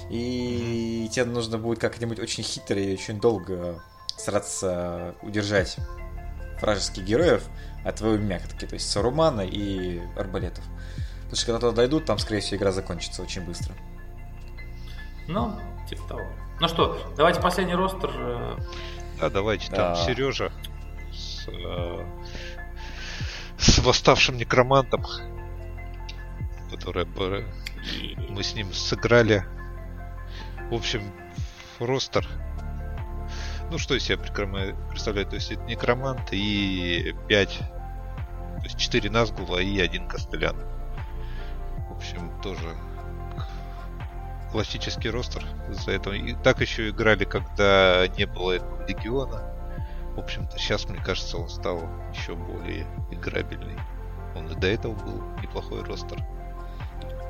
И 0.10 1.10
тебе 1.14 1.26
нужно 1.26 1.58
будет 1.58 1.80
как-нибудь 1.80 2.20
очень 2.20 2.44
хитро 2.44 2.78
и 2.78 2.94
очень 2.94 3.22
долго 3.22 3.82
стараться 4.18 5.16
удержать 5.22 5.78
вражеских 6.60 7.04
героев 7.06 7.44
от 7.86 7.96
твоей 7.96 8.18
мякотки, 8.18 8.66
то 8.66 8.74
есть 8.74 8.90
Сарумана 8.92 9.42
и 9.42 10.02
арбалетов. 10.18 10.64
Потому 11.26 11.36
что 11.38 11.46
когда 11.48 11.60
туда 11.60 11.76
дойдут, 11.76 12.06
там, 12.06 12.18
скорее 12.20 12.40
всего, 12.42 12.58
игра 12.58 12.72
закончится 12.72 13.22
очень 13.22 13.42
быстро. 13.42 13.74
Ну, 15.28 15.60
типа 15.90 16.08
того. 16.08 16.22
Ну 16.60 16.68
что, 16.68 16.98
давайте 17.18 17.42
последний 17.42 17.76
ростер. 17.76 18.12
э, 18.14 18.58
Да, 19.20 19.30
давайте, 19.30 19.68
там 19.72 19.94
Да. 19.94 19.96
Сережа 19.96 20.52
с, 21.12 21.48
э, 21.48 22.06
с 23.58 23.80
восставшим 23.80 24.38
некромантом, 24.38 25.06
который 26.72 27.06
и- 28.02 28.16
мы 28.30 28.44
с 28.44 28.54
ним 28.56 28.72
сыграли. 28.74 29.46
В 30.70 30.76
общем, 30.76 31.12
ростер. 31.80 32.28
Ну, 33.72 33.78
что 33.80 33.96
из 33.96 34.04
себя 34.04 34.18
представляет? 34.18 35.30
То 35.30 35.36
есть 35.36 35.52
это 35.52 35.62
некромант 35.64 36.30
и 36.32 37.16
5, 37.28 37.58
то 37.60 38.64
есть 38.64 38.78
4 38.78 39.10
Назгула 39.10 39.58
и 39.58 39.80
один 39.80 40.08
Костылян. 40.08 40.56
В 41.96 41.98
общем, 41.98 42.32
тоже 42.42 42.76
классический 44.52 45.10
ростер 45.10 45.44
из-за 45.70 45.92
этого. 45.92 46.14
И 46.14 46.34
так 46.34 46.62
еще 46.62 46.90
играли, 46.90 47.26
когда 47.26 48.08
не 48.18 48.26
было 48.26 48.54
этого 48.54 48.88
легиона. 48.88 49.52
В 50.16 50.20
общем-то, 50.20 50.58
сейчас, 50.58 50.88
мне 50.88 51.00
кажется, 51.00 51.38
он 51.38 51.50
стал 51.50 51.82
еще 52.14 52.36
более 52.36 52.86
играбельный. 53.12 53.78
Он 54.36 54.48
и 54.48 54.56
до 54.56 54.68
этого 54.68 54.94
был 54.94 55.22
неплохой 55.42 55.84
ростер. 55.84 56.24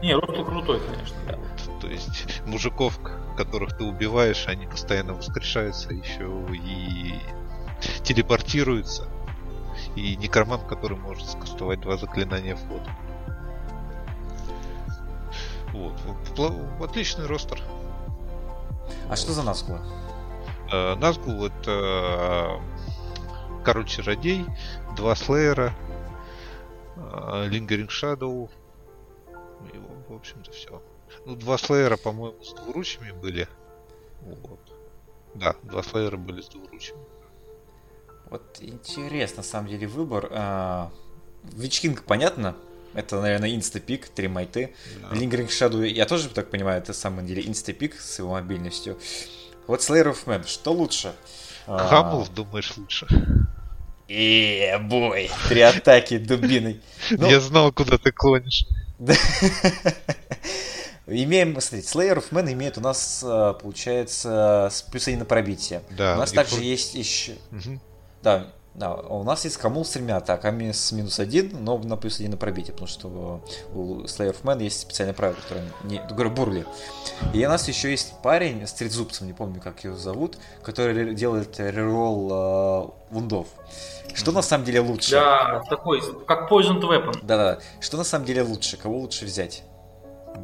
Не, 0.03 0.13
ростер 0.13 0.45
крутой, 0.45 0.79
конечно, 0.81 1.17
да. 1.27 1.37
Вот, 1.37 1.79
то 1.79 1.87
есть 1.87 2.41
мужиков, 2.45 2.99
которых 3.37 3.77
ты 3.77 3.83
убиваешь, 3.85 4.45
они 4.47 4.67
постоянно 4.67 5.13
воскрешаются 5.13 5.93
еще 5.93 6.45
и 6.53 7.15
телепортируется. 8.03 9.07
И 9.95 10.15
некромант, 10.17 10.65
который 10.65 10.97
может 10.97 11.27
скастовать 11.27 11.81
два 11.81 11.97
заклинания 11.97 12.55
в 12.55 12.67
ход. 12.67 12.81
Вот. 15.75 15.93
Отличный 16.81 17.25
ростер. 17.25 17.61
А 19.09 19.15
что 19.15 19.33
за 19.33 19.43
Назгул? 19.43 19.77
Э, 20.71 20.95
Назгул 20.95 21.45
это 21.45 22.61
короче 23.63 24.03
чародей, 24.03 24.45
два 24.95 25.15
слеера, 25.15 25.73
Lingering 26.95 27.89
Shadow. 27.89 28.49
И, 29.73 29.77
в 30.09 30.15
общем-то, 30.15 30.51
все. 30.51 30.81
Ну, 31.25 31.35
два 31.35 31.57
слеера, 31.57 31.97
по-моему, 31.97 32.41
с 32.43 32.53
двуручами 32.53 33.11
были. 33.11 33.47
Вот. 34.21 34.59
Да, 35.33 35.55
два 35.63 35.83
слеера 35.83 36.17
были 36.17 36.41
с 36.41 36.47
двуручами. 36.47 36.99
Вот 38.29 38.57
интересно, 38.61 39.37
на 39.37 39.43
самом 39.43 39.69
деле, 39.69 39.87
выбор. 39.87 40.29
А, 40.31 40.91
Вичкинг, 41.43 42.03
понятно, 42.03 42.55
это, 42.95 43.21
наверное, 43.21 43.55
инстапик, 43.55 44.07
3 44.09 44.27
майты. 44.27 44.73
Да. 45.01 45.15
Lingering 45.15 45.49
Shadow, 45.49 45.87
я 45.87 46.05
тоже 46.05 46.29
так 46.29 46.49
понимаю, 46.49 46.79
это 46.79 46.89
на 46.89 46.95
самом 46.95 47.25
деле 47.25 47.45
инстапик 47.45 47.99
с 47.99 48.19
его 48.19 48.31
мобильностью. 48.31 48.97
Вот 49.67 49.81
Slayer 49.81 50.11
of 50.11 50.25
Man, 50.25 50.47
что 50.47 50.73
лучше? 50.73 51.13
Хамов, 51.65 52.29
а... 52.29 52.31
думаешь, 52.31 52.73
лучше? 52.77 53.07
Э, 54.07 54.77
бой, 54.77 55.31
три 55.49 55.61
атаки 55.61 56.17
дубиной. 56.17 56.81
Ну, 57.09 57.27
Я 57.29 57.39
знал, 57.39 57.71
куда 57.71 57.97
ты 57.97 58.11
клонишь. 58.11 58.67
Имеем, 61.07 61.59
смотрите, 61.59 61.87
Slayer 61.87 62.17
of 62.17 62.29
Man 62.31 62.51
имеет 62.53 62.77
у 62.77 62.81
нас, 62.81 63.23
а, 63.25 63.53
получается, 63.53 64.69
с 64.71 64.81
плюс 64.83 65.07
1 65.07 65.19
на 65.19 65.25
пробитие. 65.25 65.81
Да. 65.91 66.15
У 66.15 66.17
нас 66.19 66.31
также 66.31 66.61
есть 66.61 66.95
еще... 66.95 67.33
Угу. 67.51 67.79
Да, 68.23 68.53
да, 68.75 68.93
у 68.93 69.23
нас 69.23 69.45
есть 69.45 69.55
Камул 69.57 69.85
с 69.85 69.91
тремя 69.91 70.17
атаками 70.17 70.71
с 70.71 70.91
минус 70.91 71.19
один, 71.19 71.63
но 71.63 71.77
на 71.77 71.95
плюс 71.95 72.19
один 72.19 72.31
на 72.31 72.37
пробитие, 72.37 72.73
потому 72.73 72.87
что 72.87 73.41
у 73.73 74.01
Slayer 74.01 74.31
of 74.31 74.43
Man 74.43 74.61
есть 74.61 74.81
специальное 74.81 75.13
правило, 75.13 75.37
которое 75.39 75.63
не... 75.83 75.99
Говорю, 76.09 76.31
Бурли. 76.31 76.65
И 77.33 77.45
у 77.45 77.49
нас 77.49 77.67
еще 77.69 77.89
есть 77.89 78.15
парень 78.21 78.67
с 78.67 78.73
трезубцем, 78.73 79.27
не 79.27 79.33
помню, 79.33 79.61
как 79.61 79.85
его 79.85 79.95
зовут, 79.95 80.37
который 80.61 81.15
делает 81.15 81.57
реролл 81.57 82.91
э, 83.09 83.13
вундов. 83.13 83.47
Что 84.13 84.33
на 84.33 84.41
самом 84.41 84.65
деле 84.65 84.81
лучше? 84.81 85.11
Да, 85.11 85.63
такой, 85.69 86.01
как 86.25 86.51
Poison 86.51 86.81
Weapon. 86.81 87.19
Да-да. 87.23 87.59
Что 87.79 87.95
на 87.95 88.03
самом 88.03 88.25
деле 88.25 88.41
лучше? 88.41 88.75
Кого 88.75 88.99
лучше 88.99 89.23
взять? 89.23 89.63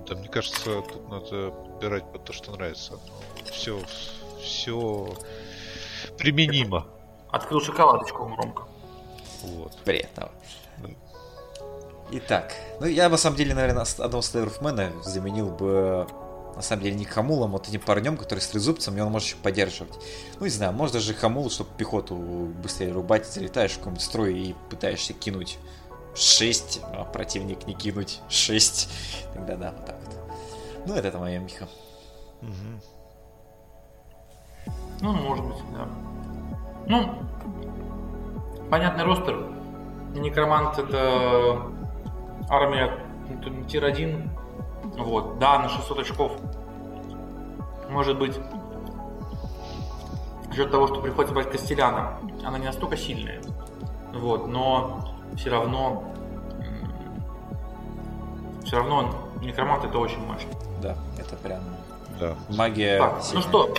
Да, 0.07 0.15
мне 0.15 0.29
кажется, 0.29 0.63
тут 0.63 1.09
надо 1.09 1.51
подбирать 1.51 2.09
под 2.11 2.23
то, 2.23 2.32
что 2.32 2.51
нравится. 2.51 2.93
Все, 3.51 3.82
все 4.41 5.13
применимо. 6.17 6.88
Открыл 7.32 7.61
шоколадочку 7.61 8.23
у 8.23 8.36
Ромка. 8.36 8.63
Вот. 9.43 9.77
Приятного. 9.84 10.32
Итак, 12.13 12.53
ну 12.82 12.88
я 12.88 13.07
на 13.07 13.15
самом 13.15 13.38
деле, 13.38 13.53
наверное, 13.53 13.84
одного 13.84 14.21
Слейерфмена 14.21 14.91
заменил 15.01 15.49
бы 15.49 16.05
на 16.55 16.61
самом 16.61 16.84
деле 16.84 16.95
не 16.95 17.05
Хамулом, 17.05 17.51
а 17.51 17.53
вот 17.53 17.69
этим 17.69 17.79
парнем, 17.79 18.17
который 18.17 18.39
с 18.39 18.47
трезубцем, 18.47 18.97
и 18.97 18.99
он 18.99 19.11
может 19.11 19.29
еще 19.29 19.38
поддерживать. 19.38 19.93
Ну, 20.38 20.45
не 20.45 20.51
знаю, 20.51 20.73
может 20.73 20.93
даже 20.93 21.13
Хамул, 21.13 21.49
чтобы 21.49 21.69
пехоту 21.77 22.15
быстрее 22.15 22.91
рубать, 22.91 23.25
залетаешь 23.25 23.71
в 23.71 23.77
какой-нибудь 23.77 24.03
строй 24.03 24.38
и 24.38 24.55
пытаешься 24.69 25.13
кинуть 25.13 25.57
6, 26.15 26.82
а 26.84 27.05
противник 27.05 27.65
не 27.65 27.73
кинуть 27.73 28.19
6. 28.29 28.89
Тогда 29.34 29.55
да, 29.55 29.71
вот 29.71 29.86
так 29.86 29.95
вот. 30.05 30.15
Ну, 30.86 30.95
это, 30.95 31.07
это 31.07 31.17
моя 31.17 31.39
Миха. 31.39 31.69
Угу. 32.41 32.82
Ну, 35.01 35.11
может 35.13 35.45
быть, 35.45 35.57
да. 35.73 35.88
Ну, 36.92 37.10
понятный 38.70 39.06
ростер. 39.06 39.48
Некромант 40.14 40.78
это 40.78 41.62
армия 42.50 42.98
тир-1. 43.70 44.30
Вот, 44.98 45.39
да, 45.39 45.60
на 45.60 45.70
600 45.70 46.00
очков. 46.00 46.34
Может 47.89 48.20
быть, 48.20 48.38
за 50.50 50.54
счет 50.54 50.70
того, 50.70 50.88
что 50.88 51.00
приходится 51.00 51.34
брать 51.34 51.50
Костеляна, 51.50 52.18
она 52.44 52.60
не 52.60 52.66
настолько 52.66 52.98
сильная. 52.98 53.42
Вот, 54.14 54.50
но 54.50 55.16
все 55.38 55.50
равно 55.50 56.04
все 58.66 58.76
равно 58.76 59.14
некромант 59.42 59.86
это 59.86 59.98
очень 59.98 60.20
мощно. 60.28 60.52
Да, 60.82 60.98
это 61.18 61.38
прям 61.38 61.62
да. 62.20 62.36
магия. 62.50 63.00
Так, 63.00 63.22
ну 63.34 63.39
что, 63.39 63.74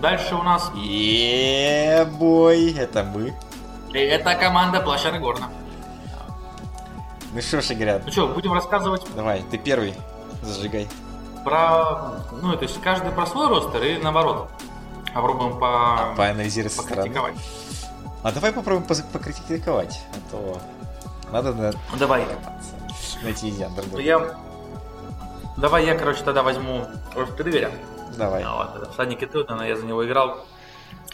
Дальше 0.00 0.34
у 0.34 0.42
нас... 0.42 0.70
Е-бой, 0.74 2.72
это 2.72 3.04
мы. 3.04 3.34
И 3.92 3.98
это 3.98 4.34
команда 4.34 4.80
Плаща 4.80 5.10
Горна. 5.18 5.50
Ну 7.32 7.42
что 7.42 7.60
ж, 7.60 7.70
говорят. 7.74 8.02
Ну 8.06 8.12
что, 8.12 8.28
будем 8.28 8.52
рассказывать... 8.54 9.02
Давай, 9.14 9.42
ты 9.50 9.58
первый, 9.58 9.94
зажигай. 10.42 10.88
Про... 11.44 12.22
Ну, 12.40 12.56
то 12.56 12.62
есть 12.62 12.80
каждый 12.80 13.12
про 13.12 13.26
свой 13.26 13.48
ростер 13.48 13.82
и 13.82 13.98
наоборот. 13.98 14.48
Попробуем 15.14 15.58
по... 15.58 16.14
Поанализировать 16.16 16.72
со 16.72 16.82
стороны. 16.82 17.12
А 18.22 18.32
давай 18.32 18.52
попробуем 18.52 18.86
покритиковать, 18.86 20.00
а 20.12 20.30
то 20.30 20.60
надо 21.30 21.52
на... 21.52 21.72
Давай. 21.98 22.26
Найти 23.22 23.48
Яндер. 23.48 23.84
Я... 24.00 24.36
Давай 25.56 25.84
я, 25.84 25.94
короче, 25.96 26.22
тогда 26.22 26.42
возьму 26.42 26.86
ростер 27.14 27.48
Игоря. 27.48 27.70
Давай. 28.16 28.44
Вот, 28.44 28.92
всадники 28.92 29.26
Тотнена, 29.26 29.62
я 29.62 29.76
за 29.76 29.86
него 29.86 30.06
играл. 30.06 30.44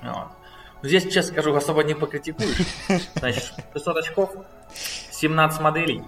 Вот. 0.02 0.28
Здесь, 0.82 1.04
честно 1.04 1.32
скажу, 1.32 1.54
особо 1.54 1.82
не 1.84 1.94
покритикуешь. 1.94 2.58
Значит, 3.14 3.52
600 3.72 3.96
очков, 3.96 4.34
17 5.10 5.60
моделей, 5.60 6.04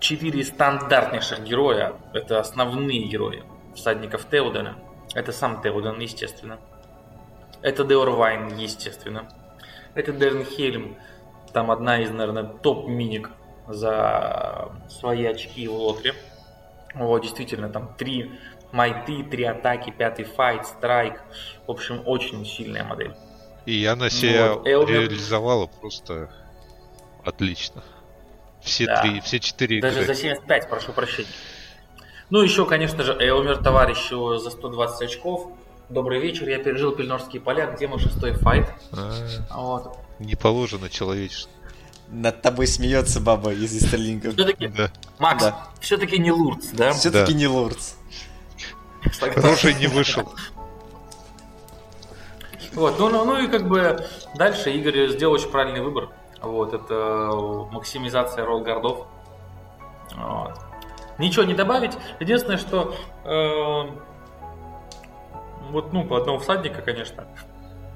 4 0.00 0.44
стандартнейших 0.44 1.42
героя, 1.42 1.94
это 2.12 2.40
основные 2.40 3.02
герои 3.04 3.42
всадников 3.74 4.26
Теудена. 4.30 4.76
Это 5.14 5.32
сам 5.32 5.62
Теуден, 5.62 5.98
естественно. 5.98 6.58
Это 7.62 7.84
Деорвайн, 7.84 8.56
естественно. 8.56 9.28
Это 9.94 10.12
Дернхельм, 10.12 10.96
там 11.52 11.70
одна 11.70 12.00
из, 12.00 12.10
наверное, 12.10 12.44
топ-миник 12.44 13.30
за 13.66 14.72
свои 14.88 15.24
очки 15.24 15.66
в 15.66 15.72
Лотре. 15.74 16.14
Вот, 16.96 17.22
действительно, 17.22 17.68
там 17.68 17.94
три 17.96 18.32
майты, 18.72 19.22
три 19.22 19.44
атаки, 19.44 19.90
пятый 19.90 20.24
файт, 20.24 20.66
страйк. 20.66 21.22
В 21.66 21.70
общем, 21.70 22.02
очень 22.04 22.44
сильная 22.44 22.84
модель. 22.84 23.14
И 23.66 23.84
она 23.84 24.10
себя 24.10 24.54
вот, 24.54 24.66
Элмер... 24.66 25.00
реализовала 25.02 25.66
просто 25.66 26.30
отлично. 27.24 27.82
Все 28.62 28.86
да. 28.86 29.02
три, 29.02 29.20
все 29.20 29.38
четыре 29.40 29.80
Даже 29.80 30.02
игры. 30.02 30.14
за 30.14 30.20
75, 30.20 30.68
прошу 30.68 30.92
прощения. 30.92 31.28
Ну, 32.30 32.42
еще, 32.42 32.66
конечно 32.66 33.04
же, 33.04 33.12
Элмер, 33.12 33.58
товарищу 33.58 34.38
за 34.38 34.50
120 34.50 35.02
очков. 35.02 35.52
Добрый 35.88 36.20
вечер, 36.20 36.48
я 36.48 36.58
пережил 36.58 36.92
Пельнорские 36.92 37.40
поля, 37.40 37.66
где 37.66 37.86
мой 37.86 38.00
шестой 38.00 38.32
файт. 38.32 38.66
А, 38.92 39.56
вот. 39.60 39.98
Не 40.18 40.34
положено 40.34 40.88
человечеству. 40.88 41.52
Над 42.08 42.40
тобой 42.40 42.66
смеется 42.66 43.20
баба 43.20 43.52
из 43.52 43.76
Истерлингов. 43.76 44.34
Все-таки, 44.34 44.68
да. 44.68 44.90
Макс, 45.18 45.42
да. 45.42 45.68
все-таки 45.80 46.18
не 46.18 46.30
Лурц, 46.30 46.68
да? 46.72 46.92
Все-таки 46.92 47.32
да. 47.32 47.38
не 47.38 47.48
Лурц. 47.48 47.94
Рожей 49.36 49.74
не 49.74 49.86
вышел. 49.88 50.32
Вот, 52.74 52.98
ну, 52.98 53.08
ну, 53.08 53.24
ну 53.24 53.38
и 53.38 53.48
как 53.48 53.66
бы 53.68 54.06
дальше 54.36 54.70
Игорь 54.70 55.08
сделал 55.08 55.34
очень 55.34 55.50
правильный 55.50 55.80
выбор. 55.80 56.10
Вот, 56.42 56.74
это 56.74 57.30
максимизация 57.72 58.44
ролл 58.44 58.60
гардов. 58.60 59.06
Вот. 60.14 60.52
Ничего 61.18 61.44
не 61.44 61.54
добавить. 61.54 61.92
Единственное, 62.20 62.58
что 62.58 62.94
э, 63.24 63.90
вот, 65.70 65.92
ну, 65.92 66.04
по 66.04 66.18
одного 66.18 66.38
всадника, 66.38 66.82
конечно, 66.82 67.26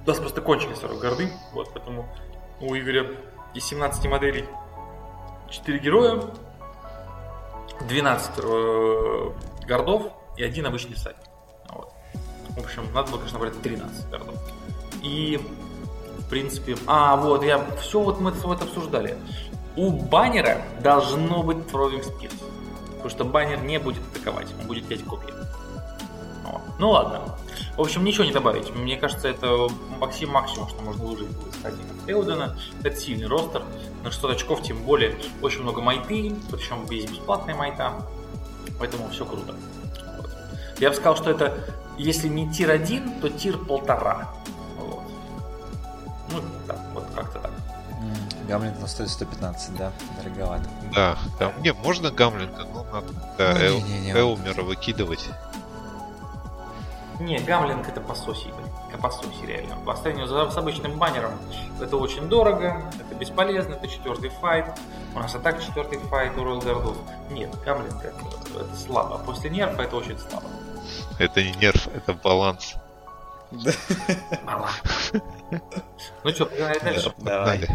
у 0.05 0.09
нас 0.09 0.19
просто 0.19 0.41
кончились 0.41 0.83
ролл 0.83 0.99
гарды, 0.99 1.31
вот, 1.53 1.71
поэтому 1.75 2.09
у 2.61 2.75
Игоря 2.75 3.07
из 3.55 3.65
17 3.65 4.07
моделей 4.07 4.47
4 5.51 5.79
героя, 5.79 6.23
12 7.89 8.31
э, 8.39 9.31
гордов 9.67 10.13
и 10.37 10.43
один 10.43 10.67
обычный 10.67 10.95
всадник. 10.95 11.23
Вот. 11.69 11.93
В 12.51 12.59
общем, 12.59 12.93
надо 12.93 13.11
было, 13.11 13.19
конечно, 13.19 13.39
брать 13.39 13.61
13 13.61 14.11
гордов. 14.11 14.37
И, 15.03 15.41
в 16.19 16.29
принципе... 16.29 16.77
А, 16.87 17.17
вот, 17.17 17.43
я... 17.43 17.65
Все 17.81 18.01
вот 18.01 18.21
мы 18.21 18.31
вот 18.31 18.63
обсуждали. 18.63 19.17
У 19.77 19.91
баннера 19.91 20.63
должно 20.83 21.43
быть 21.43 21.59
Throwing 21.59 22.05
Spears. 22.05 22.43
Потому 22.91 23.11
что 23.11 23.25
баннер 23.25 23.63
не 23.63 23.79
будет 23.79 24.03
атаковать, 24.13 24.49
он 24.61 24.67
будет 24.67 24.87
пять 24.87 25.03
копий. 25.05 25.33
Ну 26.81 26.93
ладно. 26.93 27.21
В 27.77 27.83
общем, 27.83 28.03
ничего 28.05 28.25
не 28.25 28.33
добавить. 28.33 28.75
Мне 28.75 28.97
кажется, 28.97 29.29
это 29.29 29.69
максим 29.99 30.31
максимум, 30.31 30.67
что 30.67 30.81
можно 30.81 31.05
выжить 31.05 31.29
из 31.29 31.63
Хазина 31.63 31.91
Феудена. 32.07 32.57
Это 32.83 32.97
сильный 32.97 33.27
ростер. 33.27 33.63
На 34.03 34.11
600 34.11 34.31
очков, 34.31 34.63
тем 34.63 34.83
более, 34.83 35.15
очень 35.43 35.61
много 35.61 35.83
майты, 35.83 36.35
причем 36.51 36.87
есть 36.91 37.11
бесплатная 37.11 37.55
майта. 37.55 38.07
Поэтому 38.79 39.11
все 39.11 39.27
круто. 39.27 39.55
Вот. 40.17 40.31
Я 40.79 40.89
бы 40.89 40.97
сказал, 40.97 41.17
что 41.17 41.31
это, 41.31 41.55
если 41.99 42.29
не 42.29 42.51
тир 42.51 42.71
1, 42.71 43.21
то 43.21 43.29
тир 43.29 43.59
полтора. 43.59 44.31
Вот. 44.79 45.03
Ну, 46.33 46.41
так, 46.67 46.79
вот 46.95 47.05
как-то 47.15 47.41
так. 47.41 47.51
Гамлинтон 48.49 48.89
стоит 48.89 49.11
115, 49.11 49.77
да, 49.77 49.93
дороговато. 50.17 50.65
Да, 50.95 51.19
да. 51.39 51.53
Не, 51.61 51.75
можно 51.75 52.11
Гамлинга, 52.11 52.65
но 52.73 52.85
надо 52.85 53.13
да, 53.37 53.53
Ну, 53.53 53.61
Эл-. 53.61 54.17
Элмера 54.17 54.63
выкидывать. 54.63 55.29
Не, 57.21 57.39
Гамлинг 57.39 57.87
это 57.87 58.01
пососи, 58.01 58.49
блин. 58.49 58.69
Это 58.89 58.99
пососи 58.99 59.45
реально. 59.47 59.77
По 59.85 59.95
сравнению 59.95 60.27
с, 60.27 60.55
с 60.55 60.57
обычным 60.57 60.99
баннером 60.99 61.33
это 61.81 61.97
очень 61.99 62.29
дорого, 62.29 62.83
это 62.99 63.15
бесполезно, 63.15 63.75
это 63.75 63.87
четвертый 63.89 64.31
файт. 64.31 64.67
У 65.15 65.19
нас 65.19 65.35
и 65.35 65.39
так 65.39 65.63
четвертый 65.63 65.99
файт 65.99 66.37
у 66.39 66.41
Royal. 66.41 66.97
Нет, 67.31 67.51
Гамлинг 67.63 68.03
это, 68.03 68.19
это 68.59 68.77
слабо. 68.77 69.19
После 69.19 69.51
нерфа 69.51 69.83
это 69.83 69.97
очень 69.97 70.19
слабо. 70.19 70.49
Это 71.19 71.43
не 71.43 71.53
нерв, 71.53 71.87
это 71.89 72.15
баланс. 72.15 72.75
Мало. 74.45 74.71
Ну 76.25 76.31
что, 76.31 76.47
погнали 76.47 76.79
дальше. 76.79 77.11
Погнали. 77.11 77.69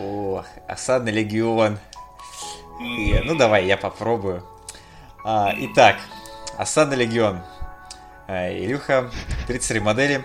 Ох, 0.00 0.46
осадный 0.66 1.12
легион. 1.12 1.78
Ну 2.80 3.36
давай, 3.36 3.66
я 3.66 3.76
попробую. 3.76 4.42
А, 5.24 5.52
итак, 5.56 5.96
осадный 6.56 6.96
легион. 6.96 7.40
А, 8.26 8.50
Илюха, 8.50 9.10
33 9.46 9.80
модели. 9.80 10.24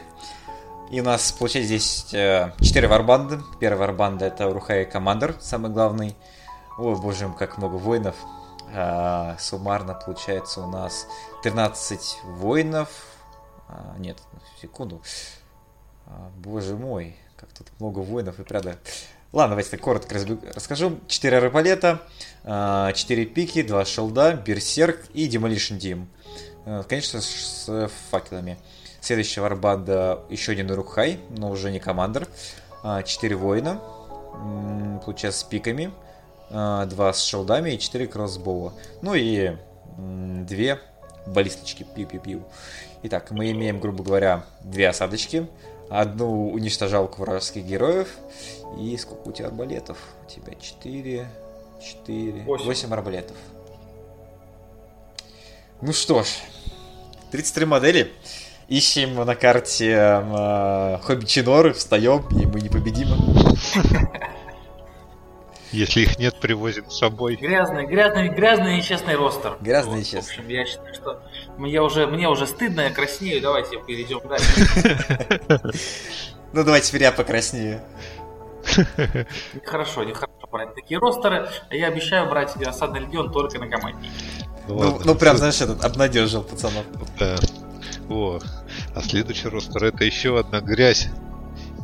И 0.89 1.01
у 1.01 1.03
нас, 1.03 1.31
получается, 1.33 1.67
здесь 1.67 2.05
4 2.09 2.87
варбанды. 2.87 3.41
Первая 3.59 3.87
варбанда 3.87 4.25
это 4.25 4.47
Урухай 4.47 4.85
Командер, 4.85 5.35
самый 5.39 5.69
главный. 5.69 6.15
Ой, 6.77 6.95
боже 6.95 7.27
мой, 7.27 7.37
как 7.37 7.57
много 7.57 7.75
воинов. 7.75 8.15
А, 8.73 9.35
суммарно 9.37 9.93
получается 9.93 10.61
у 10.61 10.69
нас 10.69 11.07
13 11.43 12.19
воинов. 12.23 12.89
Нет, 13.97 14.17
секунду. 14.61 15.01
Боже 16.37 16.75
мой, 16.75 17.15
как 17.35 17.49
тут 17.51 17.67
много 17.79 17.99
воинов 17.99 18.39
и 18.39 18.43
правда. 18.43 18.79
Ладно, 19.31 19.51
давайте 19.51 19.69
так 19.71 19.81
коротко 19.81 20.15
расскажу. 20.55 20.99
4 21.07 21.37
арбалета, 21.37 22.01
4 22.43 23.25
пики, 23.27 23.61
2 23.61 23.85
шелда, 23.85 24.33
берсерк 24.33 25.05
и 25.13 25.27
демолишн 25.27 25.75
дим. 25.75 26.09
Э, 26.69 26.83
Конечно, 26.87 27.19
с 27.21 27.25
с 27.65 27.89
факелами. 28.11 28.57
Следующая 29.01 29.41
варбанда 29.41 30.19
еще 30.29 30.51
один 30.51 30.69
Урухай, 30.71 31.19
но 31.29 31.49
уже 31.49 31.71
не 31.71 31.79
командир. 31.79 32.27
4 32.83 33.35
воина, 33.35 33.81
м, 34.33 35.01
получается, 35.03 35.41
с 35.41 35.43
пиками. 35.43 35.91
2 36.49 37.13
с 37.13 37.21
шелдами 37.23 37.71
и 37.71 37.79
4 37.79 38.07
кроссбоу. 38.07 38.73
Ну 39.01 39.13
и 39.15 39.55
2 39.97 40.79
баллисточки. 41.27 41.85
Пиу-пиу-пиу. 41.95 42.43
Итак, 43.03 43.31
мы 43.31 43.51
имеем, 43.51 43.79
грубо 43.79 44.03
говоря, 44.03 44.43
две 44.61 44.89
осадочки, 44.89 45.47
одну 45.89 46.51
уничтожалку 46.51 47.21
вражеских 47.21 47.63
героев 47.65 48.09
и 48.79 48.95
сколько 48.97 49.29
у 49.29 49.31
тебя 49.31 49.47
арбалетов? 49.47 49.97
У 50.25 50.29
тебя 50.29 50.53
4, 50.59 51.27
4, 51.81 52.43
Восемь. 52.43 52.65
8 52.65 52.93
арбалетов. 52.93 53.37
Ну 55.81 55.93
что 55.93 56.23
ж, 56.23 56.27
33 57.31 57.65
модели. 57.65 58.11
Ищем 58.67 59.15
на 59.15 59.33
карте 59.35 59.91
э, 59.91 60.97
Хобби 61.01 61.25
Чиноры, 61.25 61.73
встаем, 61.73 62.27
и 62.29 62.45
мы 62.45 62.61
непобедимы. 62.61 63.15
Если 65.71 66.01
их 66.01 66.19
нет, 66.19 66.39
привозим 66.39 66.89
с 66.89 66.97
собой. 66.97 67.35
Грязный, 67.35 67.87
грязный, 67.87 68.29
грязный 68.29 68.75
нечестный 68.77 69.15
ростер. 69.15 69.57
Грязный 69.61 69.93
и 69.93 69.95
Вот, 69.95 69.99
нечестный. 70.01 70.35
В 70.35 70.39
общем, 70.39 70.47
я 70.49 70.65
считаю, 70.65 70.93
что 70.93 71.23
мне 71.57 71.81
уже, 71.81 72.07
мне 72.07 72.27
уже 72.27 72.45
стыдно, 72.45 72.81
я 72.81 72.89
краснею. 72.91 73.41
Давайте 73.41 73.79
перейдем 73.87 74.21
дальше. 74.27 75.73
Ну 76.51 76.63
давай 76.63 76.81
теперь 76.81 77.03
я 77.03 77.11
покраснею. 77.11 77.81
Нехорошо, 79.53 80.03
нехорошо 80.03 80.47
брать 80.51 80.73
такие 80.73 80.99
ростеры. 80.99 81.47
А 81.69 81.75
я 81.75 81.87
обещаю 81.87 82.27
брать 82.27 82.55
осадный 82.57 83.01
легион 83.01 83.31
только 83.31 83.59
на 83.59 83.67
команде. 83.67 84.09
Ну, 84.69 84.75
Ну, 84.75 84.79
ладно. 84.91 85.01
ну 85.05 85.15
прям, 85.15 85.37
знаешь, 85.37 85.59
этот 85.61 85.83
обнадежил 85.83 86.43
пацанов. 86.43 86.85
Да. 87.17 87.35
О, 88.07 88.39
а 88.95 89.01
следующий 89.01 89.47
ростер 89.47 89.83
это 89.83 90.03
еще 90.03 90.39
одна 90.39 90.61
грязь. 90.61 91.07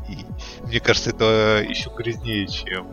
И 0.07 0.19
мне 0.63 0.79
кажется, 0.79 1.09
это 1.09 1.65
еще 1.67 1.89
грязнее, 1.95 2.47
чем 2.47 2.87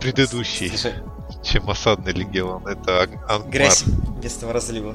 предыдущий, 0.00 0.68
Слушай, 0.68 0.94
чем 1.42 1.70
осадный 1.70 2.12
легион. 2.12 2.66
Это 2.66 3.02
Ангмар. 3.28 3.48
грязь 3.50 3.84
местного 4.22 4.52
разлива. 4.52 4.94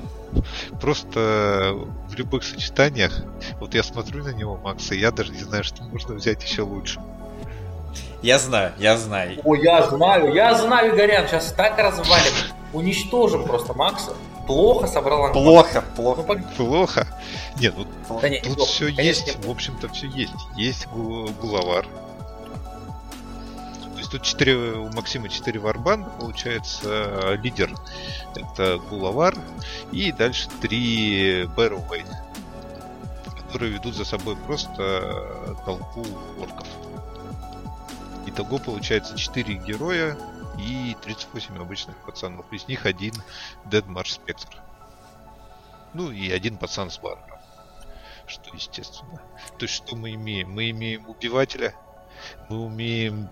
Просто 0.81 1.73
в 2.09 2.13
любых 2.15 2.43
сочетаниях, 2.43 3.23
вот 3.59 3.73
я 3.73 3.83
смотрю 3.83 4.23
на 4.23 4.33
него, 4.33 4.57
Макса, 4.57 4.95
и 4.95 4.99
я 4.99 5.11
даже 5.11 5.31
не 5.31 5.39
знаю, 5.43 5.63
что 5.63 5.83
можно 5.83 6.13
взять 6.15 6.43
еще 6.43 6.63
лучше. 6.63 6.99
Я 8.21 8.37
знаю, 8.37 8.73
я 8.77 8.97
знаю. 8.97 9.39
О, 9.43 9.55
я 9.55 9.81
знаю, 9.89 10.33
я 10.33 10.55
знаю, 10.55 10.95
Горян, 10.95 11.27
сейчас 11.27 11.53
так 11.53 11.77
развалим. 11.79 12.33
Уничтожим 12.73 13.45
просто 13.45 13.73
Макса. 13.73 14.13
Плохо 14.47 14.87
собрал 14.87 15.25
ангар. 15.25 15.33
Плохо, 15.43 15.83
Ну, 15.89 15.95
плохо. 15.95 16.21
пог- 16.23 16.55
Плохо. 16.55 17.07
Не, 17.59 17.69
ну 17.69 17.85
Да 18.21 18.29
не, 18.29 18.39
тут 18.39 18.51
неплохо. 18.51 18.71
все 18.71 18.85
Конечно, 18.85 19.01
есть, 19.01 19.27
неплохо. 19.27 19.47
в 19.47 19.51
общем-то 19.51 19.89
все 19.89 20.07
есть. 20.07 20.33
Есть 20.55 20.87
гу- 20.87 21.29
гулавар. 21.41 21.85
То 23.93 23.97
есть 23.97 24.11
тут 24.11 24.23
4, 24.23 24.55
у 24.79 24.89
Максима 24.93 25.29
4 25.29 25.59
варбан, 25.59 26.05
получается 26.19 26.79
э, 26.87 27.35
лидер 27.41 27.71
это 28.35 28.77
гулавар 28.89 29.35
и 29.91 30.11
дальше 30.11 30.49
3 30.61 31.45
Бэрроуэйт, 31.55 32.07
которые 33.37 33.73
ведут 33.73 33.93
за 33.95 34.05
собой 34.05 34.35
просто 34.35 34.73
э, 34.81 35.53
толпу 35.65 36.03
орков. 36.41 36.67
Итого 38.25 38.57
получается 38.57 39.17
4 39.17 39.53
героя 39.55 40.17
и 40.57 40.95
38 41.01 41.57
обычных 41.57 41.97
пацанов. 42.05 42.51
Из 42.51 42.67
них 42.67 42.85
один 42.85 43.13
Dead 43.65 43.85
March 43.85 44.19
Spectre. 44.19 44.59
Ну 45.93 46.11
и 46.11 46.31
один 46.31 46.57
пацан 46.57 46.89
с 46.89 46.99
баром. 46.99 47.23
Что 48.27 48.55
естественно. 48.55 49.21
То 49.57 49.65
есть 49.65 49.75
что 49.75 49.95
мы 49.95 50.13
имеем? 50.13 50.51
Мы 50.51 50.69
имеем 50.69 51.09
убивателя, 51.09 51.75
мы 52.49 52.59
умеем 52.59 53.29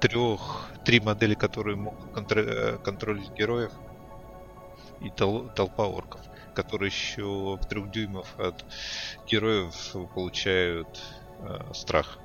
трех, 0.00 0.70
три 0.84 1.00
модели, 1.00 1.34
которые 1.34 1.76
могут 1.76 2.12
контр- 2.12 2.38
э, 2.38 2.78
контролить 2.78 3.30
героев, 3.32 3.72
и 5.00 5.08
тол- 5.08 5.52
толпа 5.54 5.86
орков, 5.86 6.20
которые 6.54 6.88
еще 6.88 7.58
трех 7.68 7.90
дюймов 7.90 8.38
от 8.38 8.64
героев 9.26 9.74
получают 10.14 11.00
э, 11.40 11.72
страх. 11.74 12.18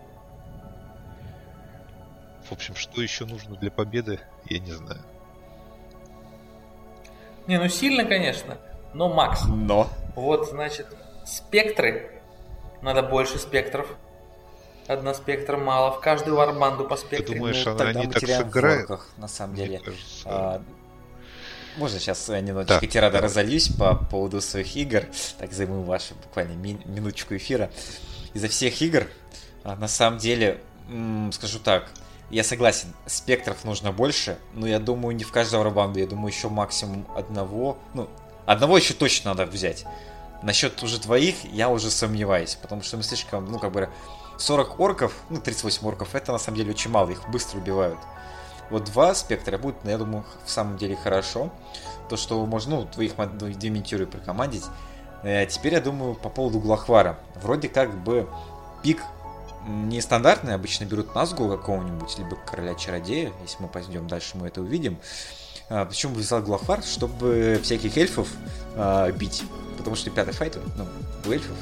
В 2.50 2.52
общем, 2.54 2.76
что 2.76 3.02
еще 3.02 3.26
нужно 3.26 3.56
для 3.58 3.72
победы, 3.72 4.20
я 4.46 4.60
не 4.60 4.72
знаю. 4.72 5.02
Не, 7.48 7.60
ну 7.60 7.68
сильно, 7.70 8.06
конечно. 8.06 8.58
Но, 8.94 9.14
Макс, 9.14 9.42
Но. 9.48 9.90
вот, 10.16 10.50
значит, 10.50 10.88
спектры. 11.26 12.12
Надо 12.82 13.04
больше 13.04 13.38
спектров. 13.38 13.88
Одна 14.88 15.14
спектра 15.14 15.58
мало. 15.58 15.92
В 15.92 16.00
каждую 16.00 16.38
варбанду 16.38 16.86
по 16.86 16.96
спектру. 16.96 17.36
думаешь, 17.36 17.64
Ну, 17.66 17.72
она- 17.72 17.78
тогда 17.80 18.00
они 18.00 18.08
мы 18.08 18.14
так 18.14 18.22
теряем 18.22 18.44
в 18.44 18.46
сыграют? 18.54 18.82
орках, 18.90 19.10
на 19.18 19.28
самом 19.28 19.54
Мне 19.56 19.66
деле. 19.66 19.80
кажется, 19.80 20.24
А, 20.26 20.62
Можно 21.78 22.00
сейчас 22.00 22.28
я 22.30 22.42
немножечко 22.42 22.80
Да, 22.82 22.88
тирада 22.88 23.14
давай. 23.18 23.30
разольюсь 23.30 23.68
по 23.70 23.94
поводу 23.94 24.42
своих 24.42 24.76
игр. 24.76 25.04
Так 25.38 25.52
займу 25.54 25.84
вашу 25.84 26.16
буквально 26.16 26.54
ми- 26.54 26.82
минуточку 26.86 27.36
эфира. 27.36 27.70
Изо 28.34 28.48
всех 28.48 28.82
игр, 28.82 29.06
а, 29.64 29.76
на 29.76 29.88
самом 29.88 30.18
деле, 30.18 30.60
м, 30.90 31.32
скажу 31.32 31.60
так, 31.60 31.92
я 32.30 32.44
согласен, 32.44 32.94
спектров 33.06 33.64
нужно 33.64 33.92
больше, 33.92 34.38
но 34.54 34.68
я 34.68 34.80
думаю, 34.80 35.16
не 35.16 35.24
в 35.24 35.32
каждого 35.32 35.64
рабанду, 35.64 36.00
я 36.00 36.08
думаю, 36.08 36.28
еще 36.34 36.50
максимум 36.50 37.06
одного, 37.16 37.78
ну, 37.94 38.10
одного 38.46 38.78
еще 38.78 38.94
точно 38.94 39.34
надо 39.34 39.46
взять. 39.50 39.86
Насчет 40.44 40.84
уже 40.84 41.00
двоих 41.00 41.46
я 41.46 41.70
уже 41.70 41.90
сомневаюсь, 41.90 42.56
потому 42.56 42.82
что 42.84 42.98
мы 42.98 43.04
слишком, 43.04 43.46
ну, 43.46 43.60
как 43.60 43.72
бы, 43.72 43.90
40 44.38 44.80
орков, 44.80 45.14
ну, 45.30 45.40
38 45.42 45.88
орков, 45.88 46.14
это 46.16 46.32
на 46.32 46.38
самом 46.38 46.58
деле 46.58 46.72
очень 46.72 46.92
мало, 46.92 47.10
их 47.10 47.28
быстро 47.30 47.58
убивают. 47.60 47.98
Вот 48.70 48.84
два 48.84 49.16
спектра 49.16 49.58
будет, 49.58 49.78
я 49.86 49.98
думаю, 49.98 50.26
в 50.46 50.50
самом 50.52 50.78
деле 50.78 50.96
хорошо. 50.98 51.50
То, 52.10 52.18
что 52.18 52.46
можно, 52.46 52.78
ну, 52.82 52.86
твоих 52.86 53.16
мод- 53.16 53.38
ну, 53.40 53.50
дементюры 53.50 54.06
прикомандить. 54.06 54.66
Э, 55.24 55.46
Теперь 55.46 55.74
я 55.74 55.82
думаю 55.82 56.16
по 56.16 56.30
поводу 56.30 56.60
Глахвара. 56.60 57.18
Вроде 57.42 57.70
как 57.70 57.98
бы 58.04 58.30
пик 58.84 59.02
м, 59.68 59.90
нестандартный, 59.90 60.56
обычно 60.56 60.86
берут 60.86 61.14
Назгу 61.14 61.50
какого-нибудь, 61.50 62.18
либо 62.18 62.36
Короля 62.36 62.74
Чародея, 62.76 63.32
если 63.44 63.62
мы 63.62 63.68
пойдем 63.68 64.08
дальше, 64.08 64.38
мы 64.38 64.48
это 64.48 64.62
увидим. 64.62 64.98
А, 65.70 65.86
Почему 65.86 66.16
бы 66.16 66.22
взял 66.22 66.42
Глахвар? 66.42 66.82
Чтобы 66.84 67.60
всяких 67.62 67.98
эльфов 67.98 68.30
а, 68.76 69.12
бить. 69.12 69.44
Потому 69.78 69.96
что 69.96 70.10
пятый 70.10 70.34
файт, 70.34 70.58
ну, 70.76 70.86
у 71.26 71.32
эльфов, 71.32 71.56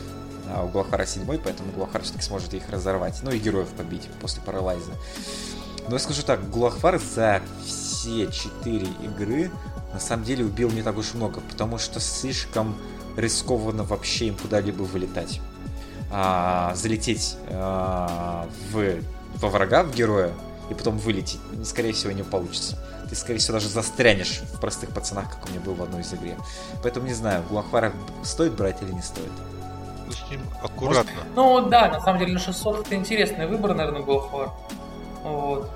а 0.47 0.64
у 0.64 0.70
Глахара 0.70 1.06
седьмой, 1.06 1.39
поэтому 1.39 1.72
Глахар 1.72 2.03
все-таки 2.03 2.24
сможет 2.24 2.53
их 2.53 2.70
разорвать. 2.70 3.20
Ну 3.24 3.32
и 3.32 3.39
героев 3.39 3.70
побить 3.70 4.08
после 4.22 4.41
паралайза. 4.41 4.91
Но 5.88 5.95
я 5.95 5.99
скажу 5.99 6.24
так, 6.24 6.49
Глахвар 6.49 6.99
за 6.99 7.41
все 7.64 8.32
четыре 8.32 8.88
игры 9.03 9.51
на 9.93 9.99
самом 9.99 10.26
деле 10.26 10.43
убил 10.43 10.70
не 10.72 10.82
так 10.82 10.97
уж 10.97 11.14
много, 11.14 11.39
потому 11.39 11.78
что 11.78 11.99
слишком 11.99 12.76
рискованно 13.16 13.84
вообще 13.84 14.28
им 14.28 14.36
куда-либо 14.36 14.84
вылетать. 14.84 15.39
А, 16.12 16.74
залететь 16.76 17.38
а, 17.49 18.47
в, 18.72 18.99
во 19.36 19.49
врага, 19.49 19.84
в 19.84 19.93
героя, 19.93 20.32
и 20.70 20.74
потом 20.74 20.97
вылететь, 20.97 21.39
скорее 21.64 21.93
всего, 21.93 22.12
не 22.12 22.24
получится. 22.24 22.78
Ты, 23.10 23.16
скорее 23.16 23.39
всего, 23.39 23.56
даже 23.56 23.70
застрянешь 23.70 24.41
в 24.53 24.60
простых 24.60 24.89
пацанах, 24.91 25.30
как 25.30 25.45
у 25.45 25.49
меня 25.51 25.60
был 25.60 25.76
в 25.76 25.84
одной 25.84 26.01
из 26.01 26.14
игре. 26.14 26.38
Поэтому 26.82 27.06
не 27.08 27.14
знаю, 27.14 27.43
Гуахвара 27.49 27.93
стоит 28.24 28.53
брать 28.53 28.82
или 28.82 28.91
не 28.91 29.01
стоит. 29.01 29.32
Ну, 30.06 30.12
с 30.12 30.30
ним 30.30 30.41
аккуратно. 30.64 31.12
Ну 31.36 31.70
да, 31.70 31.89
на 31.89 32.01
самом 32.01 32.20
деле 32.20 32.34
на 32.34 32.39
600 32.39 32.86
это 32.86 32.95
интересный 32.95 33.47
выбор, 33.47 33.76
наверное, 33.76 34.01
Гуахвар. 34.01 34.51
Вот. 35.24 35.70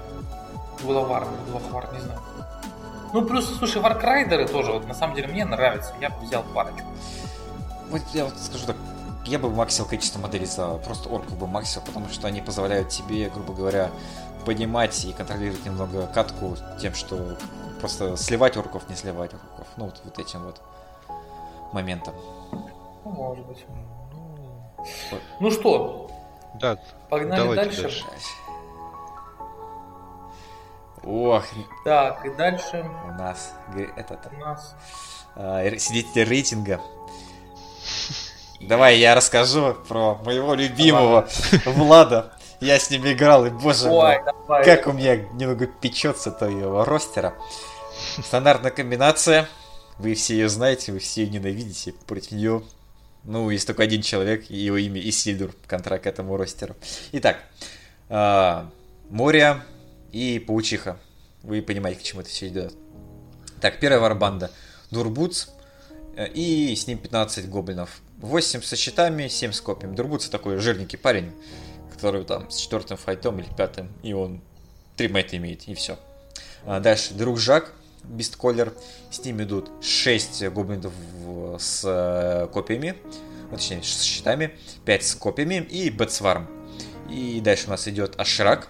Гулавар, 0.83 1.27
Гулахвар, 1.47 1.93
не 1.93 1.99
знаю. 1.99 2.19
Ну, 3.13 3.23
плюс, 3.23 3.45
слушай, 3.57 3.81
Warg 3.81 4.08
Rider 4.08 4.41
ы 4.41 4.47
тоже, 4.47 4.71
вот 4.71 4.87
на 4.87 4.93
самом 4.93 5.15
деле 5.15 5.27
мне 5.27 5.43
нравятся, 5.43 5.93
я 5.99 6.09
бы 6.09 6.25
взял 6.25 6.43
парочку. 6.53 6.87
Вот 7.89 8.01
я 8.13 8.25
вот 8.25 8.37
скажу 8.37 8.67
так, 8.67 8.75
я 9.29 9.39
бы 9.39 9.49
максил 9.49 9.85
количество 9.85 10.19
моделей 10.19 10.45
за 10.45 10.77
просто 10.77 11.09
орков 11.09 11.37
бы 11.37 11.47
максил, 11.47 11.81
потому 11.85 12.09
что 12.09 12.27
они 12.27 12.41
позволяют 12.41 12.89
тебе, 12.89 13.29
грубо 13.29 13.53
говоря, 13.53 13.91
понимать 14.45 15.05
и 15.05 15.13
контролировать 15.13 15.63
немного 15.65 16.07
катку 16.07 16.57
тем, 16.81 16.93
что 16.95 17.37
просто 17.79 18.17
сливать 18.17 18.57
орков, 18.57 18.89
не 18.89 18.95
сливать 18.95 19.33
орков. 19.33 19.67
Ну, 19.77 19.85
вот, 19.85 20.01
вот 20.03 20.17
этим 20.17 20.43
вот 20.43 20.61
моментом. 21.71 22.15
Ну, 23.05 23.11
может 23.11 23.45
быть. 23.45 23.63
Ну, 23.69 25.19
Ну 25.39 25.51
что, 25.51 26.09
да, 26.55 26.77
погнали 27.09 27.41
давайте 27.41 27.81
дальше. 27.81 28.05
дальше. 28.09 28.29
Ох, 31.03 31.45
Так, 31.85 32.25
и 32.25 32.29
дальше 32.31 32.89
у 33.05 33.11
нас 33.13 33.53
этот 33.95 34.19
у 34.33 34.37
нас... 34.37 34.75
а, 35.35 35.63
свидетель 35.77 36.23
рейтинга. 36.23 36.81
Давай 38.61 38.99
я 38.99 39.15
расскажу 39.15 39.75
про 39.87 40.15
моего 40.15 40.53
любимого 40.53 41.27
Влада. 41.65 42.33
Я 42.59 42.77
с 42.77 42.89
ним 42.89 43.07
играл, 43.07 43.45
и 43.45 43.49
боже 43.49 43.87
мой. 43.87 44.17
Как 44.47 44.87
у 44.87 44.91
меня 44.91 45.15
немного 45.15 45.65
печется 45.65 46.31
то 46.31 46.47
его 46.47 46.83
ростера. 46.83 47.35
Стандартная 48.23 48.71
комбинация. 48.71 49.47
Вы 49.97 50.13
все 50.15 50.35
ее 50.35 50.49
знаете, 50.49 50.91
вы 50.91 50.99
все 50.99 51.23
ее 51.23 51.29
ненавидите. 51.29 51.93
Против 52.05 52.31
нее, 52.31 52.63
ну, 53.23 53.49
есть 53.49 53.67
только 53.67 53.83
один 53.83 54.01
человек, 54.01 54.49
его 54.49 54.77
имя 54.77 55.01
Исильдур, 55.01 55.53
контра 55.67 55.97
к 55.97 56.07
этому 56.07 56.37
ростеру. 56.37 56.75
Итак, 57.11 57.43
а, 58.07 58.69
Мория 59.09 59.63
и 60.11 60.39
Паучиха. 60.39 60.97
Вы 61.43 61.61
понимаете, 61.61 61.99
к 61.99 62.03
чему 62.03 62.21
это 62.21 62.29
все 62.29 62.47
идет. 62.47 62.73
Так, 63.61 63.79
первая 63.79 63.99
варбанда. 63.99 64.51
Дурбуц 64.91 65.49
э, 66.15 66.27
и 66.29 66.75
с 66.75 66.87
ним 66.87 66.97
15 66.97 67.49
гоблинов. 67.49 68.01
8 68.21 68.61
со 68.61 68.75
щитами, 68.75 69.27
7 69.27 69.51
с 69.51 69.61
копьями. 69.61 69.95
Дурбуц 69.95 70.27
такой 70.29 70.57
жирненький 70.57 70.97
парень, 70.97 71.31
который 71.91 72.25
там 72.25 72.49
с 72.49 72.57
четвертым 72.57 72.97
файтом 72.97 73.39
или 73.39 73.47
пятым, 73.55 73.89
и 74.03 74.13
он 74.13 74.41
три 74.95 75.07
мэта 75.07 75.37
имеет, 75.37 75.67
и 75.67 75.73
все. 75.73 75.97
дальше 76.65 77.13
друг 77.13 77.39
Жак, 77.39 77.73
Бистколер, 78.03 78.73
с 79.11 79.23
ним 79.23 79.41
идут 79.43 79.71
6 79.81 80.49
гоблинов 80.49 80.93
с 81.57 81.83
э, 81.85 82.47
копьями, 82.51 82.95
ну, 83.49 83.57
точнее, 83.57 83.83
с 83.83 84.01
щитами, 84.01 84.57
5 84.85 85.03
с 85.05 85.15
копьями 85.15 85.55
и 85.69 85.89
Бетсварм. 85.89 86.47
И 87.09 87.39
дальше 87.41 87.67
у 87.67 87.69
нас 87.71 87.87
идет 87.87 88.19
Ашрак 88.19 88.69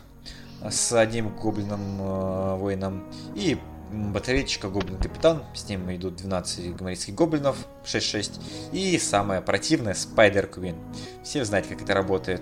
с 0.70 0.92
одним 0.94 1.30
гоблином 1.36 2.02
э, 2.02 2.56
воином 2.56 3.04
и 3.36 3.58
м, 3.92 4.14
батареечка 4.14 4.70
гоблин-капитан, 4.70 5.44
с 5.54 5.68
ним 5.68 5.94
идут 5.96 6.16
12 6.18 6.76
гоморийских 6.76 7.16
гоблинов, 7.16 7.58
6-6, 7.84 8.42
и 8.72 8.98
самое 8.98 9.42
противное 9.42 9.94
Спайдер 9.94 10.48
Квин. 10.48 10.76
Все 11.24 11.44
знаете, 11.46 11.70
как 11.70 11.82
это 11.82 11.94
работает. 11.94 12.42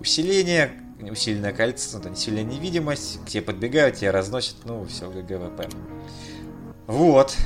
Усиление, 0.00 0.72
усиленное 1.00 1.52
кольцо, 1.52 2.00
ну, 2.02 2.10
усиленная 2.10 2.44
невидимость, 2.44 3.24
к 3.24 3.28
тебе 3.28 3.42
подбегают, 3.42 3.96
тебя 3.96 4.12
разносят, 4.12 4.56
ну, 4.64 4.84
все, 4.86 5.10
ГВП. 5.10 5.68
Вот. 6.86 7.36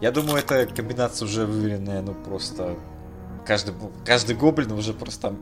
Я 0.00 0.12
думаю, 0.12 0.38
эта 0.38 0.66
комбинация 0.66 1.26
уже 1.26 1.46
выверенная, 1.46 2.02
ну, 2.02 2.14
просто... 2.14 2.76
Каждый, 3.46 3.74
каждый 4.04 4.36
гоблин 4.36 4.72
уже 4.72 4.92
просто 4.92 5.22
там 5.22 5.38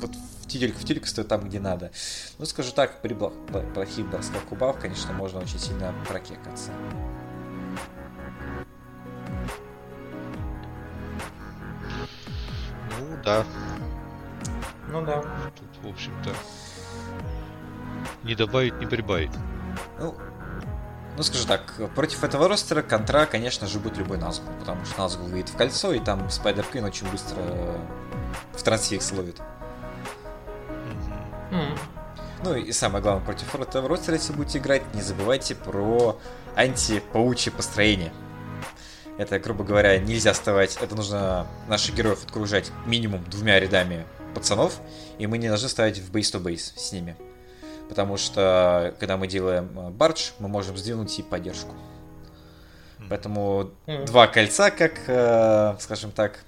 вот 0.00 0.12
тюдельку 0.50 0.78
в 0.78 0.82
тюдельку 0.82 1.06
стоит 1.06 1.28
там, 1.28 1.44
где 1.48 1.60
надо. 1.60 1.90
Ну, 2.38 2.44
скажу 2.44 2.72
так, 2.72 3.00
при 3.02 3.14
плохих 3.14 4.06
бросках 4.08 4.42
убав, 4.50 4.78
конечно, 4.78 5.12
можно 5.12 5.40
очень 5.40 5.58
сильно 5.58 5.94
прокекаться. 6.08 6.72
Ну 12.98 13.16
да, 13.24 13.44
Ну 14.88 15.04
да. 15.04 15.22
тут, 15.56 15.84
в 15.84 15.88
общем-то, 15.88 16.30
не 18.22 18.34
добавить, 18.34 18.78
не 18.78 18.86
прибавить. 18.86 19.32
Ну, 19.98 20.14
ну, 21.16 21.22
скажу 21.22 21.46
так, 21.46 21.74
против 21.94 22.24
этого 22.24 22.48
ростера 22.48 22.82
контра, 22.82 23.26
конечно 23.26 23.66
же, 23.66 23.78
будет 23.78 23.98
любой 23.98 24.18
Назгул, 24.18 24.52
потому 24.58 24.84
что 24.84 25.00
Назгул 25.00 25.26
выйдет 25.26 25.50
в 25.50 25.56
кольцо, 25.56 25.92
и 25.92 25.98
там 25.98 26.30
Спайдер 26.30 26.64
Квин 26.64 26.84
очень 26.84 27.10
быстро 27.10 27.36
в 28.52 28.62
трансфикс 28.62 29.12
ловит. 29.12 29.40
М. 31.50 31.76
Ну 32.42 32.54
и 32.54 32.72
самое 32.72 33.02
главное, 33.02 33.24
против 33.24 33.54
ростера, 33.54 34.14
если 34.14 34.32
будете 34.32 34.58
играть, 34.58 34.82
не 34.94 35.02
забывайте 35.02 35.54
про 35.54 36.18
антипаучье 36.56 37.52
построение. 37.52 38.12
Это, 39.18 39.38
грубо 39.38 39.64
говоря, 39.64 39.98
нельзя 39.98 40.30
оставать, 40.30 40.78
это 40.80 40.94
нужно 40.94 41.46
наших 41.68 41.94
героев 41.94 42.24
окружать 42.26 42.72
минимум 42.86 43.22
двумя 43.24 43.60
рядами 43.60 44.06
пацанов, 44.34 44.80
и 45.18 45.26
мы 45.26 45.36
не 45.36 45.48
должны 45.48 45.68
ставить 45.68 45.98
в 45.98 46.10
бейс-то-бейс 46.10 46.72
с 46.76 46.92
ними. 46.92 47.16
Потому 47.90 48.16
что, 48.16 48.94
когда 49.00 49.16
мы 49.16 49.26
делаем 49.26 49.68
э, 49.76 49.90
бардж, 49.90 50.30
мы 50.38 50.48
можем 50.48 50.76
сдвинуть 50.78 51.18
и 51.18 51.22
поддержку. 51.22 51.74
Поэтому 53.10 53.70
Мгм. 53.86 54.04
два 54.04 54.28
кольца, 54.28 54.70
как, 54.70 54.92
э, 55.08 55.74
скажем 55.80 56.12
так, 56.12 56.44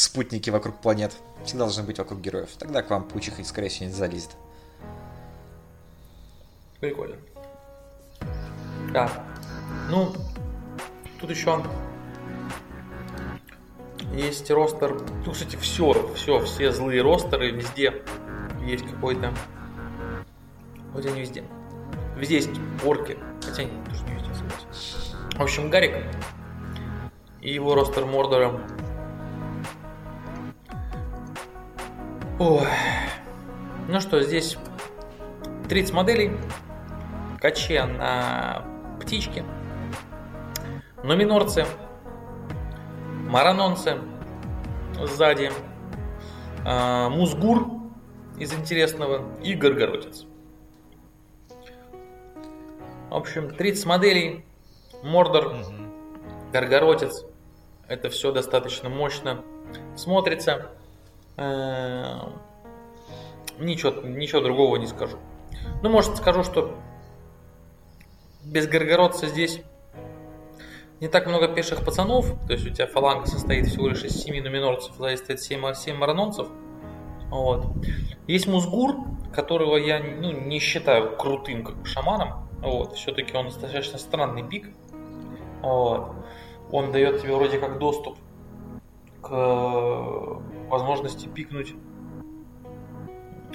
спутники 0.00 0.50
вокруг 0.50 0.80
планет, 0.80 1.12
всегда 1.44 1.64
должны 1.64 1.82
быть 1.82 1.98
вокруг 1.98 2.20
героев. 2.20 2.50
Тогда 2.58 2.82
к 2.82 2.90
вам 2.90 3.04
паучиха, 3.04 3.42
скорее 3.44 3.68
всего, 3.68 3.86
не 3.86 3.92
залезет. 3.92 4.30
Прикольно. 6.80 7.16
Да. 8.92 9.10
Ну, 9.88 10.12
тут 11.20 11.30
еще 11.30 11.62
есть 14.14 14.50
ростер. 14.50 15.00
Тут, 15.24 15.34
кстати, 15.34 15.56
все, 15.56 16.12
все, 16.14 16.40
все 16.40 16.72
злые 16.72 17.02
ростеры 17.02 17.50
везде 17.50 18.02
есть 18.64 18.84
какой-то. 18.84 19.32
Хотя 20.92 21.10
не 21.10 21.20
везде. 21.20 21.44
Везде 22.16 22.36
есть 22.36 22.50
орки. 22.84 23.18
Хотя 23.44 23.64
нет, 23.64 23.72
тоже 23.88 24.04
не 24.04 24.14
везде. 24.14 25.38
В 25.38 25.42
общем, 25.42 25.70
Гарик 25.70 25.94
и 27.40 27.52
его 27.52 27.74
ростер 27.74 28.04
Мордора. 28.04 28.60
Ой. 32.44 32.66
Ну 33.86 34.00
что, 34.00 34.20
здесь 34.20 34.58
30 35.68 35.94
моделей. 35.94 36.32
Каче 37.40 37.84
на 37.84 38.64
птичке. 39.00 39.44
Номинорцы. 41.04 41.64
Маранонцы. 43.28 43.98
Сзади. 45.04 45.52
а, 46.64 47.10
Музгур 47.10 47.68
из 48.40 48.52
интересного. 48.52 49.22
И 49.44 49.54
Горгородец. 49.54 50.26
В 53.08 53.14
общем, 53.14 53.54
30 53.54 53.86
моделей. 53.86 54.44
Мордор. 55.04 55.54
Мгм. 55.54 55.92
Горгородец. 56.52 57.24
Это 57.86 58.10
все 58.10 58.32
достаточно 58.32 58.88
мощно 58.88 59.44
смотрится. 59.94 60.72
Э, 61.42 62.18
Ничего, 63.58 63.90
ничего 64.02 64.40
другого 64.40 64.76
не 64.76 64.86
скажу. 64.86 65.18
Ну, 65.82 65.90
может, 65.90 66.16
скажу, 66.16 66.42
что 66.42 66.74
без 68.44 68.66
Горгородца 68.66 69.26
здесь 69.26 69.62
не 71.00 71.08
так 71.08 71.26
много 71.26 71.48
пеших 71.48 71.84
пацанов. 71.84 72.26
То 72.46 72.54
есть 72.54 72.66
у 72.66 72.70
тебя 72.70 72.86
фаланга 72.86 73.26
состоит 73.26 73.66
всего 73.66 73.88
лишь 73.88 74.02
из 74.04 74.20
7 74.22 74.42
номинорцев, 74.42 74.94
сзади 74.96 75.16
стоит 75.16 75.40
7, 75.40 75.74
7 75.74 75.96
маранонцев. 75.96 76.48
Вот. 77.30 77.66
Есть 78.26 78.46
Музгур, 78.46 78.96
которого 79.34 79.76
я 79.76 80.00
ну, 80.00 80.32
не 80.32 80.58
считаю 80.58 81.16
крутым 81.16 81.64
как 81.64 81.86
шаманом. 81.86 82.48
Вот. 82.60 82.94
Все-таки 82.96 83.36
он 83.36 83.46
достаточно 83.46 83.98
странный 83.98 84.42
пик. 84.42 84.70
Вот. 85.60 86.12
Он 86.70 86.90
дает 86.90 87.22
тебе 87.22 87.34
вроде 87.36 87.58
как 87.58 87.78
доступ 87.78 88.16
к 89.20 89.30
возможности 90.72 91.28
пикнуть 91.28 91.74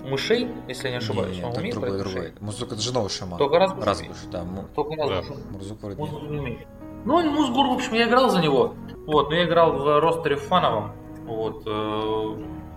мышей, 0.04 0.48
если 0.68 0.86
я 0.88 0.92
не 0.92 0.98
ошибаюсь. 0.98 1.38
Не, 1.38 1.44
Он 1.44 1.52
это 1.52 1.60
умеет 1.60 1.76
другой, 1.76 1.98
другой. 1.98 2.34
Музыка 2.40 2.76
это 2.76 2.82
же 2.84 2.94
новый 2.94 3.10
шаман. 3.10 3.38
Только 3.40 3.60
Разбуш 3.60 3.84
Разбуш, 3.86 4.18
да. 4.32 4.44
Му- 4.44 4.66
Только 4.76 4.96
Да. 4.96 5.08
Разбуш. 5.10 5.38
Мурзук 5.52 5.82
вроде 5.82 5.98
Музыку 5.98 6.22
нет. 6.22 6.32
не 6.32 6.40
умеет. 6.40 6.68
Ну, 7.06 7.32
Музгур, 7.32 7.68
в 7.68 7.72
общем, 7.74 7.94
я 7.96 8.08
играл 8.08 8.30
за 8.30 8.40
него. 8.42 8.74
Вот, 9.06 9.30
но 9.30 9.36
я 9.36 9.46
играл 9.46 9.74
в 9.74 10.00
ростере 10.00 10.36
фановом. 10.36 10.92
Вот, 11.26 11.64
э, 11.66 12.36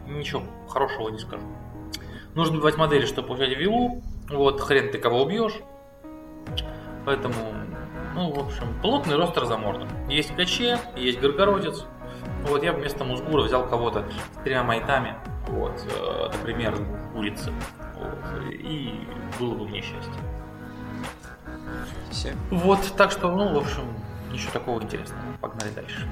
ничего 0.08 0.42
хорошего 0.68 1.08
не 1.10 1.18
скажу. 1.18 1.42
Нужно 2.34 2.56
убивать 2.56 2.76
модели, 2.78 3.04
чтобы 3.06 3.28
получать 3.28 3.56
виллу. 3.56 4.02
Вот, 4.30 4.60
хрен 4.60 4.90
ты 4.90 4.98
кого 4.98 5.22
убьешь. 5.22 5.60
Поэтому, 7.04 7.34
ну, 8.14 8.32
в 8.32 8.38
общем, 8.38 8.64
плотный 8.82 9.16
ростер 9.16 9.44
за 9.46 9.56
мордом. 9.56 9.88
Есть 10.08 10.34
Каче, 10.36 10.78
есть 10.96 11.20
Горгородец. 11.20 11.84
Вот, 12.46 12.62
я 12.62 12.72
вместо 12.72 13.04
Музгура 13.04 13.42
взял 13.42 13.68
кого-то 13.68 14.04
с 14.10 14.44
тремя 14.44 14.62
майтами. 14.62 15.14
Вот, 15.48 15.80
э, 15.86 16.30
например, 16.32 16.76
улицы. 17.14 17.52
Вот, 17.96 18.50
и 18.50 19.06
было 19.38 19.54
бы 19.54 19.68
мне 19.68 19.80
счастье. 19.80 20.12
Все. 22.10 22.34
Вот, 22.50 22.80
так 22.96 23.10
что, 23.10 23.30
ну, 23.30 23.54
в 23.54 23.58
общем, 23.58 23.82
ничего 24.32 24.52
такого 24.52 24.82
интересного. 24.82 25.22
Погнали 25.40 25.70
дальше. 25.70 26.08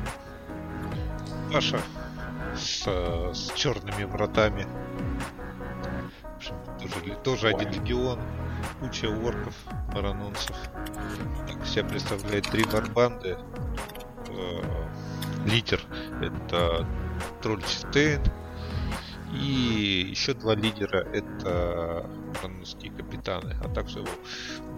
Паша 1.53 1.81
с, 2.55 2.85
э, 2.87 3.33
с 3.33 3.53
черными 3.55 4.05
вратами. 4.05 4.67
В 6.23 6.37
общем, 6.37 6.55
тоже, 6.79 7.17
тоже 7.25 7.49
один 7.49 7.71
легион, 7.71 8.21
куча 8.81 9.07
орков, 9.07 9.55
маранонцев. 9.95 10.57
Так 11.47 11.67
себя 11.67 11.85
представляет 11.85 12.49
три 12.51 12.65
варбанды. 12.65 13.39
Лидер 15.47 15.81
это 16.23 16.87
тролль 17.43 17.63
Чистейн. 17.63 18.21
И 19.33 20.07
еще 20.11 20.33
два 20.35 20.55
лидера 20.55 20.99
это 21.13 22.09
маранонские 22.37 22.93
капитаны. 22.93 23.57
А 23.63 23.69
также 23.69 24.03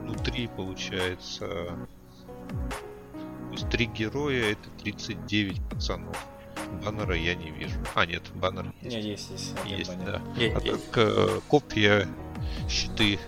внутри 0.02 0.48
получается 0.48 1.76
то 3.50 3.52
есть 3.54 3.68
три 3.68 3.86
героя 3.86 4.52
это 4.52 4.70
39 4.82 5.60
пацанов. 5.70 6.16
Баннера 6.84 7.16
я 7.16 7.34
не 7.34 7.50
вижу. 7.50 7.74
А, 7.96 8.06
нет, 8.06 8.22
баннер 8.34 8.72
есть. 8.80 8.96
Не, 8.96 9.02
есть, 9.02 9.30
есть. 9.30 9.54
Есть, 9.66 9.90
баннер. 9.90 10.20
да. 10.36 10.40
Есть, 10.40 10.56
А 10.56 10.60
есть. 10.60 10.90
так, 10.92 10.98
э, 11.04 11.40
копья, 11.48 12.06
щиты. 12.68 13.18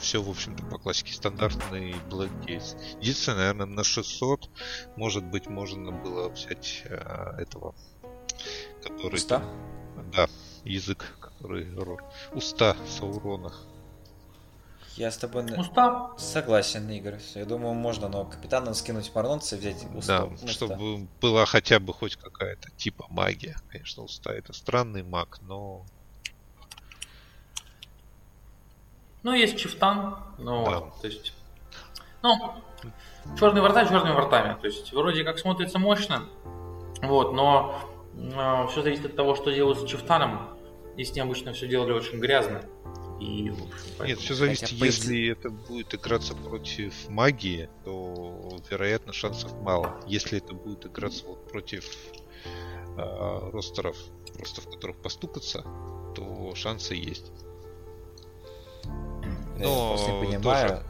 Все, 0.00 0.22
в 0.22 0.30
общем-то, 0.30 0.64
по 0.66 0.78
классике 0.78 1.12
стандартный 1.12 1.92
Black 2.08 2.30
Gates. 2.44 2.76
Единственное, 3.00 3.38
наверное, 3.38 3.66
на 3.66 3.84
600, 3.84 4.48
может 4.96 5.24
быть, 5.24 5.48
можно 5.48 5.92
было 5.92 6.28
взять 6.28 6.82
э, 6.84 7.34
этого, 7.38 7.74
который... 8.82 9.14
Уста? 9.16 9.42
Да, 10.12 10.28
язык, 10.64 11.16
который... 11.20 11.68
Уста 12.32 12.76
Саурона. 12.86 13.52
Я 14.98 15.12
с 15.12 15.16
тобой 15.16 15.44
Уста. 15.56 16.10
согласен, 16.18 16.90
Игорь. 16.90 17.20
Я 17.36 17.44
думаю, 17.44 17.74
можно, 17.74 18.08
но 18.08 18.24
капитана 18.24 18.74
скинуть 18.74 19.14
Марнонца 19.14 19.54
и 19.54 19.58
взять 19.60 19.86
уста. 19.94 20.18
Да, 20.18 20.24
уста. 20.24 20.48
чтобы 20.48 21.06
была 21.20 21.46
хотя 21.46 21.78
бы 21.78 21.94
хоть 21.94 22.16
какая-то 22.16 22.70
типа 22.72 23.06
магия. 23.08 23.56
Конечно, 23.68 24.02
уста 24.02 24.32
это 24.34 24.52
странный 24.52 25.04
маг, 25.04 25.38
но 25.42 25.86
Ну, 29.28 29.34
есть 29.34 29.58
Чифтан. 29.58 30.16
Ну, 30.38 30.64
Да. 30.64 30.80
вот, 30.80 31.00
то 31.02 31.06
есть... 31.06 31.34
Ну, 32.22 32.54
черные 33.38 33.62
врата 33.62 33.84
черными 33.84 34.14
вратами. 34.14 34.56
То 34.58 34.66
есть, 34.66 34.90
вроде 34.94 35.22
как 35.22 35.38
смотрится 35.38 35.78
мощно. 35.78 36.22
Вот, 37.02 37.34
но 37.34 37.78
все 38.70 38.80
зависит 38.80 39.04
от 39.04 39.16
того, 39.16 39.34
что 39.34 39.50
делают 39.50 39.80
с 39.80 39.84
Чифтаном. 39.84 40.48
И 40.96 41.04
с 41.04 41.14
ним 41.14 41.26
обычно 41.26 41.52
все 41.52 41.68
делали 41.68 41.92
очень 41.92 42.20
грязно. 42.20 42.62
И, 43.20 43.50
в 43.50 43.64
общем, 43.64 44.06
Нет, 44.06 44.18
все 44.18 44.32
зависит, 44.32 44.70
Хотя, 44.70 44.86
если 44.86 45.28
это 45.28 45.50
будет 45.50 45.94
играться 45.94 46.34
против 46.34 46.94
магии, 47.10 47.68
то 47.84 48.56
вероятно 48.70 49.12
шансов 49.12 49.52
мало. 49.60 50.00
Если 50.06 50.38
это 50.38 50.54
будет 50.54 50.86
играться 50.86 51.26
вот 51.26 51.46
против 51.50 51.86
э, 52.96 53.50
ростеров, 53.52 53.96
просто 54.34 54.62
в 54.62 54.70
которых 54.70 54.96
постукаться, 54.96 55.64
то 56.16 56.54
шансы 56.54 56.94
есть. 56.94 57.30
Но 59.58 59.88
просто 59.90 60.12
не 60.12 60.24
понимаю. 60.24 60.82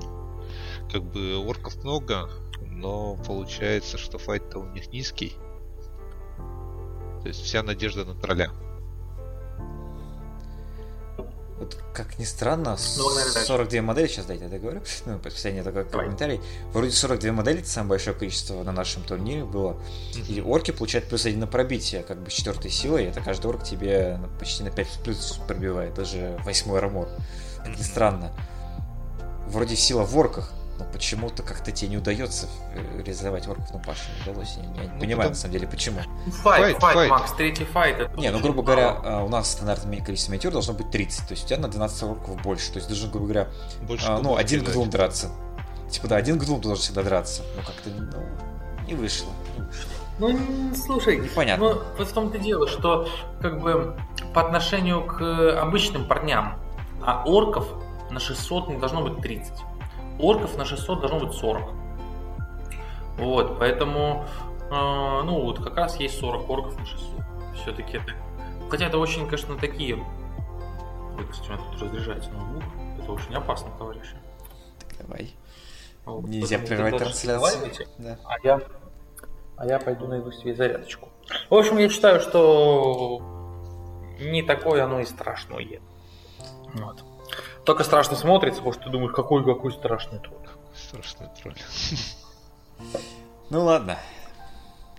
Ну, 0.00 0.06
ну, 0.06 0.90
Как 0.90 1.02
бы 1.02 1.36
орков 1.36 1.76
много, 1.84 2.28
но 2.60 3.16
получается, 3.16 3.98
что 3.98 4.18
файт-то 4.18 4.58
у 4.58 4.66
них 4.66 4.88
низкий. 4.88 5.36
То 7.22 7.28
есть 7.28 7.42
вся 7.42 7.62
надежда 7.62 8.04
на 8.04 8.14
тролля. 8.14 8.50
Вот 11.62 11.78
как 11.94 12.18
ни 12.18 12.24
странно, 12.24 12.76
Ну, 12.96 13.04
погнали 13.04 13.32
дальше. 13.32 13.46
42 13.46 13.82
модели, 13.82 14.08
сейчас 14.08 14.26
дайте 14.26 14.44
я 14.44 14.50
договорю, 14.50 14.80
ну, 15.06 15.18
последний 15.20 15.62
такой 15.62 15.84
Давай. 15.84 16.06
комментарий. 16.06 16.40
Вроде 16.72 16.90
42 16.90 17.30
модели, 17.30 17.60
это 17.60 17.68
самое 17.68 17.90
большое 17.90 18.16
количество 18.16 18.64
на 18.64 18.72
нашем 18.72 19.04
турнире 19.04 19.44
было. 19.44 19.80
И 20.28 20.40
орки 20.40 20.72
получают 20.72 21.08
плюс 21.08 21.24
один 21.24 21.38
на 21.38 21.46
пробитие, 21.46 22.02
как 22.02 22.18
бы 22.20 22.30
с 22.30 22.32
четвертой 22.32 22.72
силой, 22.72 23.04
это 23.04 23.20
каждый 23.20 23.46
орк 23.48 23.62
тебе 23.62 24.18
почти 24.40 24.64
на 24.64 24.70
5 24.72 24.88
плюс 25.04 25.38
пробивает, 25.46 25.94
даже 25.94 26.36
восьмой 26.44 26.78
армор. 26.78 27.08
Как 27.58 27.78
ни 27.78 27.82
странно. 27.82 28.32
Вроде 29.46 29.76
сила 29.76 30.02
в 30.02 30.18
орках, 30.18 30.50
но 30.78 30.84
почему-то 30.86 31.42
как-то 31.42 31.70
тебе 31.72 31.90
не 31.90 31.96
удается 31.98 32.46
э, 32.74 32.98
реализовать 32.98 33.46
орков, 33.46 33.66
ну, 33.72 33.80
Паша, 33.84 34.02
не 34.24 34.30
удалось, 34.30 34.56
я 34.56 34.62
не 34.62 34.68
Ну, 34.68 35.00
понимаю, 35.00 35.00
потому- 35.16 35.28
на 35.30 35.34
самом 35.34 35.52
деле, 35.52 35.66
почему. 35.68 36.00
Файт, 36.42 36.62
Файт, 36.62 36.78
файт, 36.80 36.94
файт. 36.94 37.10
Макс, 37.10 37.32
третий 37.32 37.64
файт. 37.64 38.00
это 38.00 38.18
Не, 38.20 38.30
ну, 38.30 38.40
грубо 38.40 38.62
говоря, 38.62 39.00
а, 39.04 39.22
у 39.24 39.28
нас 39.28 39.50
стандартное 39.52 40.00
количество 40.02 40.32
миниатюр 40.32 40.52
должно 40.52 40.74
быть 40.74 40.90
30, 40.90 41.28
то 41.28 41.32
есть 41.32 41.44
у 41.44 41.48
тебя 41.48 41.58
на 41.58 41.68
12 41.68 42.02
орков 42.04 42.40
больше, 42.42 42.72
то 42.72 42.76
есть 42.78 42.88
должен, 42.88 43.10
грубо 43.10 43.26
говоря, 43.26 43.48
Больше 43.82 44.06
а, 44.08 44.18
ну, 44.18 44.36
один 44.36 44.64
к 44.64 44.70
двум 44.70 44.88
драться. 44.90 45.28
Типа, 45.90 46.08
да, 46.08 46.16
один 46.16 46.38
к 46.38 46.44
двум 46.44 46.60
должен 46.60 46.82
всегда 46.82 47.02
драться. 47.02 47.42
Ну, 47.56 47.62
как-то, 47.62 47.90
ну, 47.90 48.86
не 48.86 48.94
вышло. 48.94 49.30
не 49.56 49.64
вышло. 49.64 49.90
Ну, 50.18 50.74
слушай, 50.74 51.18
Непонятно. 51.18 51.64
ну, 51.70 51.80
вот 51.98 52.08
в 52.08 52.12
том-то 52.12 52.38
дело, 52.38 52.68
что 52.68 53.08
как 53.40 53.60
бы 53.60 53.96
по 54.34 54.40
отношению 54.42 55.04
к 55.04 55.60
обычным 55.60 56.06
парням, 56.06 56.58
а 57.04 57.24
орков 57.24 57.66
на 58.10 58.20
600 58.20 58.68
не 58.68 58.76
должно 58.76 59.02
быть 59.02 59.20
30. 59.22 59.52
Орков 60.18 60.56
на 60.56 60.64
600 60.64 61.00
должно 61.00 61.20
быть 61.20 61.32
40. 61.32 61.62
Вот, 63.18 63.58
поэтому, 63.58 64.24
э, 64.70 65.22
ну, 65.24 65.42
вот 65.42 65.62
как 65.62 65.76
раз 65.76 65.96
есть 65.96 66.18
40 66.18 66.48
орков 66.48 66.78
на 66.78 66.86
600. 66.86 67.08
Все-таки 67.54 67.98
это... 67.98 68.12
Хотя 68.70 68.86
это 68.86 68.98
очень, 68.98 69.24
конечно, 69.26 69.56
такие... 69.56 69.96
Ой, 69.96 71.26
кстати, 71.30 71.50
у 71.50 71.52
меня 71.52 71.64
тут 71.70 71.82
разряжается 71.82 72.30
ноутбук. 72.30 72.62
Это 72.98 73.12
очень 73.12 73.34
опасно, 73.34 73.70
товарищи. 73.78 74.16
Так, 74.78 75.06
давай. 75.06 75.34
Вот, 76.04 76.24
Нельзя 76.24 76.58
прерывать 76.58 76.94
вы 76.94 76.98
трансляцию. 76.98 77.86
Да. 77.98 78.18
А 78.24 78.36
я, 78.42 78.60
а 79.56 79.66
я 79.66 79.78
пойду 79.78 80.08
найду 80.08 80.32
себе 80.32 80.54
зарядочку. 80.54 81.10
В 81.50 81.54
общем, 81.54 81.78
я 81.78 81.88
считаю, 81.88 82.20
что 82.20 83.20
не 84.20 84.42
такое 84.42 84.84
оно 84.84 85.00
и 85.00 85.04
страшное. 85.04 85.80
Вот. 86.74 87.04
Только 87.64 87.84
страшно 87.84 88.16
смотрится, 88.16 88.58
потому 88.60 88.72
что 88.74 88.82
ты 88.84 88.90
думаешь, 88.90 89.12
какой 89.14 89.44
какой 89.44 89.72
страшный 89.72 90.18
тролль. 90.18 90.48
Страшный 90.76 91.28
тролль. 91.40 91.56
Ну, 93.50 93.64
ладно. 93.64 93.98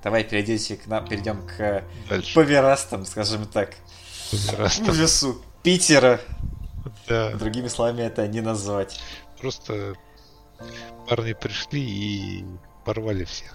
Давай 0.04 0.24
перейдемте 0.24 0.76
к 0.78 0.86
нам, 0.88 1.08
перейдем 1.08 1.46
к 1.48 1.84
Дальше. 2.10 2.36
поверастам, 2.36 3.04
скажем 3.06 3.46
так. 3.48 3.76
Раз 4.58 4.78
там, 4.78 4.90
Ужасу 4.90 5.42
Питера. 5.64 6.20
да, 7.08 7.32
Другими 7.32 7.68
словами 7.68 8.04
это 8.04 8.28
не 8.28 8.42
назвать. 8.42 9.02
просто 9.42 9.96
парни 11.10 11.34
пришли 11.34 11.82
и 11.82 12.46
порвали 12.86 13.24
всех. 13.24 13.54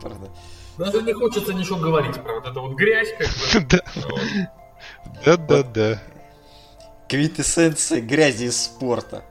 Правда. 0.00 0.30
Даже 0.78 1.02
не 1.02 1.12
хочется 1.12 1.52
ничего 1.52 1.76
говорить 1.78 2.14
про 2.22 2.34
вот 2.34 2.46
эту 2.46 2.60
вот 2.62 2.74
грязь, 2.76 3.08
как 3.18 3.28
бы. 3.28 3.66
Да, 3.68 3.80
Вот. 3.96 4.20
да, 5.24 5.36
да, 5.36 5.62
да. 5.62 6.02
Квинтэссенция 7.10 8.00
грязи 8.00 8.44
из 8.44 8.62
спорта. 8.66 9.24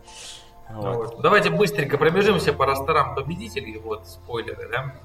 Вот. 0.70 0.96
Вот. 0.96 1.22
Давайте 1.22 1.50
быстренько 1.50 1.98
пробежимся 1.98 2.52
по 2.52 2.66
ростерам 2.66 3.16
победителей. 3.16 3.78
Вот, 3.78 4.06
спойлеры, 4.06 4.68
да? 4.70 4.96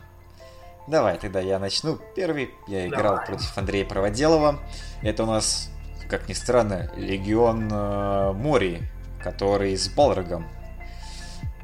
Давай, 0.89 1.17
тогда 1.19 1.39
я 1.39 1.61
начну. 1.61 1.99
Первый 2.17 2.51
я 2.67 2.89
играл 2.89 3.15
Давай. 3.15 3.27
против 3.27 3.57
Андрея 3.57 3.85
Проводелова. 3.87 4.59
Это 5.03 5.23
у 5.23 5.27
нас, 5.27 5.71
как 6.11 6.29
ни 6.29 6.33
странно, 6.33 6.91
Легион 6.97 7.71
э, 7.73 8.33
Мори, 8.33 8.83
который 9.23 9.77
с 9.77 9.89
Балрогом. 9.89 10.45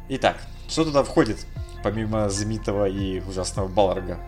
Итак, 0.08 0.36
что 0.68 0.84
туда 0.84 1.02
входит, 1.02 1.44
помимо 1.82 2.30
знаменитого 2.30 2.86
и 2.86 3.18
ужасного 3.20 3.66
Балрога? 3.66 4.18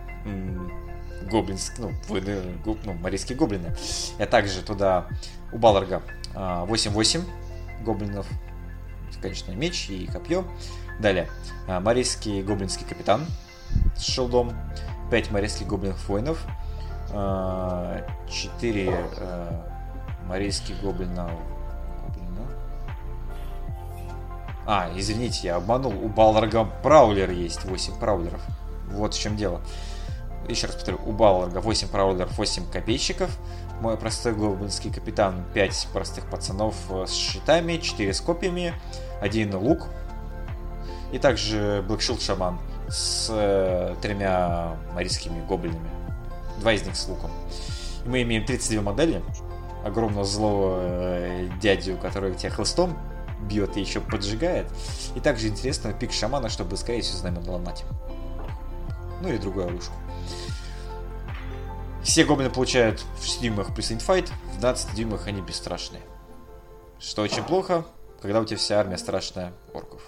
Гоблинск, 1.31 1.79
ну, 1.79 1.93
воины, 2.09 2.59
гоб- 2.65 2.81
ну, 2.85 2.95
морейские 2.95 3.39
гоблины. 3.39 3.75
Я 4.19 4.27
также 4.27 4.63
туда 4.63 5.07
у 5.53 5.59
Балрога 5.59 6.03
а, 6.07 6.22
8-8 6.35 7.23
гоблинов, 7.85 8.27
конечно, 9.21 9.53
меч 9.53 9.91
и 9.91 10.07
копье. 10.07 10.45
Далее, 11.01 11.29
а, 11.69 11.81
морейский 11.81 12.43
гоблинский 12.43 12.87
капитан 12.87 13.27
с 13.97 14.03
шелдом, 14.03 14.53
5 15.11 15.31
морейских 15.31 15.67
гоблинов 15.67 16.09
воинов, 16.09 16.45
4 17.09 19.07
морейских 20.27 20.81
гоблина, 20.81 21.31
гоблина 22.07 22.47
А, 24.67 24.91
извините, 24.97 25.49
я 25.49 25.57
обманул. 25.57 25.93
У 25.93 26.09
Балларга 26.09 26.65
Праулер 26.65 27.31
есть 27.31 27.65
8 27.65 27.99
праулеров. 27.99 28.41
Вот 28.91 29.15
в 29.15 29.21
чем 29.21 29.37
дело. 29.37 29.61
Еще 30.49 30.67
раз 30.67 30.77
повторю, 30.77 30.99
у 31.05 31.13
Балларга 31.13 31.61
8 31.61 31.89
праулеров, 31.89 32.37
8 32.39 32.71
копейщиков. 32.71 33.37
Мой 33.83 33.97
простой 33.97 34.33
гоблинский 34.33 34.93
капитан 34.93 35.45
5 35.55 35.89
простых 35.93 36.31
пацанов 36.31 36.77
э, 36.89 37.05
с 37.05 37.15
щитами, 37.15 37.79
4 37.79 38.15
с 38.15 38.21
копьями, 38.21 38.75
один 39.21 39.53
лук. 39.57 39.89
И 41.11 41.19
также 41.19 41.85
Блэкшилд 41.89 42.23
Шаман 42.23 42.61
с 42.89 43.27
э, 43.29 43.97
тремя 44.01 44.77
марийскими 44.95 45.45
гоблинами. 45.49 45.91
Два 46.61 46.75
из 46.75 46.87
них 46.87 46.95
с 46.95 47.09
луком. 47.09 47.33
И 48.05 48.09
мы 48.09 48.23
имеем 48.23 48.45
32 48.45 48.83
модели. 48.83 49.21
Огромного 49.85 50.25
злого 50.25 50.79
э, 50.79 51.49
дядю, 51.61 51.97
который 51.97 52.37
тебя 52.37 52.51
хлыстом 52.51 52.97
бьет 53.49 53.77
и 53.77 53.81
еще 53.81 54.01
поджигает. 54.01 54.69
И 55.17 55.21
также 55.21 55.49
интересного 55.49 55.93
пик 55.93 56.13
шамана, 56.13 56.51
чтобы 56.51 56.77
скорее 56.77 57.01
всего 57.01 57.19
знамя 57.19 57.41
наломать. 57.41 57.85
Ну 59.23 59.29
или 59.29 59.39
другую 59.39 59.67
оружку. 59.67 59.95
Все 62.03 62.25
гоблины 62.25 62.51
получают 62.51 63.05
в 63.17 63.29
7 63.29 63.43
дюймах 63.43 63.75
плюс 63.75 63.93
инфайт, 63.93 64.29
в 64.55 64.59
12 64.59 64.95
дюймах 64.95 65.29
они 65.29 65.41
бесстрашные. 65.41 66.03
Что 66.99 67.23
очень 67.23 67.45
плохо, 67.45 67.85
когда 68.21 68.41
у 68.41 68.45
тебя 68.45 68.59
вся 68.59 68.81
армия 68.81 68.99
страшная 68.99 69.53
орков. 69.73 70.03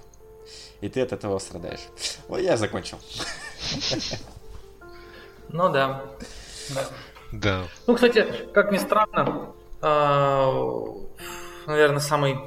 И 0.81 0.89
ты 0.89 1.01
от 1.01 1.13
этого 1.13 1.39
страдаешь. 1.39 1.81
Вот 2.29 2.41
я 2.41 2.57
закончил. 2.57 2.99
Ну 5.49 5.69
да. 5.69 6.03
да. 7.33 7.63
Ну, 7.87 7.95
кстати, 7.95 8.27
как 8.53 8.73
ни 8.73 8.79
странно, 8.79 9.53
а, 9.81 10.51
наверное, 11.67 12.01
самый 12.01 12.39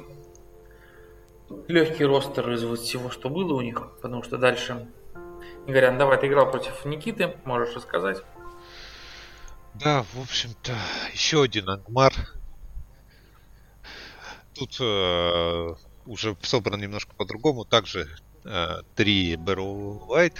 легкий 1.68 2.04
ростер 2.04 2.50
из 2.50 2.64
вот 2.64 2.80
всего, 2.80 3.08
что 3.08 3.30
было 3.30 3.54
у 3.54 3.60
них, 3.62 3.80
потому 3.96 4.22
что 4.22 4.36
дальше... 4.36 4.88
Игорян, 5.66 5.98
давай, 5.98 6.18
ты 6.18 6.26
играл 6.26 6.50
против 6.50 6.84
Никиты, 6.84 7.36
можешь 7.44 7.74
рассказать. 7.74 8.22
Да, 9.80 10.04
в 10.12 10.20
общем-то, 10.20 10.76
еще 11.12 11.42
один 11.42 11.68
Ангмар. 11.68 12.12
Тут 14.54 14.76
э, 14.80 15.74
уже 16.04 16.36
собран 16.42 16.80
немножко 16.80 17.14
по-другому. 17.14 17.64
Также 17.64 18.08
э, 18.44 18.82
три 18.96 19.36
Barrow 19.36 20.04
White, 20.08 20.38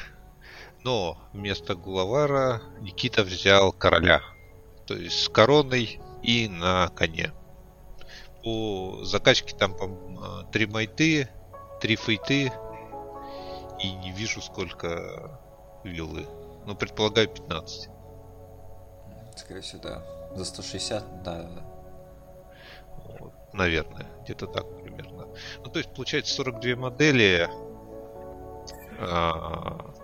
но 0.82 1.18
вместо 1.32 1.76
Гулавара 1.76 2.62
Никита 2.80 3.22
взял 3.22 3.72
короля. 3.72 4.22
То 4.88 4.96
есть 4.96 5.22
с 5.22 5.28
короной 5.28 6.00
и 6.24 6.48
на 6.48 6.88
коне. 6.88 7.32
По 8.42 9.04
закачке 9.04 9.54
там, 9.54 9.76
по 9.76 10.48
три 10.50 10.66
майты, 10.66 11.28
три 11.80 11.94
фейты 11.94 12.52
и 13.80 13.92
не 13.92 14.10
вижу 14.10 14.42
сколько 14.42 15.40
виллы. 15.84 16.26
Ну, 16.66 16.74
предполагаю, 16.74 17.28
15. 17.28 17.97
Скорее 19.38 19.60
всего, 19.60 19.80
да. 19.82 20.02
За 20.34 20.44
160, 20.44 21.22
да. 21.22 21.48
Вот, 23.18 23.32
наверное, 23.52 24.06
где-то 24.24 24.46
так 24.46 24.66
примерно. 24.82 25.28
Ну, 25.64 25.70
то 25.70 25.78
есть, 25.78 25.94
получается 25.94 26.34
42 26.34 26.76
модели, 26.76 27.48
а, 28.98 29.94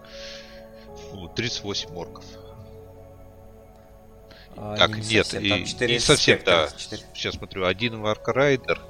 фу, 1.11 1.28
38 1.28 1.97
орков. 1.97 2.24
А, 4.57 4.76
так, 4.76 4.91
не 4.91 5.03
нет, 5.09 5.26
совсем, 5.26 5.43
и, 5.43 5.93
не 5.93 5.99
совсем, 5.99 6.41
да. 6.47 6.68
четыре. 6.76 7.03
Сейчас 7.12 7.35
смотрю, 7.35 7.66
один 7.66 8.01
Warg 8.01 8.32
Rider. 8.32 8.80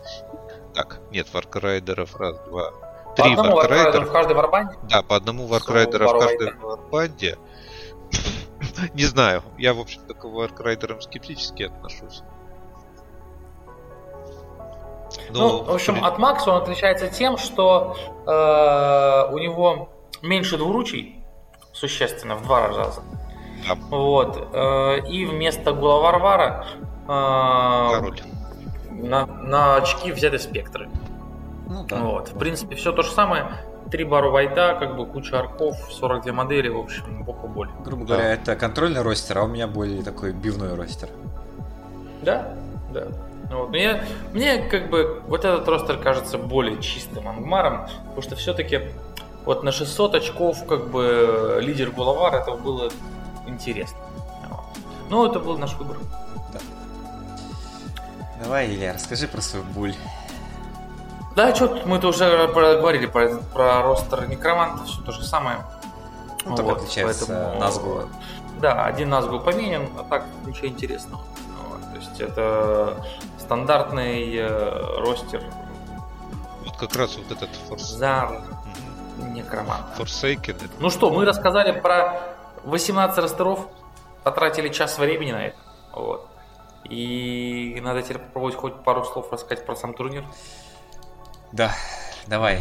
Так, 0.75 1.01
нет, 1.11 1.33
Warg 1.33 1.63
Rider 1.63 2.00
ов 2.00 2.15
раз, 2.17 2.37
два, 2.47 2.71
По 2.71 3.23
три 3.23 3.33
одному 3.33 3.57
Warg 3.57 3.73
Rider 3.73 3.93
а. 3.93 4.01
Warg 4.01 4.03
Rider 4.03 4.06
у 4.06 4.07
в 4.07 4.13
каждой 4.13 4.37
warband 4.37 4.66
е. 4.66 4.75
Да, 4.91 5.03
по 5.03 5.17
одному 5.17 5.47
Warg 5.47 5.72
Rider 5.72 6.03
а 6.03 6.09
в 6.09 6.19
каждой 6.19 6.55
warband 6.55 7.20
е. 7.20 7.39
Не 8.95 9.05
знаю, 9.05 9.43
я, 9.59 9.75
в 9.75 9.81
общем-то, 9.81 10.15
к 10.15 10.25
Warg 10.25 10.52
Rider 10.52 10.87
ам 10.87 11.01
скептически 11.01 11.65
отношусь. 11.65 12.23
Ну, 15.31 15.63
в 15.63 15.71
общем, 15.71 16.05
от 16.05 16.19
Макса 16.19 16.51
он 16.51 16.63
отличается 16.63 17.09
тем, 17.09 17.37
что 17.39 17.97
э, 18.27 19.33
у 19.33 19.39
него 19.39 19.89
меньше 20.23 20.57
двуручий, 20.57 21.25
существенно, 21.73 22.37
в 22.37 22.43
два 22.43 22.69
раза. 22.69 23.03
Да. 23.69 23.75
Вот. 23.91 24.49
э, 24.53 25.07
и 25.09 25.25
вместо 25.25 25.73
Гулавара 25.73 26.67
э, 27.03 27.07
король. 27.07 28.21
на, 28.91 29.27
на 29.27 29.77
очки 29.77 30.13
взяты 30.13 30.39
спектры. 30.39 30.89
Ну 31.69 31.85
да. 31.85 31.97
Вот. 32.01 32.29
В 32.29 32.39
принципе, 32.39 32.77
все 32.77 32.93
то 32.93 33.03
же 33.03 33.11
самое. 33.11 33.47
Три 33.91 34.05
бару 34.05 34.31
вайта, 34.31 34.77
как 34.79 34.97
бы 34.97 35.07
куча 35.07 35.39
арков, 35.39 35.77
42 35.91 36.33
модели, 36.33 36.69
в 36.69 36.79
общем, 36.79 37.23
боку 37.23 37.47
боль. 37.49 37.71
Грубо 37.85 38.07
Да. 38.07 38.15
говоря, 38.15 38.33
это 38.35 38.57
контрольный 38.57 39.03
ростер, 39.03 39.39
а 39.39 39.45
у 39.45 39.47
меня 39.47 39.67
более 39.67 40.03
такой 40.03 40.33
бивной 40.33 40.75
ростер. 40.75 41.09
Да, 42.23 42.55
да. 42.93 43.07
Вот. 43.51 43.69
Мне, 43.71 44.03
мне 44.33 44.59
как 44.69 44.89
бы 44.91 45.23
вот 45.29 45.45
этот 45.45 45.69
ростер 45.69 45.99
кажется 45.99 46.39
более 46.39 46.81
чистым 46.81 47.29
ангмаром, 47.29 47.87
потому 48.07 48.23
что 48.23 48.37
все-таки 48.37 48.81
вот 49.45 49.63
на 49.63 49.71
600 49.71 50.15
очков 50.15 50.67
как 50.67 50.89
бы 50.89 51.59
лидер 51.61 51.91
Гулавар, 51.91 52.35
это 52.37 52.53
было 52.53 52.91
интересно. 53.47 53.99
Вот. 54.49 54.61
Ну, 55.11 55.27
это 55.27 55.39
был 55.39 55.59
наш 55.59 55.75
выбор. 55.75 55.99
Давай, 58.43 58.67
Илья, 58.67 58.95
расскажи 58.95 59.29
про 59.29 59.41
свою 59.41 59.65
буль. 59.67 59.95
Да, 61.35 61.55
что 61.55 61.81
мы-то 61.85 62.09
уже 62.09 62.47
говорили 62.49 63.07
про, 63.07 63.37
про 63.53 63.83
ростер 63.83 64.29
некромантов, 64.29 64.87
все 64.87 65.03
то 65.03 65.13
же 65.13 65.25
самое. 65.25 65.59
Ну, 66.45 66.57
Вот, 66.57 66.77
отличается 66.79 67.27
поэтому- 67.27 67.59
Назгула. 67.61 68.09
Да, 68.61 68.85
один 68.85 69.09
Назгул 69.11 69.41
поменен, 69.41 69.89
а 69.99 70.05
так 70.05 70.25
ничего 70.47 70.69
интересного. 70.69 71.23
Вот, 71.69 71.81
то 71.93 71.97
есть 71.99 72.21
это 72.21 73.05
стандартный 73.39 74.37
э, 74.37 75.01
ростер 75.01 75.43
Вот 76.65 76.77
как 76.77 76.95
раз 76.97 77.17
вот 77.17 77.31
этот 77.37 77.51
Force... 77.69 77.79
Зар 77.97 78.43
Мгм. 79.19 79.35
некромант. 79.35 79.87
Forsaken, 79.99 80.71
Ну 80.79 80.91
что, 80.91 81.11
мы 81.11 81.25
рассказали 81.25 81.73
про 81.73 82.21
18 82.65 83.19
ростеров, 83.19 83.67
потратили 84.23 84.69
час 84.69 84.99
времени 84.99 85.33
на 85.33 85.47
это. 85.47 85.57
Вот. 85.93 86.29
И 86.85 87.81
надо 87.83 88.03
теперь 88.03 88.19
попробовать 88.19 88.55
хоть 88.57 88.75
пару 88.85 89.05
слов 89.05 89.33
рассказать 89.33 89.67
про 89.67 89.75
сам 89.75 89.95
турнир. 89.95 90.25
Да, 91.53 91.73
давай. 92.27 92.61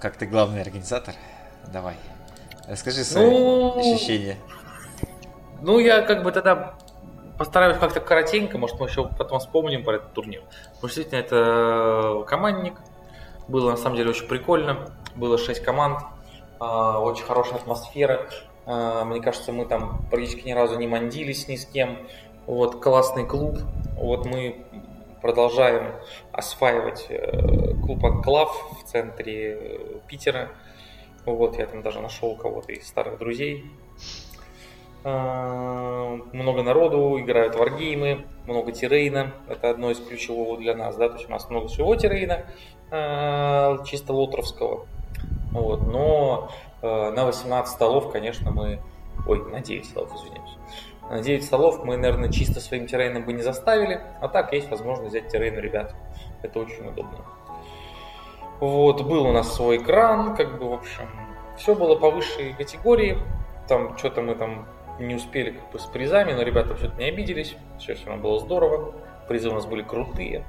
Как 0.00 0.16
ты 0.16 0.26
главный 0.26 0.60
организатор, 0.60 1.14
давай. 1.72 1.94
Расскажи 2.66 3.04
свои 3.04 3.30
Ну, 3.30 3.78
ощущения. 3.78 4.36
Ну, 5.62 5.78
я 5.78 6.02
как 6.02 6.22
бы 6.22 6.32
тогда 6.32 6.74
постараюсь 7.38 7.78
как-то 7.78 8.00
коротенько, 8.00 8.58
может, 8.58 8.78
мы 8.80 8.86
еще 8.86 9.08
потом 9.08 9.38
вспомним 9.38 9.84
про 9.84 9.96
этот 9.96 10.12
турнир. 10.12 10.42
Потому 10.74 10.88
что 10.90 11.00
действительно 11.02 11.20
это 11.20 12.24
командник. 12.26 12.74
Было 13.46 13.70
на 13.70 13.76
самом 13.76 13.96
деле 13.96 14.10
очень 14.10 14.26
прикольно. 14.26 14.90
Было 15.14 15.38
6 15.38 15.60
команд. 15.62 16.00
а, 16.60 17.00
Очень 17.00 17.24
хорошая 17.24 17.56
атмосфера. 17.56 18.28
А, 18.66 19.04
Мне 19.04 19.22
кажется, 19.22 19.52
мы 19.52 19.64
там 19.64 20.02
практически 20.10 20.46
ни 20.46 20.52
разу 20.52 20.76
не 20.78 20.86
мандились 20.86 21.48
ни 21.48 21.56
с 21.56 21.64
кем. 21.64 21.98
Вот 22.46 22.82
классный 22.82 23.24
клуб. 23.26 23.58
Вот 23.94 24.26
мы 24.26 24.66
продолжаем 25.20 25.92
осваивать 26.32 27.06
э, 27.08 27.74
клуб 27.84 28.04
Анклав 28.04 28.50
в 28.80 28.84
центре 28.84 29.58
э, 29.60 30.00
Питера. 30.06 30.50
Вот 31.24 31.58
я 31.58 31.66
там 31.66 31.82
даже 31.82 32.00
нашел 32.00 32.36
кого-то 32.36 32.72
из 32.72 32.86
старых 32.86 33.18
друзей. 33.18 33.64
А, 35.04 36.18
Много 36.32 36.62
народу, 36.62 37.18
играют 37.20 37.54
варгеймы, 37.54 38.26
много 38.46 38.72
террейна. 38.72 39.32
Это 39.48 39.70
одно 39.70 39.90
из 39.90 39.98
ключевого 40.00 40.58
для 40.58 40.74
нас. 40.74 40.96
Да? 40.96 41.08
То 41.08 41.16
есть 41.16 41.28
у 41.28 41.32
нас 41.32 41.48
много 41.50 41.68
своего 41.68 41.94
террейна, 41.96 42.46
а, 42.90 43.84
чисто 43.84 44.12
лотровского. 44.12 44.86
Вот. 45.52 45.86
Но 45.86 46.50
э, 46.82 47.10
на 47.10 47.24
18 47.24 47.72
столов, 47.72 48.12
конечно, 48.12 48.50
мы... 48.50 48.80
Ой, 49.26 49.44
на 49.50 49.60
9 49.60 49.84
столов, 49.84 50.14
извиняюсь. 50.14 50.37
На 51.10 51.22
9 51.22 51.44
столов 51.44 51.84
мы, 51.84 51.96
наверное, 51.96 52.30
чисто 52.30 52.60
своим 52.60 52.86
террейном 52.86 53.24
бы 53.24 53.32
не 53.32 53.42
заставили. 53.42 54.00
А 54.20 54.28
так 54.28 54.52
есть 54.52 54.70
возможность 54.70 55.10
взять 55.10 55.28
террейн 55.28 55.58
ребят. 55.58 55.94
Это 56.42 56.58
очень 56.60 56.86
удобно. 56.86 57.24
Вот, 58.60 59.02
был 59.02 59.26
у 59.26 59.32
нас 59.32 59.54
свой 59.54 59.78
экран, 59.78 60.36
как 60.36 60.58
бы, 60.58 60.68
в 60.68 60.72
общем, 60.74 61.08
все 61.56 61.74
было 61.74 61.96
по 61.96 62.10
высшей 62.10 62.52
категории. 62.52 63.18
Там 63.68 63.96
что-то 63.96 64.20
мы 64.20 64.34
там 64.34 64.66
не 64.98 65.14
успели 65.14 65.50
как 65.50 65.70
бы 65.70 65.78
с 65.78 65.86
призами, 65.86 66.32
но 66.32 66.42
ребята 66.42 66.74
все-таки 66.74 67.02
не 67.02 67.08
обиделись. 67.08 67.56
Все 67.78 67.94
все 67.94 68.06
равно 68.06 68.22
было 68.22 68.40
здорово. 68.40 68.94
Призы 69.28 69.48
у 69.48 69.54
нас 69.54 69.66
были 69.66 69.82
крутые. 69.82 70.44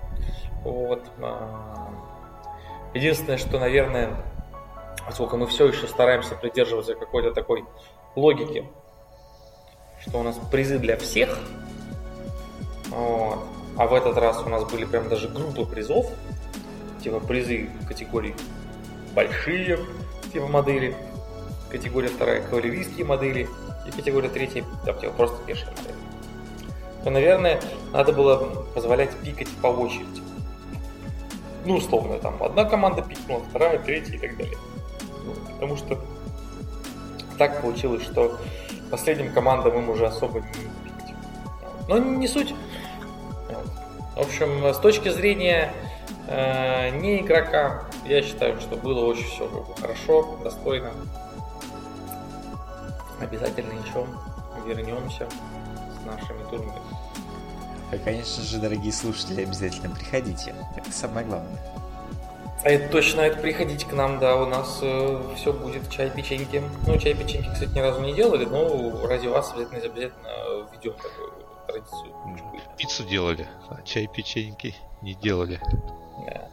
Вот. 0.64 1.04
а. 1.22 1.90
Единственное, 2.94 3.38
что, 3.38 3.60
наверное, 3.60 4.10
поскольку 5.06 5.38
мы 5.38 5.46
все 5.46 5.68
еще 5.68 5.88
стараемся 5.88 6.36
придерживаться 6.36 6.96
какой-то 6.96 7.32
такой 7.32 7.66
логики, 8.16 8.66
что 10.10 10.20
у 10.20 10.24
нас 10.24 10.36
призы 10.52 10.80
для 10.80 10.98
всех, 10.98 11.38
вот. 12.90 13.40
а 13.78 13.88
в 13.88 13.94
этот 13.94 14.18
раз 14.18 14.42
у 14.44 14.50
нас 14.50 14.64
были 14.66 14.86
прям 14.86 15.08
даже 15.08 15.30
группы 15.30 15.66
призов, 15.66 16.08
типа 17.02 17.20
призы 17.20 17.70
категории 17.88 18.36
большие 19.14 19.80
типа 20.34 20.48
модели, 20.48 20.96
категория 21.70 22.10
вторая 22.10 22.42
кавалерийские 22.42 23.06
модели 23.06 23.48
и 23.88 23.92
категория 23.92 24.30
третья 24.30 24.64
там 24.86 25.00
типа 25.00 25.14
просто 25.14 25.38
пешие 25.46 25.70
модели. 25.72 25.96
То, 27.04 27.10
наверное, 27.12 27.62
надо 27.94 28.12
было 28.12 28.66
позволять 28.74 29.16
пикать 29.18 29.48
по 29.62 29.68
очереди. 29.68 30.22
Ну, 31.66 31.76
условно, 31.76 32.18
там 32.18 32.42
одна 32.42 32.66
команда 32.66 33.02
пикнула, 33.02 33.42
вторая, 33.50 33.80
третья 33.80 34.16
и 34.16 34.18
так 34.18 34.38
далее. 34.38 34.58
Потому 35.54 35.78
что 35.78 36.00
так 37.38 37.62
получилось, 37.62 38.04
что 38.04 38.38
последним 38.90 39.34
командам 39.34 39.78
им 39.78 39.90
уже 39.90 40.08
особо 40.08 40.42
не 40.42 40.48
пикать. 40.48 41.16
Но 41.88 41.98
не 41.98 42.28
суть. 42.28 42.54
В 44.16 44.22
общем, 44.22 44.74
с 44.74 44.78
точки 44.78 45.10
зрения 45.10 45.72
э, 46.28 46.90
не 47.00 47.22
игрока, 47.22 47.86
я 48.06 48.22
считаю, 48.22 48.60
что 48.60 48.76
было 48.76 49.06
очень 49.06 49.26
все 49.26 49.48
хорошо, 49.80 50.38
достойно. 50.44 50.92
Обязательно 53.22 53.74
еще 53.74 54.06
вернемся 54.66 55.28
с 56.02 56.06
нашими 56.06 56.44
турнирами. 56.50 56.82
Конечно 58.04 58.44
же, 58.44 58.60
дорогие 58.60 58.94
слушатели, 58.94 59.44
обязательно 59.44 59.96
приходите. 59.96 60.54
Это 60.76 60.92
самое 60.92 61.26
главное. 61.26 61.60
А 62.62 62.70
это 62.70 62.92
точно, 62.92 63.22
это 63.22 63.40
приходите 63.40 63.86
к 63.86 63.94
нам, 63.94 64.20
да, 64.20 64.36
у 64.36 64.46
нас 64.46 64.80
э, 64.82 65.22
все 65.36 65.54
будет 65.54 65.90
чай, 65.90 66.10
печеньки. 66.10 66.62
Ну, 66.86 66.98
чай, 66.98 67.14
печеньки, 67.14 67.50
кстати, 67.54 67.70
ни 67.70 67.80
разу 67.80 68.02
не 68.02 68.14
делали, 68.14 68.44
но 68.44 69.08
ради 69.08 69.28
вас 69.28 69.54
обязательно, 69.54 69.80
обязательно 69.80 70.30
введем 70.72 70.94
такую 70.94 71.32
традицию. 71.68 72.14
Пиццу 72.78 73.06
делали, 73.06 73.48
а 73.70 73.82
чай, 73.84 74.08
печеньки 74.08 74.76
не 75.02 75.14
делали. 75.14 75.62
Да. 76.26 76.50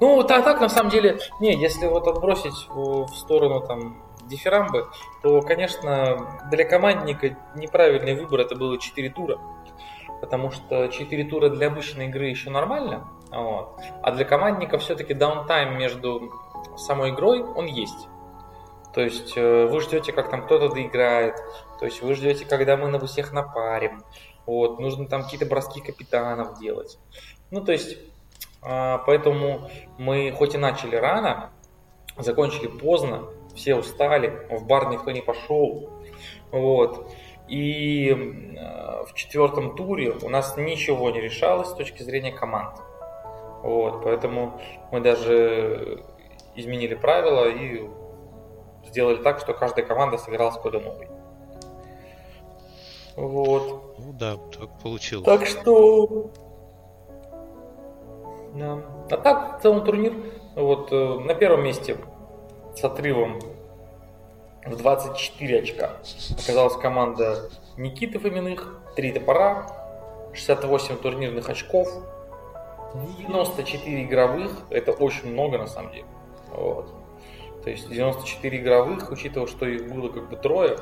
Ну, 0.00 0.22
так, 0.24 0.44
так, 0.44 0.60
на 0.60 0.68
самом 0.68 0.90
деле, 0.90 1.18
не, 1.40 1.54
если 1.54 1.86
вот 1.86 2.08
отбросить 2.08 2.66
в 2.68 3.08
сторону 3.14 3.60
там 3.60 4.02
дифирамбы, 4.24 4.88
то, 5.22 5.40
конечно, 5.40 6.40
для 6.50 6.64
командника 6.64 7.36
неправильный 7.54 8.14
выбор 8.14 8.40
это 8.40 8.56
было 8.56 8.78
4 8.78 9.10
тура. 9.10 9.38
Потому 10.20 10.50
что 10.50 10.88
4 10.88 11.24
тура 11.24 11.48
для 11.48 11.68
обычной 11.68 12.06
игры 12.06 12.26
еще 12.26 12.50
нормально, 12.50 13.06
вот. 13.36 13.80
а 14.02 14.12
для 14.12 14.24
командника 14.24 14.78
все-таки 14.78 15.14
даунтайм 15.14 15.78
между 15.78 16.32
самой 16.76 17.10
игрой, 17.10 17.42
он 17.42 17.66
есть. 17.66 18.08
То 18.94 19.02
есть 19.02 19.36
э, 19.36 19.66
вы 19.66 19.80
ждете, 19.80 20.12
как 20.12 20.30
там 20.30 20.46
кто-то 20.46 20.70
доиграет, 20.70 21.36
то 21.78 21.84
есть 21.84 22.00
вы 22.00 22.14
ждете, 22.14 22.46
когда 22.46 22.78
мы 22.78 22.88
на 22.88 22.98
всех 23.06 23.32
напарим, 23.32 24.02
вот, 24.46 24.78
нужно 24.78 25.06
там 25.06 25.24
какие-то 25.24 25.44
броски 25.44 25.80
капитанов 25.80 26.58
делать. 26.58 26.98
Ну, 27.50 27.62
то 27.62 27.72
есть, 27.72 27.98
а, 28.62 28.98
поэтому 28.98 29.68
мы 29.98 30.32
хоть 30.32 30.54
и 30.54 30.58
начали 30.58 30.96
рано, 30.96 31.50
закончили 32.16 32.68
поздно, 32.68 33.24
все 33.54 33.74
устали, 33.74 34.46
в 34.50 34.64
бар 34.66 34.88
никто 34.88 35.10
не 35.10 35.20
пошел, 35.20 35.90
вот. 36.50 37.12
И 37.48 38.08
э, 38.08 39.04
в 39.04 39.12
четвертом 39.14 39.76
туре 39.76 40.10
у 40.22 40.28
нас 40.28 40.56
ничего 40.56 41.10
не 41.10 41.20
решалось 41.20 41.68
с 41.68 41.74
точки 41.74 42.02
зрения 42.02 42.32
команд. 42.32 42.78
Вот, 43.66 44.04
поэтому 44.04 44.60
мы 44.92 45.00
даже 45.00 46.04
изменили 46.54 46.94
правила 46.94 47.48
и 47.48 47.90
сделали 48.86 49.16
так, 49.16 49.40
что 49.40 49.54
каждая 49.54 49.84
команда 49.84 50.18
сыграла 50.18 50.52
с 50.52 50.56
кодом 50.56 50.84
новый. 50.84 51.08
Вот. 53.16 53.96
Ну 53.98 54.12
да, 54.12 54.36
так 54.56 54.68
получилось. 54.80 55.24
Так 55.24 55.46
что... 55.46 56.30
Да. 58.54 58.78
А 59.10 59.16
так, 59.16 59.58
в 59.58 59.62
целом 59.62 59.84
турнир, 59.84 60.14
вот 60.54 60.92
э, 60.92 61.18
на 61.18 61.34
первом 61.34 61.64
месте 61.64 61.96
с 62.76 62.84
отрывом 62.84 63.40
в 64.64 64.76
24 64.76 65.58
очка 65.58 65.90
оказалась 66.40 66.76
команда 66.76 67.50
Никиты 67.76 68.20
Фоминых, 68.20 68.78
3 68.94 69.12
топора, 69.12 69.66
68 70.34 70.98
турнирных 70.98 71.48
очков, 71.48 71.88
94 72.94 74.04
игровых, 74.04 74.52
это 74.70 74.92
очень 74.92 75.32
много 75.32 75.58
на 75.58 75.66
самом 75.66 75.92
деле. 75.92 76.06
Вот. 76.50 76.92
То 77.64 77.70
есть 77.70 77.88
94 77.88 78.58
игровых, 78.58 79.10
учитывая, 79.10 79.48
что 79.48 79.66
их 79.66 79.92
было 79.92 80.08
как 80.08 80.28
бы 80.28 80.36
трое, 80.36 80.78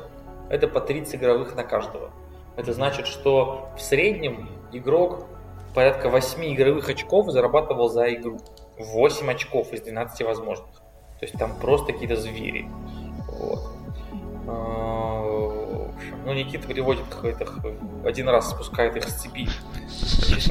это 0.51 0.69
по 0.69 0.81
30 0.81 1.15
игровых 1.15 1.57
на 1.57 1.65
каждого. 1.65 2.11
Это 2.57 2.73
значит, 2.73 3.07
что 3.07 3.69
в 3.77 3.81
среднем 3.81 4.49
игрок 4.73 5.27
порядка 5.75 6.09
8 6.09 6.55
игровых 6.55 6.89
очков 6.89 7.31
зарабатывал 7.31 7.89
за 7.89 8.13
игру. 8.15 8.39
8 8.79 9.31
очков 9.31 9.73
из 9.73 9.81
12 9.81 10.27
возможных. 10.27 10.77
То 11.19 11.27
есть 11.27 11.39
там 11.39 11.57
просто 11.59 11.93
какие-то 11.93 12.17
звери. 12.17 12.69
Вот. 13.29 13.61
А, 14.47 15.23
ну, 16.25 16.33
Никита 16.33 16.69
приводит 16.69 17.05
какой-то 17.09 17.47
один 18.05 18.29
раз 18.29 18.51
спускает 18.51 18.97
их 18.97 19.09
с 19.09 19.23
цепи 19.23 19.49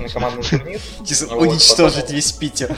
на 0.01 0.09
командный 0.09 0.43
турнир. 0.43 0.79
Уничтожить 1.35 2.11
весь 2.11 2.31
Питер. 2.31 2.75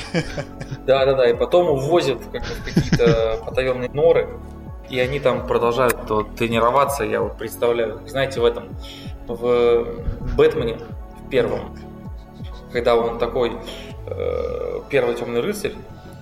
Да, 0.86 1.06
да, 1.06 1.14
да, 1.14 1.30
и 1.30 1.34
потом 1.34 1.70
увозят 1.70 2.20
как 2.32 2.42
бы, 2.44 2.48
в 2.48 2.64
какие-то 2.64 3.42
потаенные 3.46 3.90
норы, 3.90 4.30
и 4.90 5.00
они 5.00 5.20
там 5.20 5.48
продолжают 5.48 6.06
то, 6.08 6.24
тренироваться, 6.24 7.04
я 7.04 7.22
вот 7.22 7.38
представляю, 7.38 8.02
знаете, 8.08 8.40
в 8.40 8.46
этом, 8.46 8.70
в 9.28 9.86
Бэтмене, 10.36 10.78
в 11.26 11.30
первом, 11.30 11.78
когда 12.72 12.96
он 12.96 13.18
такой 13.18 13.54
э, 14.08 14.82
первый 14.90 15.16
темный 15.16 15.42
рыцарь, 15.42 15.74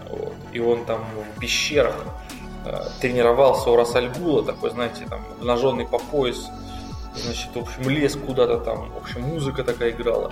вот, 0.10 0.34
и 0.54 0.60
он 0.60 0.86
там 0.86 1.04
в 1.36 1.40
пещерах 1.40 1.96
э, 2.66 2.84
тренировался 3.02 3.70
у 3.70 3.76
Расальгула, 3.76 4.44
такой, 4.44 4.70
знаете, 4.70 5.06
там, 5.10 5.26
обнаженный 5.40 5.86
по 5.86 6.00
пояс, 6.00 6.48
значит, 7.16 7.50
в 7.54 7.60
общем, 7.60 7.90
лес 7.90 8.16
куда-то 8.16 8.58
там, 8.60 8.92
в 8.92 8.98
общем, 8.98 9.22
музыка 9.22 9.64
такая 9.64 9.92
играла. 9.92 10.32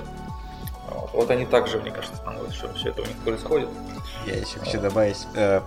Вот, 0.90 1.10
вот 1.14 1.32
они 1.32 1.46
также, 1.46 1.80
мне 1.80 1.92
кажется, 1.92 2.18
становятся, 2.18 2.54
что 2.56 2.74
все 2.74 2.90
это 2.90 3.02
у 3.02 3.06
них 3.06 3.16
происходит. 3.18 3.70
Я 4.26 4.36
еще 4.36 4.60
хочу 4.60 4.80
добавить, 4.80 5.26
э, 5.36 5.62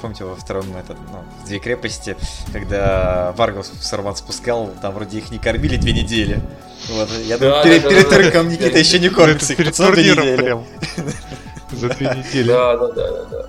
помните 0.00 0.24
во 0.24 0.34
втором, 0.34 0.64
этот, 0.76 0.96
ну, 1.10 1.24
в 1.42 1.46
две 1.46 1.58
крепости, 1.58 2.16
когда 2.52 3.32
варгов 3.36 3.70
Саруман 3.80 4.16
спускал, 4.16 4.70
там 4.80 4.94
вроде 4.94 5.18
их 5.18 5.30
не 5.30 5.38
кормили 5.38 5.76
две 5.76 5.92
недели. 5.92 6.40
Вот, 6.88 7.10
я 7.10 7.36
да, 7.38 7.62
думаю, 7.62 7.64
перед, 7.64 7.82
да, 7.82 7.88
перед 7.88 8.08
да, 8.08 8.16
турниром 8.16 8.48
Никита 8.48 8.72
да, 8.72 8.78
еще 8.78 8.98
не 8.98 9.08
кормится, 9.08 9.52
их 9.52 9.58
перед 9.58 9.76
турниром 9.76 10.36
прям. 10.36 10.64
За 11.72 11.88
две 11.88 12.06
недели. 12.16 12.48
Да, 12.48 12.76
да, 12.76 12.92
да, 12.92 13.12
да, 13.12 13.24
да. 13.24 13.48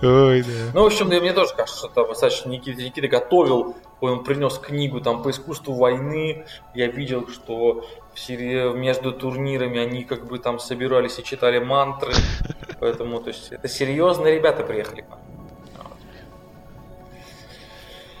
Ой, 0.00 0.42
да. 0.42 0.70
Ну, 0.74 0.82
в 0.82 0.86
общем, 0.86 1.06
мне 1.06 1.32
тоже 1.32 1.54
кажется, 1.54 1.78
что 1.78 1.88
там 1.88 2.08
достаточно 2.08 2.48
Никита, 2.48 2.82
Никита 2.82 3.08
готовил, 3.08 3.76
он 4.00 4.24
принес 4.24 4.58
книгу 4.58 5.00
там 5.00 5.22
по 5.22 5.30
искусству 5.30 5.74
войны. 5.74 6.44
Я 6.74 6.88
видел, 6.88 7.28
что 7.28 7.84
между 8.28 9.12
турнирами 9.12 9.80
они 9.80 10.04
как 10.04 10.26
бы 10.26 10.38
там 10.38 10.58
собирались 10.58 11.18
и 11.18 11.24
читали 11.24 11.58
мантры. 11.58 12.12
Поэтому, 12.80 13.20
то 13.20 13.28
есть, 13.28 13.52
это 13.52 13.68
серьезные 13.68 14.36
ребята 14.36 14.62
приехали. 14.64 15.04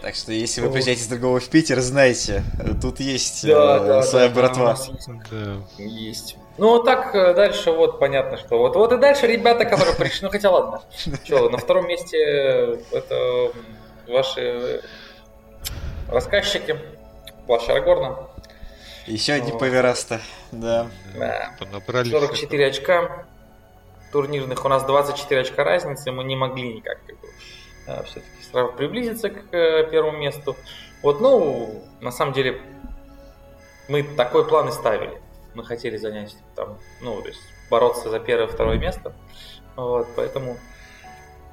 Так 0.00 0.14
что, 0.14 0.32
если 0.32 0.60
вы 0.60 0.70
приезжаете 0.70 1.02
с 1.02 1.08
другого 1.08 1.40
в 1.40 1.48
Питер, 1.48 1.80
знайте, 1.80 2.44
тут 2.80 3.00
есть 3.00 3.44
да, 3.44 3.76
э, 3.76 3.86
да, 3.86 4.02
своя 4.02 4.28
да, 4.28 4.34
братва. 4.34 4.70
Есть. 4.70 5.08
Да. 5.30 5.56
есть. 5.76 6.36
Ну, 6.56 6.82
так 6.82 7.14
э, 7.14 7.34
дальше 7.34 7.72
вот 7.72 7.98
понятно, 7.98 8.36
что 8.36 8.58
вот, 8.58 8.76
вот 8.76 8.92
и 8.92 8.96
дальше 8.96 9.26
ребята, 9.26 9.64
которые 9.64 9.96
пришли, 9.96 10.20
ну 10.22 10.30
хотя 10.30 10.50
ладно. 10.50 10.82
Что, 11.24 11.50
на 11.50 11.58
втором 11.58 11.88
месте 11.88 12.16
э, 12.16 12.78
это 12.92 13.52
ваши 14.06 14.82
рассказчики, 16.08 16.78
Плащ 17.46 17.68
Арагорна. 17.68 18.28
Еще 19.06 19.34
одни 19.34 19.52
вот. 19.52 19.60
повераста, 19.60 20.20
да. 20.52 20.90
да. 21.14 21.52
44 21.86 22.66
очка 22.66 23.26
турнирных, 24.12 24.64
у 24.64 24.68
нас 24.68 24.84
24 24.84 25.40
очка 25.40 25.64
разницы, 25.64 26.12
мы 26.12 26.24
не 26.24 26.36
могли 26.36 26.74
никак 26.74 26.98
как 27.06 27.18
бы, 27.20 27.28
э, 27.86 28.02
все-таки 28.04 28.42
сразу 28.50 28.72
приблизиться 28.72 29.30
к 29.30 29.54
э, 29.54 29.88
первому 29.90 30.18
месту. 30.18 30.56
Вот, 31.02 31.20
ну, 31.20 31.82
на 32.00 32.10
самом 32.10 32.32
деле, 32.32 32.60
мы 33.88 34.02
такой 34.02 34.46
план 34.46 34.68
и 34.68 34.72
ставили. 34.72 35.20
Мы 35.54 35.64
хотели 35.64 35.96
занять 35.96 36.36
там, 36.54 36.78
ну, 37.00 37.20
то 37.22 37.28
есть 37.28 37.40
бороться 37.70 38.10
за 38.10 38.20
первое 38.20 38.46
второе 38.46 38.78
место. 38.78 39.14
Вот, 39.76 40.06
поэтому 40.16 40.58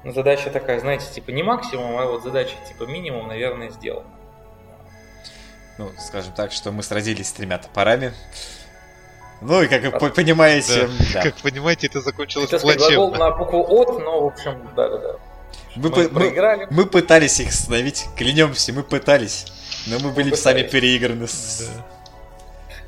задача 0.04 0.50
такая, 0.50 0.80
знаете, 0.80 1.10
типа 1.10 1.30
не 1.30 1.42
максимум, 1.42 1.96
а 1.98 2.06
вот 2.06 2.22
задача 2.22 2.56
типа 2.68 2.84
минимум, 2.84 3.28
наверное, 3.28 3.70
сделана 3.70 4.15
ну, 5.78 5.90
скажем 5.98 6.32
так, 6.32 6.52
что 6.52 6.72
мы 6.72 6.82
сразились 6.82 7.28
с 7.28 7.32
тремя 7.32 7.58
топорами. 7.58 8.12
Ну 9.42 9.62
и 9.62 9.68
как 9.68 10.00
вы 10.00 10.10
понимаете... 10.10 10.86
Да. 10.86 11.04
Да. 11.14 11.22
Как 11.22 11.36
понимаете, 11.42 11.88
это 11.88 12.00
закончилось 12.00 12.52
это 12.52 12.58
плачевно. 12.60 13.18
на 13.18 13.30
букву 13.32 13.60
ОТ, 13.60 14.02
но, 14.02 14.22
в 14.22 14.26
общем, 14.26 14.68
да-да-да. 14.74 15.16
Мы, 15.76 15.90
мы, 15.90 16.08
мы, 16.08 16.66
мы 16.70 16.86
пытались 16.86 17.38
их 17.38 17.48
остановить, 17.48 18.06
клянемся, 18.16 18.72
мы 18.72 18.82
пытались. 18.82 19.46
Но 19.86 19.98
мы 19.98 20.10
были 20.10 20.30
мы 20.30 20.36
сами 20.36 20.62
переиграны. 20.62 21.26
Да. 21.26 21.84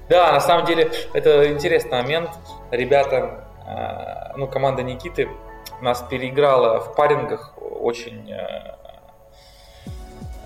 да, 0.09 0.33
на 0.33 0.41
самом 0.41 0.65
деле, 0.65 0.91
это 1.13 1.53
интересный 1.53 2.03
момент. 2.03 2.31
Ребята, 2.71 3.45
а, 3.67 4.33
ну, 4.37 4.47
команда 4.47 4.83
Никиты 4.83 5.29
нас 5.83 6.03
переиграла 6.09 6.81
в 6.81 6.95
парингах 6.95 7.53
очень, 7.59 8.31
э, 8.31 8.75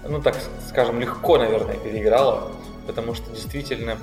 ну 0.09 0.21
так 0.21 0.37
скажем, 0.69 1.01
легко, 1.01 1.39
наверное, 1.39 1.77
переиграла, 1.77 2.51
потому 2.87 3.15
что 3.15 3.31
действительно 3.31 3.97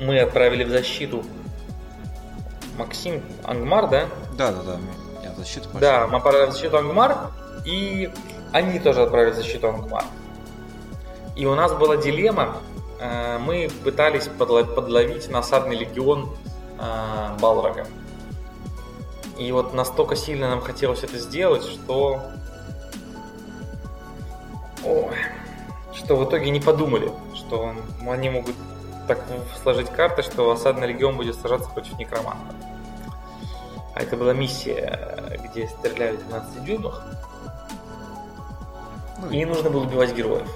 мы 0.00 0.18
отправили 0.20 0.64
в 0.64 0.70
защиту 0.70 1.24
Максим 2.78 3.22
Ангмар, 3.44 3.88
да? 3.88 4.06
Да, 4.36 4.50
да, 4.52 4.62
да. 4.62 4.76
Я 5.22 5.32
в 5.32 5.38
защиту 5.38 5.66
пошел. 5.68 5.80
Да, 5.80 6.06
мы 6.06 6.16
отправили 6.18 6.50
в 6.50 6.52
защиту 6.52 6.78
Ангмар, 6.78 7.16
и 7.64 8.10
они 8.52 8.78
тоже 8.80 9.02
отправили 9.02 9.32
в 9.32 9.36
защиту 9.36 9.68
Ангмар. 9.68 10.04
И 11.36 11.46
у 11.46 11.54
нас 11.54 11.72
была 11.72 11.96
дилемма. 11.96 12.56
э, 13.00 13.38
Мы 13.38 13.70
пытались 13.84 14.28
подло- 14.38 14.64
подловить 14.64 15.28
насадный 15.30 15.76
легион 15.76 16.30
э, 16.78 17.36
Балрога. 17.40 17.86
И 19.38 19.50
вот 19.52 19.72
настолько 19.74 20.14
сильно 20.16 20.50
нам 20.50 20.60
хотелось 20.60 21.02
это 21.02 21.18
сделать, 21.18 21.64
что... 21.64 22.20
Ой, 24.84 25.14
что 25.94 26.16
в 26.16 26.28
итоге 26.28 26.50
не 26.50 26.60
подумали, 26.60 27.12
что 27.34 27.60
он- 27.62 27.82
они 28.10 28.30
могут 28.30 28.56
так 29.06 29.20
сложить 29.62 29.90
карты, 29.90 30.22
что 30.22 30.50
осадный 30.50 30.86
легион 30.88 31.16
будет 31.16 31.34
сражаться 31.36 31.68
против 31.70 31.98
некроманта. 31.98 32.54
А 33.94 34.00
это 34.02 34.16
была 34.16 34.32
миссия, 34.32 35.38
где 35.44 35.68
стреляют 35.68 36.20
в 36.22 36.28
12 36.28 36.64
дюймах, 36.64 37.02
Ну, 39.18 39.30
и 39.30 39.44
нужно 39.44 39.70
было 39.70 39.82
убивать 39.84 40.14
героев. 40.14 40.48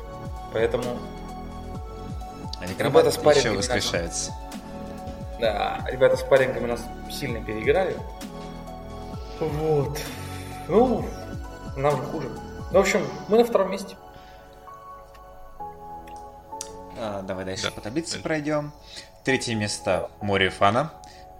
Поэтому, 0.52 0.84
а 2.58 2.62
ребята 2.62 2.72
некромант 2.72 3.12
спарринг 3.14 3.44
еще 3.46 3.56
воскрешается. 3.56 4.32
да, 5.38 5.84
ребята 5.86 6.16
с 6.16 6.22
пареньками 6.22 6.66
нас 6.66 6.82
сильно 7.10 7.44
переиграли. 7.44 7.96
Вот. 9.38 9.98
Ну, 10.66 11.04
нам 11.76 11.96
же 11.96 12.02
хуже. 12.04 12.28
Ну, 12.72 12.78
в 12.78 12.80
общем, 12.80 13.06
мы 13.28 13.38
на 13.38 13.44
втором 13.44 13.70
месте. 13.70 13.96
А, 16.98 17.22
давай 17.22 17.44
дальше 17.44 17.64
Да. 17.64 17.70
по 17.70 17.80
таблице 17.80 18.20
пройдем. 18.20 18.72
Третье 19.24 19.54
место 19.54 20.10
Море 20.20 20.50
Фана. 20.50 20.92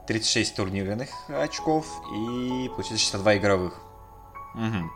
36 0.06 0.54
турнирных 0.54 1.08
очков 1.28 1.86
и 2.14 2.68
получается 2.68 2.98
62 2.98 3.36
игровых. 3.38 3.80
Мгм. 4.54 4.90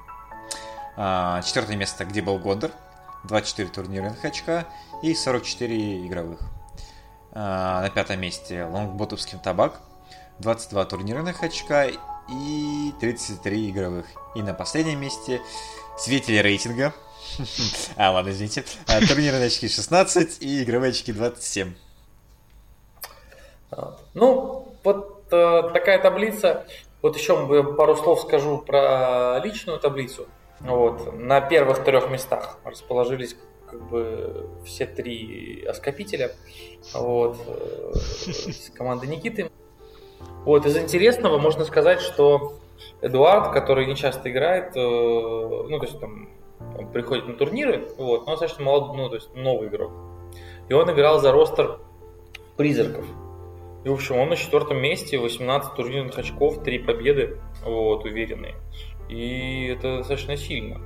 А, 0.97 1.43
четвертое 1.43 1.77
место, 1.77 2.05
где 2.05 2.23
был 2.23 2.39
Гондор. 2.39 2.71
24 3.25 3.69
турнирных 3.69 4.25
очка 4.25 4.67
и 5.03 5.15
44 5.15 6.07
игровых. 6.07 6.41
А, 7.33 7.83
на 7.83 7.91
пятом 7.91 8.21
месте 8.21 8.65
Лонгботовский 8.65 9.39
табак. 9.39 9.81
22 10.39 10.85
турнирных 10.87 11.43
очка 11.43 11.87
и 11.87 12.93
33 13.01 13.71
игровых. 13.71 14.07
И 14.35 14.43
на 14.43 14.55
последнем 14.55 15.01
месте 15.01 15.41
Светили 15.99 16.39
рейтинга. 16.39 16.95
А, 17.97 18.11
ладно, 18.13 18.31
извините. 18.31 18.65
А, 18.87 19.01
Турнирные 19.01 19.47
очки 19.47 19.69
16 19.69 20.43
и 20.43 20.63
игровые 20.63 20.91
очки 20.91 21.13
27. 21.13 21.73
Ну, 24.15 24.75
вот 24.83 25.25
э, 25.31 25.63
такая 25.73 26.01
таблица. 26.03 26.67
Вот 27.03 27.17
еще 27.17 27.47
пару 27.77 27.97
слов 27.97 28.21
скажу 28.23 28.59
про 28.59 29.41
личную 29.43 29.79
таблицу. 29.79 30.27
Вот. 30.61 31.15
На 31.15 31.41
первых 31.41 31.85
трех 31.85 32.11
местах 32.11 32.59
расположились 32.65 33.37
как 33.71 33.89
бы 33.89 34.49
все 34.65 34.87
три 34.87 35.65
оскопителя. 35.65 36.33
Вот. 36.93 37.39
э, 37.47 37.93
С 37.95 38.71
команды 38.71 39.07
Никиты. 39.07 39.51
Вот. 40.45 40.67
Из 40.67 40.77
интересного 40.77 41.39
можно 41.39 41.65
сказать, 41.65 42.01
что 42.01 42.59
Эдуард, 43.01 43.53
который 43.53 43.87
не 43.87 43.95
часто 43.97 44.31
играет, 44.31 44.77
э, 44.77 44.81
ну, 44.81 45.79
то 45.79 45.87
есть 45.87 46.01
там 46.01 46.29
он 46.79 46.89
приходит 46.93 47.27
на 47.27 47.35
турниры, 47.35 47.89
вот, 47.99 48.27
но 48.27 48.33
он 48.33 48.39
достаточно 48.39 48.65
молодой, 48.65 48.97
ну, 48.97 49.09
то 49.09 49.15
есть 49.17 49.35
новый 49.35 49.69
игрок. 49.69 49.93
И 50.69 50.73
он 50.73 50.91
играл 50.91 51.21
за 51.21 51.33
ростер 51.33 51.81
призраков. 52.57 53.05
И, 53.85 53.89
в 53.89 53.95
общем, 53.95 54.17
он 54.19 54.29
на 54.29 54.37
четвертом 54.37 54.77
месте, 54.79 55.19
18 55.19 55.75
турнирных 55.75 56.19
очков, 56.19 56.63
3 56.63 56.81
победы, 56.81 57.39
вот, 57.65 58.05
уверенные. 58.05 58.55
И 59.09 59.67
это 59.69 59.99
достаточно 59.99 60.37
сильно. 60.37 60.81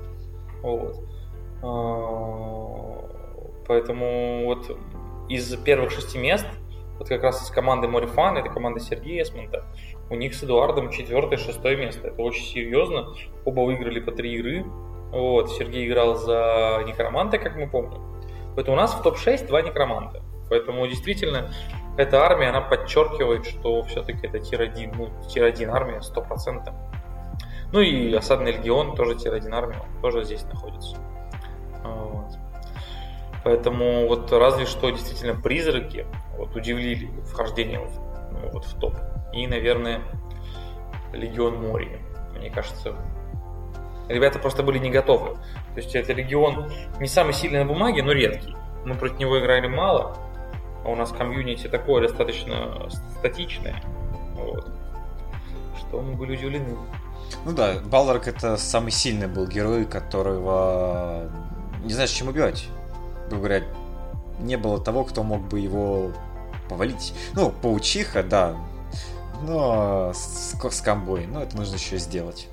Вот. 0.63 0.97
А, 1.63 2.75
Поэтому 3.67 4.45
вот 4.45 4.77
из 5.29 5.55
первых 5.57 5.91
шести 5.91 6.19
мест, 6.19 6.47
вот 6.99 7.09
как 7.09 7.23
раз 7.23 7.43
из 7.43 7.51
команды 7.51 7.89
Морифан, 7.89 8.37
это 8.37 8.51
команда 8.51 8.81
Сергея 8.81 9.23
Эсмонта, 9.23 9.65
у 10.11 10.15
них 10.15 10.35
с 10.35 10.45
Эдуардом 10.45 10.91
четвертое, 10.91 11.39
шестое 11.39 11.77
место. 11.77 12.09
Это 12.09 12.23
очень 12.23 12.45
серьезно. 12.45 13.15
Оба 13.45 13.61
выиграли 13.61 14.01
по 14.01 14.13
три 14.13 14.35
игры. 14.35 14.65
Вот. 15.15 15.53
Сергей 15.53 15.87
играл 15.87 16.17
за 16.17 16.83
Некроманта, 16.87 17.39
как 17.39 17.55
мы 17.55 17.69
помним. 17.69 18.03
Поэтому 18.57 18.77
у 18.77 18.81
нас 18.81 18.93
в 18.95 19.03
топ-6 19.03 19.47
два 19.47 19.63
Некроманта. 19.63 20.23
Поэтому 20.51 20.87
действительно 20.87 21.51
эта 21.97 22.25
армия, 22.25 22.49
она 22.49 22.61
подчеркивает, 22.61 23.47
что 23.47 23.83
все-таки 23.85 24.27
это 24.27 24.41
tier-1, 24.41 24.95
ну, 24.97 25.09
tier-1 25.29 25.71
армия 25.71 26.01
100%. 26.01 26.73
Ну 27.73 27.81
и 27.81 28.13
осадный 28.13 28.53
легион 28.53 28.97
тоже 28.97 29.15
tier-1 29.15 29.55
армия, 29.55 29.83
тоже 30.03 30.25
здесь 30.25 30.45
находится. 30.45 30.97
Вот. 31.85 32.37
Поэтому 33.45 34.09
вот 34.09 34.33
разве 34.33 34.67
что 34.67 34.91
действительно 34.91 35.41
призраки 35.41 36.07
вот, 36.37 36.57
удивили 36.57 37.09
вхождением 37.23 37.87
в, 37.87 37.99
ну, 38.33 38.51
вот, 38.53 38.65
в 38.65 38.79
топ. 38.81 38.95
И, 39.33 39.47
наверное, 39.47 40.01
Легион 41.13 41.69
Мории. 41.69 42.01
Мне 42.35 42.51
кажется, 42.51 42.95
ребята 44.09 44.39
просто 44.39 44.63
были 44.63 44.79
не 44.79 44.91
готовы. 44.91 45.35
То 45.75 45.77
есть 45.77 45.95
это 45.95 46.13
легион 46.13 46.71
не 47.01 47.09
самый 47.09 47.33
сильный 47.33 47.61
на 47.61 47.67
бумаге, 47.67 48.03
но 48.03 48.13
редкий. 48.13 48.55
Мы 48.85 48.95
против 48.95 49.19
него 49.19 49.39
играли 49.41 49.67
мало, 49.67 50.17
а 50.85 50.91
у 50.91 50.97
нас 50.97 51.11
комьюнити 51.11 51.69
такое 51.69 52.03
достаточно 52.03 52.89
статичное. 53.19 53.83
Вот. 54.35 54.71
Что 55.79 56.01
мы 56.01 56.15
были 56.15 56.37
удивлены. 56.37 56.77
Ну 57.45 57.53
да, 57.53 57.75
Балрак 57.85 58.29
это 58.29 58.57
самый 58.57 58.91
сильный 58.91 59.27
был 59.27 59.47
герой, 59.47 59.87
которого 59.87 61.31
не 61.83 61.93
знаешь, 61.93 62.11
чем 62.11 62.29
убивать. 62.29 62.67
Грубо 63.29 63.47
говоря, 63.47 63.65
не 64.39 64.57
было 64.57 64.79
того, 64.79 65.05
кто 65.05 65.23
мог 65.23 65.41
бы 65.43 65.61
его 65.61 66.13
повалить. 66.69 67.15
Ну, 67.35 67.51
паучиха, 67.51 68.23
да. 68.23 68.57
Но 69.43 70.13
с, 70.13 70.55
с 70.55 70.81
комбой, 70.81 71.27
но 71.27 71.43
это 71.43 71.57
нужно 71.57 71.77
еще 71.77 71.99
сделать. 71.99 72.49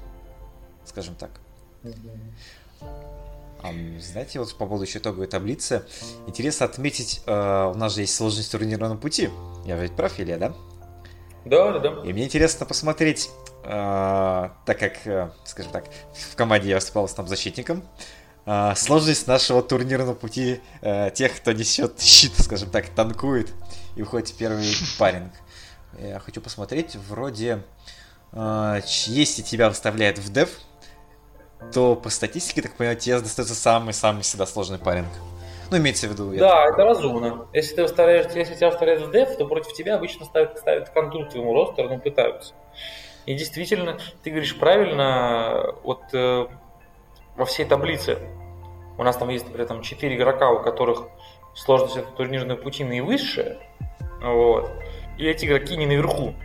Скажем 0.85 1.15
так. 1.15 1.40
Знаете, 3.99 4.39
вот 4.39 4.51
по 4.53 4.65
поводу 4.65 4.85
еще 4.85 4.97
итоговой 4.99 5.27
таблицы, 5.27 5.83
интересно 6.25 6.65
отметить, 6.65 7.21
э, 7.27 7.71
у 7.73 7.77
нас 7.77 7.93
же 7.93 8.01
есть 8.01 8.15
сложность 8.15 8.51
турнирного 8.51 8.97
пути. 8.97 9.29
Я 9.65 9.77
ведь 9.77 9.95
прав, 9.95 10.19
Илья, 10.19 10.37
да? 10.37 10.53
Да, 11.45 11.71
да, 11.71 11.79
да. 11.79 12.01
И 12.03 12.11
мне 12.11 12.25
интересно 12.25 12.65
посмотреть, 12.65 13.29
э, 13.63 14.49
так 14.65 14.79
как, 14.79 15.05
э, 15.05 15.31
скажем 15.45 15.71
так, 15.71 15.85
в 16.13 16.35
команде 16.35 16.69
я 16.69 16.75
выступал 16.75 17.07
там 17.07 17.27
защитником, 17.27 17.83
э, 18.47 18.73
сложность 18.75 19.27
нашего 19.27 19.61
турнирного 19.61 20.15
пути 20.15 20.59
э, 20.81 21.11
тех, 21.11 21.35
кто 21.35 21.51
несет 21.51 22.01
щит, 22.01 22.33
скажем 22.39 22.71
так, 22.71 22.89
танкует 22.89 23.53
и 23.95 24.01
уходит 24.01 24.29
в 24.29 24.37
первый 24.37 24.65
паринг. 24.97 25.33
Я 25.99 26.19
хочу 26.19 26.41
посмотреть, 26.41 26.95
вроде, 26.95 27.61
э, 28.31 28.81
если 29.05 29.43
тебя 29.43 29.69
выставляют 29.69 30.17
в 30.17 30.31
дев, 30.33 30.49
то 31.73 31.95
по 31.95 32.09
статистике, 32.09 32.61
так 32.61 32.73
понимаю, 32.73 32.97
тебе 32.97 33.19
достается 33.19 33.55
самый-самый 33.55 34.21
всегда 34.23 34.45
сложный 34.45 34.79
паринг. 34.79 35.09
Ну, 35.69 35.77
имеется 35.77 36.07
в 36.07 36.11
виду... 36.11 36.35
Да, 36.37 36.65
это 36.65 36.83
разумно. 36.83 37.47
Если 37.53 37.75
ты 37.75 37.83
выставляешь, 37.83 38.25
если 38.33 38.55
тебя 38.55 38.69
выставляют 38.69 39.03
в 39.03 39.11
деф, 39.11 39.37
то 39.37 39.45
против 39.45 39.73
тебя 39.73 39.95
обычно 39.95 40.25
ставят, 40.25 40.57
ставят 40.57 40.89
контур 40.89 41.25
твоему 41.25 41.53
ростеру, 41.53 41.87
ну 41.87 41.99
пытаются. 41.99 42.53
И 43.25 43.35
действительно, 43.35 43.97
ты 44.23 44.31
говоришь 44.31 44.57
правильно, 44.59 45.75
вот 45.83 46.01
э, 46.13 46.47
во 47.37 47.45
всей 47.45 47.65
таблице 47.65 48.17
у 48.97 49.03
нас 49.03 49.15
там 49.15 49.29
есть, 49.29 49.45
например, 49.45 49.67
там 49.67 49.81
4 49.81 50.15
игрока, 50.15 50.49
у 50.51 50.61
которых 50.61 51.07
сложность 51.55 51.97
этого 51.97 52.15
турнирного 52.15 52.57
пути 52.57 52.83
наивысшая, 52.83 53.57
вот, 54.21 54.71
и 55.17 55.25
эти 55.25 55.45
игроки 55.45 55.77
не 55.77 55.85
наверху, 55.85 56.35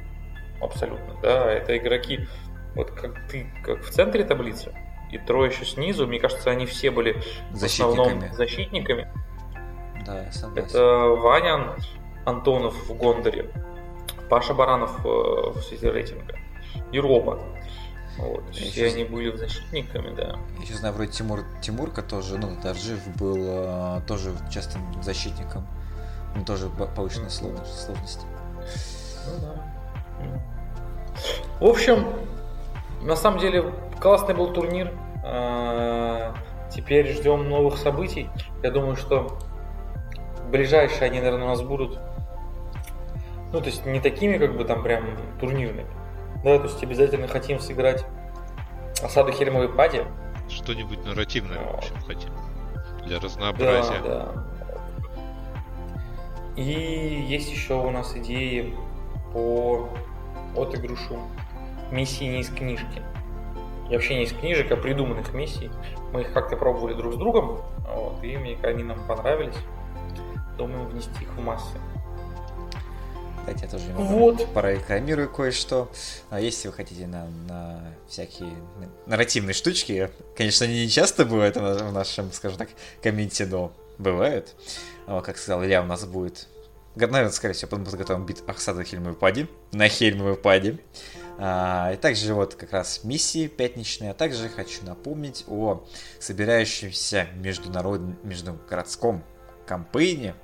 абсолютно, 0.60 1.14
да, 1.22 1.50
это 1.50 1.76
игроки, 1.76 2.26
вот 2.74 2.90
как 2.90 3.28
ты, 3.28 3.46
как 3.64 3.82
в 3.82 3.90
центре 3.90 4.24
таблицы, 4.24 4.74
и 5.10 5.18
трое 5.18 5.50
еще 5.50 5.64
снизу, 5.64 6.06
мне 6.06 6.18
кажется, 6.18 6.50
они 6.50 6.66
все 6.66 6.90
были 6.90 7.22
в 7.50 7.62
основном 7.64 8.06
Защитниками. 8.20 8.32
защитниками. 8.34 9.08
Да, 10.04 10.22
я 10.22 10.32
согласен. 10.32 10.68
Это 10.68 10.84
Ваня 11.20 11.76
Антонов 12.24 12.74
в 12.88 12.94
Гондоре, 12.94 13.50
Паша 14.28 14.54
Баранов 14.54 15.04
э, 15.04 15.08
в 15.08 15.60
свете 15.62 15.90
рейтинга 15.90 16.36
и 16.92 16.98
Роба. 17.00 17.38
Вот. 18.18 18.42
Я 18.52 18.70
Все 18.70 18.86
еще 18.86 18.94
они 18.94 19.04
были 19.04 19.36
защитниками, 19.36 20.14
да. 20.14 20.36
Я 20.58 20.62
еще 20.64 20.74
знаю, 20.74 20.94
вроде 20.94 21.12
Тимур 21.12 21.40
Тимурка 21.60 22.02
тоже, 22.02 22.38
ну, 22.38 22.56
Даржив 22.62 23.06
был 23.16 23.36
э, 23.38 24.00
тоже 24.06 24.32
частым 24.50 24.82
защитником. 25.02 25.66
Ну, 26.34 26.44
тоже 26.44 26.68
по- 26.68 26.86
повышенной 26.86 27.30
сложности. 27.30 28.24
Ну 29.26 29.40
да. 29.40 29.62
В 31.60 31.64
общем, 31.64 32.06
на 33.02 33.16
самом 33.16 33.38
деле, 33.40 33.72
классный 34.00 34.34
был 34.34 34.52
турнир. 34.52 34.92
А, 35.24 36.34
Теперь 36.70 37.06
ждем 37.12 37.48
новых 37.48 37.78
событий. 37.78 38.28
Я 38.62 38.70
думаю, 38.70 38.96
что 38.96 39.38
ближайшие 40.50 41.04
они, 41.06 41.20
наверное, 41.20 41.44
у 41.44 41.48
нас 41.48 41.62
будут. 41.62 41.98
Ну, 43.52 43.60
то 43.60 43.66
есть 43.66 43.86
не 43.86 44.00
такими, 44.00 44.36
как 44.36 44.56
бы 44.56 44.64
там 44.64 44.82
прям 44.82 45.04
турнирными. 45.40 45.86
Да, 46.44 46.58
то 46.58 46.64
есть 46.64 46.82
обязательно 46.82 47.28
хотим 47.28 47.60
сыграть 47.60 48.04
осаду 49.02 49.32
Хельмовой 49.32 49.68
Пади. 49.68 50.02
Что-нибудь 50.50 51.04
нарративное, 51.04 51.58
в 51.60 51.76
общем, 51.76 51.94
хотим. 52.06 52.30
Для 53.04 53.18
Да, 53.20 53.24
разнообразия. 53.24 54.00
да. 54.04 54.28
И 56.56 57.24
есть 57.28 57.50
еще 57.52 57.74
у 57.74 57.90
нас 57.90 58.16
идеи 58.16 58.74
по 59.32 59.88
отыгрышу 60.56 61.18
миссии 61.90 62.24
не 62.24 62.40
из 62.40 62.48
книжки. 62.48 63.02
И 63.90 63.94
вообще 63.94 64.16
не 64.16 64.24
из 64.24 64.32
книжек, 64.32 64.70
а 64.72 64.76
придуманных 64.76 65.32
миссий. 65.32 65.70
Мы 66.12 66.22
их 66.22 66.32
как-то 66.32 66.56
пробовали 66.56 66.94
друг 66.94 67.14
с 67.14 67.16
другом, 67.16 67.60
вот, 67.88 68.22
и 68.22 68.36
мне 68.36 68.58
они 68.62 68.82
нам 68.82 69.06
понравились. 69.06 69.54
Думаем 70.58 70.86
внести 70.88 71.22
их 71.22 71.28
в 71.36 71.40
массы. 71.40 71.78
Кстати, 73.38 73.62
я 73.64 73.68
тоже 73.70 73.84
немного 73.86 74.06
Вот. 74.08 74.52
прорекламирую 74.54 75.28
кое-что. 75.30 75.88
А 76.30 76.40
если 76.40 76.66
вы 76.66 76.74
хотите 76.74 77.06
на, 77.06 77.26
на 77.48 77.80
всякие 78.08 78.50
нарративные 79.06 79.54
штучки, 79.54 80.10
конечно, 80.36 80.66
они 80.66 80.82
не 80.82 80.88
часто 80.88 81.24
бывают 81.24 81.56
в 81.56 81.60
на- 81.62 81.74
в 81.74 81.92
нашем, 81.92 82.32
скажем 82.32 82.58
так, 82.58 82.70
комменте, 83.02 83.46
но 83.46 83.70
бывают. 83.98 84.54
А, 85.06 85.20
Как 85.20 85.38
сказал 85.38 85.62
Илья, 85.64 85.80
у 85.82 85.86
нас 85.86 86.04
будет, 86.06 86.48
наверное, 86.96 87.30
скорее 87.30 87.54
всего, 87.54 87.68
потом 87.70 87.84
подготовим 87.84 88.26
бит 88.26 88.42
Ахсада 88.48 88.82
Хельмовой 88.82 89.14
Пади 89.14 89.46
на 89.70 89.88
Хельмовой 89.88 90.34
Пади. 90.34 90.78
А, 91.38 91.92
и 91.92 91.96
также 91.96 92.34
вот 92.34 92.54
как 92.54 92.72
раз 92.72 93.04
миссии 93.04 93.46
пятничные, 93.46 94.12
а 94.12 94.14
также 94.14 94.48
хочу 94.48 94.84
напомнить 94.84 95.44
о 95.48 95.86
собирающемся 96.18 97.28
международном, 97.34 98.18
междугородском 98.22 99.22
кампейне. 99.66 100.34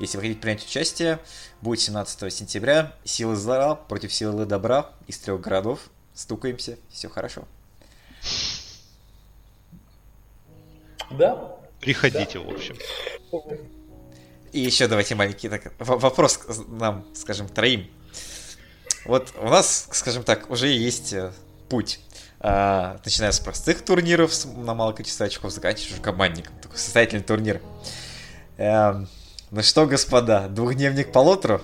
Если 0.00 0.16
вы 0.16 0.22
хотите 0.22 0.40
принять 0.40 0.64
участие, 0.64 1.18
будет 1.60 1.80
17 1.80 2.32
сентября. 2.32 2.92
Силы 3.04 3.36
зла 3.36 3.74
против 3.74 4.12
силы 4.12 4.44
добра 4.44 4.90
из 5.06 5.18
трех 5.18 5.40
городов. 5.40 5.80
Стукаемся, 6.14 6.78
все 6.90 7.08
хорошо. 7.08 7.44
Да? 11.10 11.56
Приходите, 11.80 12.38
в 12.38 12.48
общем. 12.48 12.76
И 14.52 14.60
еще 14.60 14.86
давайте 14.88 15.14
маленький 15.14 15.48
так, 15.48 15.72
вопрос 15.78 16.40
нам, 16.68 17.04
скажем, 17.14 17.48
троим. 17.48 17.90
Вот 19.04 19.32
у 19.38 19.48
нас, 19.48 19.88
скажем 19.92 20.22
так, 20.22 20.50
уже 20.50 20.68
есть 20.68 21.12
э, 21.12 21.32
путь. 21.68 22.00
А, 22.40 22.98
начиная 23.04 23.32
с 23.32 23.40
простых 23.40 23.82
турниров 23.82 24.32
на 24.56 24.74
малое 24.74 24.94
количество 24.94 25.26
очков, 25.26 25.50
заканчивая 25.50 25.94
уже 25.94 26.02
командником. 26.02 26.54
Такой 26.62 26.78
состоятельный 26.78 27.22
турнир. 27.22 27.60
Эм, 28.56 29.08
ну 29.50 29.62
что, 29.62 29.86
господа, 29.86 30.48
двухдневник 30.48 31.12
по 31.12 31.18
лотру? 31.18 31.60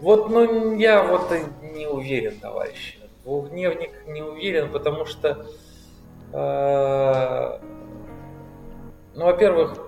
Вот, 0.00 0.30
ну, 0.30 0.76
я 0.76 1.02
вот 1.02 1.32
не 1.62 1.86
уверен, 1.86 2.38
товарищи. 2.38 2.98
Двухдневник 3.24 3.90
не 4.06 4.22
уверен, 4.22 4.70
потому 4.70 5.04
что, 5.04 5.46
э, 6.32 7.60
ну, 9.14 9.24
во-первых, 9.24 9.78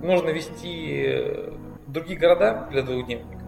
нужно 0.00 0.30
вести 0.30 1.50
другие 1.88 2.18
города 2.18 2.68
для 2.70 2.82
двухдневника. 2.82 3.41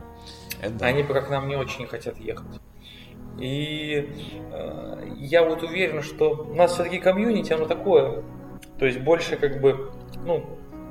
Это 0.64 0.74
да. 0.74 0.86
Они 0.86 1.02
пока 1.02 1.20
к 1.22 1.30
нам 1.30 1.48
не 1.48 1.56
очень 1.56 1.86
хотят 1.86 2.18
ехать. 2.18 2.60
И 3.38 4.08
э, 4.52 5.08
я 5.16 5.44
вот 5.44 5.62
уверен, 5.62 6.02
что 6.02 6.46
у 6.50 6.54
нас 6.54 6.72
все-таки 6.74 6.98
комьюнити, 6.98 7.52
оно 7.52 7.66
такое. 7.66 8.22
То 8.78 8.86
есть 8.86 9.00
больше 9.00 9.36
как 9.36 9.60
бы, 9.60 9.90
ну, 10.24 10.44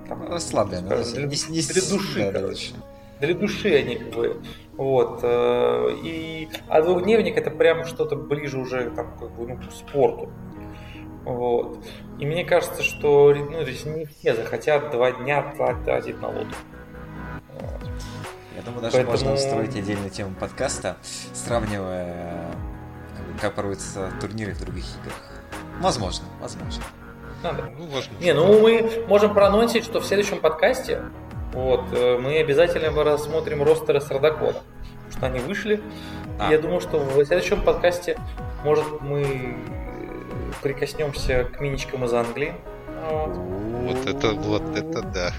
там, 0.07 0.27
Расслабленно. 0.29 0.87
скажем, 0.87 1.13
для, 1.13 1.23
не- 1.23 1.55
не- 1.55 1.61
для 1.61 1.81
души, 1.89 2.31
да, 2.31 2.31
короче. 2.39 2.73
Для 3.21 3.33
души 3.33 3.73
они 3.75 3.95
как 3.95 4.09
бы. 4.13 4.41
Вот. 4.75 5.19
э, 5.23 5.95
И, 6.03 6.49
а 6.67 6.81
двухдневник 6.81 7.37
это 7.37 7.49
прям 7.51 7.85
что-то 7.85 8.15
ближе 8.17 8.59
уже 8.59 8.89
там, 8.91 9.17
как 9.17 9.31
бы, 9.35 9.47
ну, 9.47 9.57
к 9.57 9.71
спорту. 9.71 10.29
Вот. 11.23 11.77
И 12.19 12.25
мне 12.25 12.43
кажется, 12.43 12.83
что 12.83 13.33
ну, 13.33 13.51
то 13.63 13.69
есть 13.69 13.85
не 13.85 14.05
все 14.05 14.35
захотят 14.35 14.91
два 14.91 15.13
дня 15.13 15.53
тратить 15.85 16.21
на 16.21 16.27
лодку. 16.27 16.55
Я 18.63 18.71
думаю, 18.71 18.81
даже 18.81 18.93
Поэтому- 18.97 19.11
можно 19.11 19.33
устроить 19.33 19.75
отдельную 19.75 20.09
тему 20.09 20.33
подкаста, 20.39 20.95
сравнивая, 21.33 22.55
как, 23.17 23.25
бы, 23.25 23.39
как 23.39 23.53
проводятся 23.55 24.09
турниры 24.21 24.53
в 24.53 24.61
других 24.61 24.85
играх. 25.01 25.15
Возможно, 25.81 26.25
возможно. 26.39 26.81
Надо. 27.43 27.63
Ну, 27.77 27.85
возможно. 27.85 28.11
Не, 28.21 28.33
ну 28.33 28.61
мы 28.61 29.05
можем 29.07 29.33
проанонсить, 29.33 29.83
что 29.83 29.99
в 29.99 30.05
следующем 30.05 30.39
подкасте 30.39 31.01
вот, 31.51 31.81
э, 31.91 32.17
мы 32.17 32.37
обязательно 32.37 33.03
рассмотрим 33.03 33.63
ростеры 33.63 33.99
с 33.99 34.09
Родокона. 34.09 34.61
Потому 34.63 35.11
что 35.11 35.25
они 35.25 35.39
вышли. 35.39 35.81
А. 36.39 36.49
Я 36.49 36.57
думаю, 36.57 36.79
что 36.79 36.99
в 36.99 37.25
следующем 37.25 37.61
подкасте, 37.63 38.17
может, 38.63 38.85
мы 39.01 39.23
э, 39.23 39.55
прикоснемся 40.61 41.43
к 41.43 41.59
миничкам 41.59 42.05
из 42.05 42.13
Англии. 42.13 42.55
Вот. 43.09 43.35
Вот 43.35 44.05
это, 44.07 44.31
вот 44.31 44.63
это 44.77 45.01
да. 45.01 45.33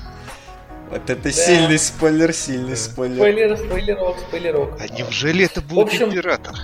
Вот 0.95 1.11
это 1.11 1.33
сильный 1.33 1.79
спойлер, 1.79 2.33
сильный 2.33 2.71
Да. 2.71 2.77
спойлер. 2.77 3.17
Спойлер, 3.17 3.57
спойлерок, 3.57 4.17
спойлерок. 4.29 4.81
А 4.81 4.87
неужели 4.89 5.45
это 5.45 5.61
будет 5.61 5.89
общем- 5.89 6.11
император? 6.11 6.55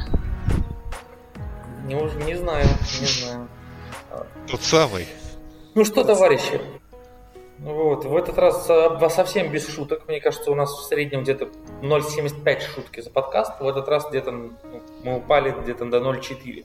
Не, 1.87 1.97
уж- 1.97 2.15
не 2.25 2.37
знаю, 2.37 2.65
не 3.01 3.07
знаю. 3.07 3.49
Тот 4.47 4.63
самый. 4.63 5.09
Ну 5.75 5.85
что, 5.85 6.05
товарищи, 6.05 6.61
вот, 7.59 8.05
в 8.05 8.17
этот 8.17 8.39
раз 8.39 8.67
совсем 9.15 9.51
без 9.51 9.69
шуток. 9.69 10.07
Мне 10.07 10.21
кажется, 10.21 10.53
у 10.53 10.55
нас 10.55 10.71
в 10.71 10.85
среднем 10.85 11.25
где-то 11.25 11.49
0,75 11.83 12.63
шутки 12.63 13.01
за 13.01 13.11
подкаст. 13.11 13.61
В 13.61 13.67
этот 13.67 13.89
раз 13.89 14.09
где-то 14.11 14.31
ну, 14.31 14.53
мы 15.03 15.17
упали 15.17 15.51
где-то 15.61 15.87
до 15.87 15.99
0,4. 15.99 16.65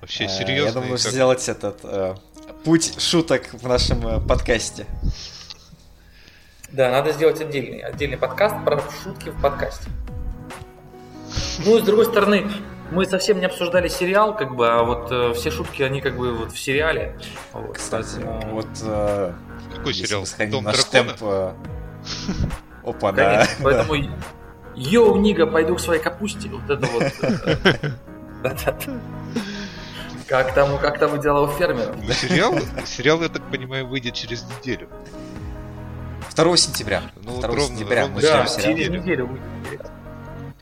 Вообще 0.00 0.24
Э, 0.24 0.28
серьезно. 0.28 0.68
Я 0.68 0.72
думаю, 0.72 0.96
сделать 0.98 1.46
этот 1.50 1.80
э, 1.84 2.14
путь 2.64 2.98
шуток 2.98 3.42
в 3.52 3.68
нашем 3.68 4.06
э, 4.06 4.20
подкасте. 4.26 4.86
Да, 6.70 6.90
надо 6.90 7.12
сделать 7.12 7.40
отдельный, 7.40 7.78
отдельный 7.80 8.18
подкаст 8.18 8.54
про 8.64 8.80
шутки 9.02 9.30
в 9.30 9.40
подкасте. 9.40 9.88
Ну 11.64 11.78
и 11.78 11.80
с 11.80 11.84
другой 11.84 12.04
стороны, 12.04 12.50
мы 12.90 13.06
совсем 13.06 13.40
не 13.40 13.46
обсуждали 13.46 13.88
сериал, 13.88 14.36
как 14.36 14.54
бы, 14.54 14.68
а 14.68 14.82
вот 14.82 15.10
э, 15.10 15.32
все 15.34 15.50
шутки, 15.50 15.82
они 15.82 16.00
как 16.00 16.16
бы 16.16 16.32
вот 16.34 16.52
в 16.52 16.58
сериале. 16.58 17.18
Вот, 17.52 17.76
Кстати, 17.76 18.16
поэтому- 18.16 18.54
вот 18.54 18.68
э, 18.82 19.32
Какой 19.76 19.94
сериал? 19.94 20.24
Дом 20.50 20.64
наш 20.64 20.84
дракона? 20.84 21.14
темп... 21.14 21.22
э, 21.22 21.52
Опа, 22.84 23.12
да. 23.12 23.24
Конечно, 23.34 23.54
поэтому 23.64 23.94
йоу, 24.76 25.16
Нига, 25.16 25.46
пойду 25.46 25.74
к 25.76 25.80
своей 25.80 26.02
капусте. 26.02 26.48
Вот 26.50 26.68
это 26.70 26.86
вот. 26.86 27.12
Как 30.28 30.52
там, 30.52 30.78
как 30.78 30.98
там 30.98 31.18
дела 31.20 31.40
у 31.40 31.48
фермеров? 31.48 31.96
Ну, 32.02 32.12
Сериал, 32.12 32.54
сериал, 32.84 33.22
я 33.22 33.30
так 33.30 33.40
понимаю, 33.50 33.86
выйдет 33.86 34.12
через 34.12 34.44
неделю. 34.44 34.86
2 36.44 36.56
сентября. 36.56 37.02
Ну, 37.22 37.32
вот 37.32 37.40
2 37.40 37.48
ровно- 37.48 37.66
сентября 37.66 38.02
ровно 38.02 38.20
Да, 38.20 38.46
через 38.46 38.88
неделю. 38.88 39.38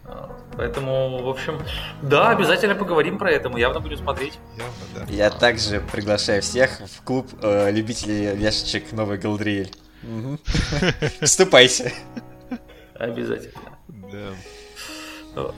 А, 0.04 0.30
Поэтому, 0.56 1.22
в 1.22 1.28
общем, 1.28 1.60
да, 2.02 2.30
обязательно 2.30 2.74
поговорим 2.74 3.18
про 3.18 3.30
это. 3.30 3.48
Мы 3.48 3.60
явно 3.60 3.80
будем 3.80 3.98
смотреть. 3.98 4.38
Явно, 4.56 5.06
да. 5.06 5.12
Я 5.12 5.30
также 5.30 5.80
приглашаю 5.80 6.40
всех 6.42 6.80
в 6.80 7.02
клуб 7.02 7.28
э, 7.42 7.70
любителей 7.70 8.34
вешечек 8.34 8.92
Новый 8.92 9.18
Галдриэль. 9.18 9.70
Вступайте. 11.20 11.92
Обязательно. 12.94 13.60
Да. 13.88 14.30
Вот. 15.42 15.54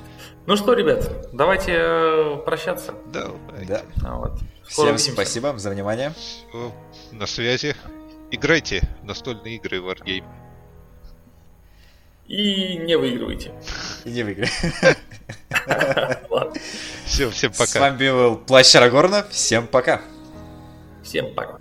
Ну 0.47 0.57
что, 0.57 0.73
ребят, 0.73 1.29
давайте 1.33 1.73
э, 1.77 2.37
прощаться. 2.45 2.95
Да, 3.13 3.29
Да. 3.69 3.83
А, 4.05 4.17
вот. 4.17 4.33
Скоро 4.69 4.87
Всем 4.87 4.95
увидимся. 4.97 5.13
спасибо 5.13 5.59
за 5.59 5.71
внимание. 5.71 6.13
На 7.13 7.27
связи. 7.27 7.77
Играйте 8.31 8.83
в 9.03 9.05
настольные 9.05 9.57
игры 9.57 9.79
Wargame. 9.79 10.25
И 12.27 12.77
не 12.77 12.97
выигрывайте. 12.99 13.53
Иди 14.05 14.23
в 14.23 14.29
игры. 14.29 14.49
Ладно. 16.29 16.53
Все, 17.07 17.31
всем 17.31 17.55
С 17.55 17.59
пока. 17.59 17.81
вами 17.81 18.11
был 18.11 18.37
Плащ 18.37 18.75
Арагорна. 18.77 19.27
Всем 19.31 19.67
пока. 19.67 20.03
Всем 21.03 21.35
пока. 21.35 21.59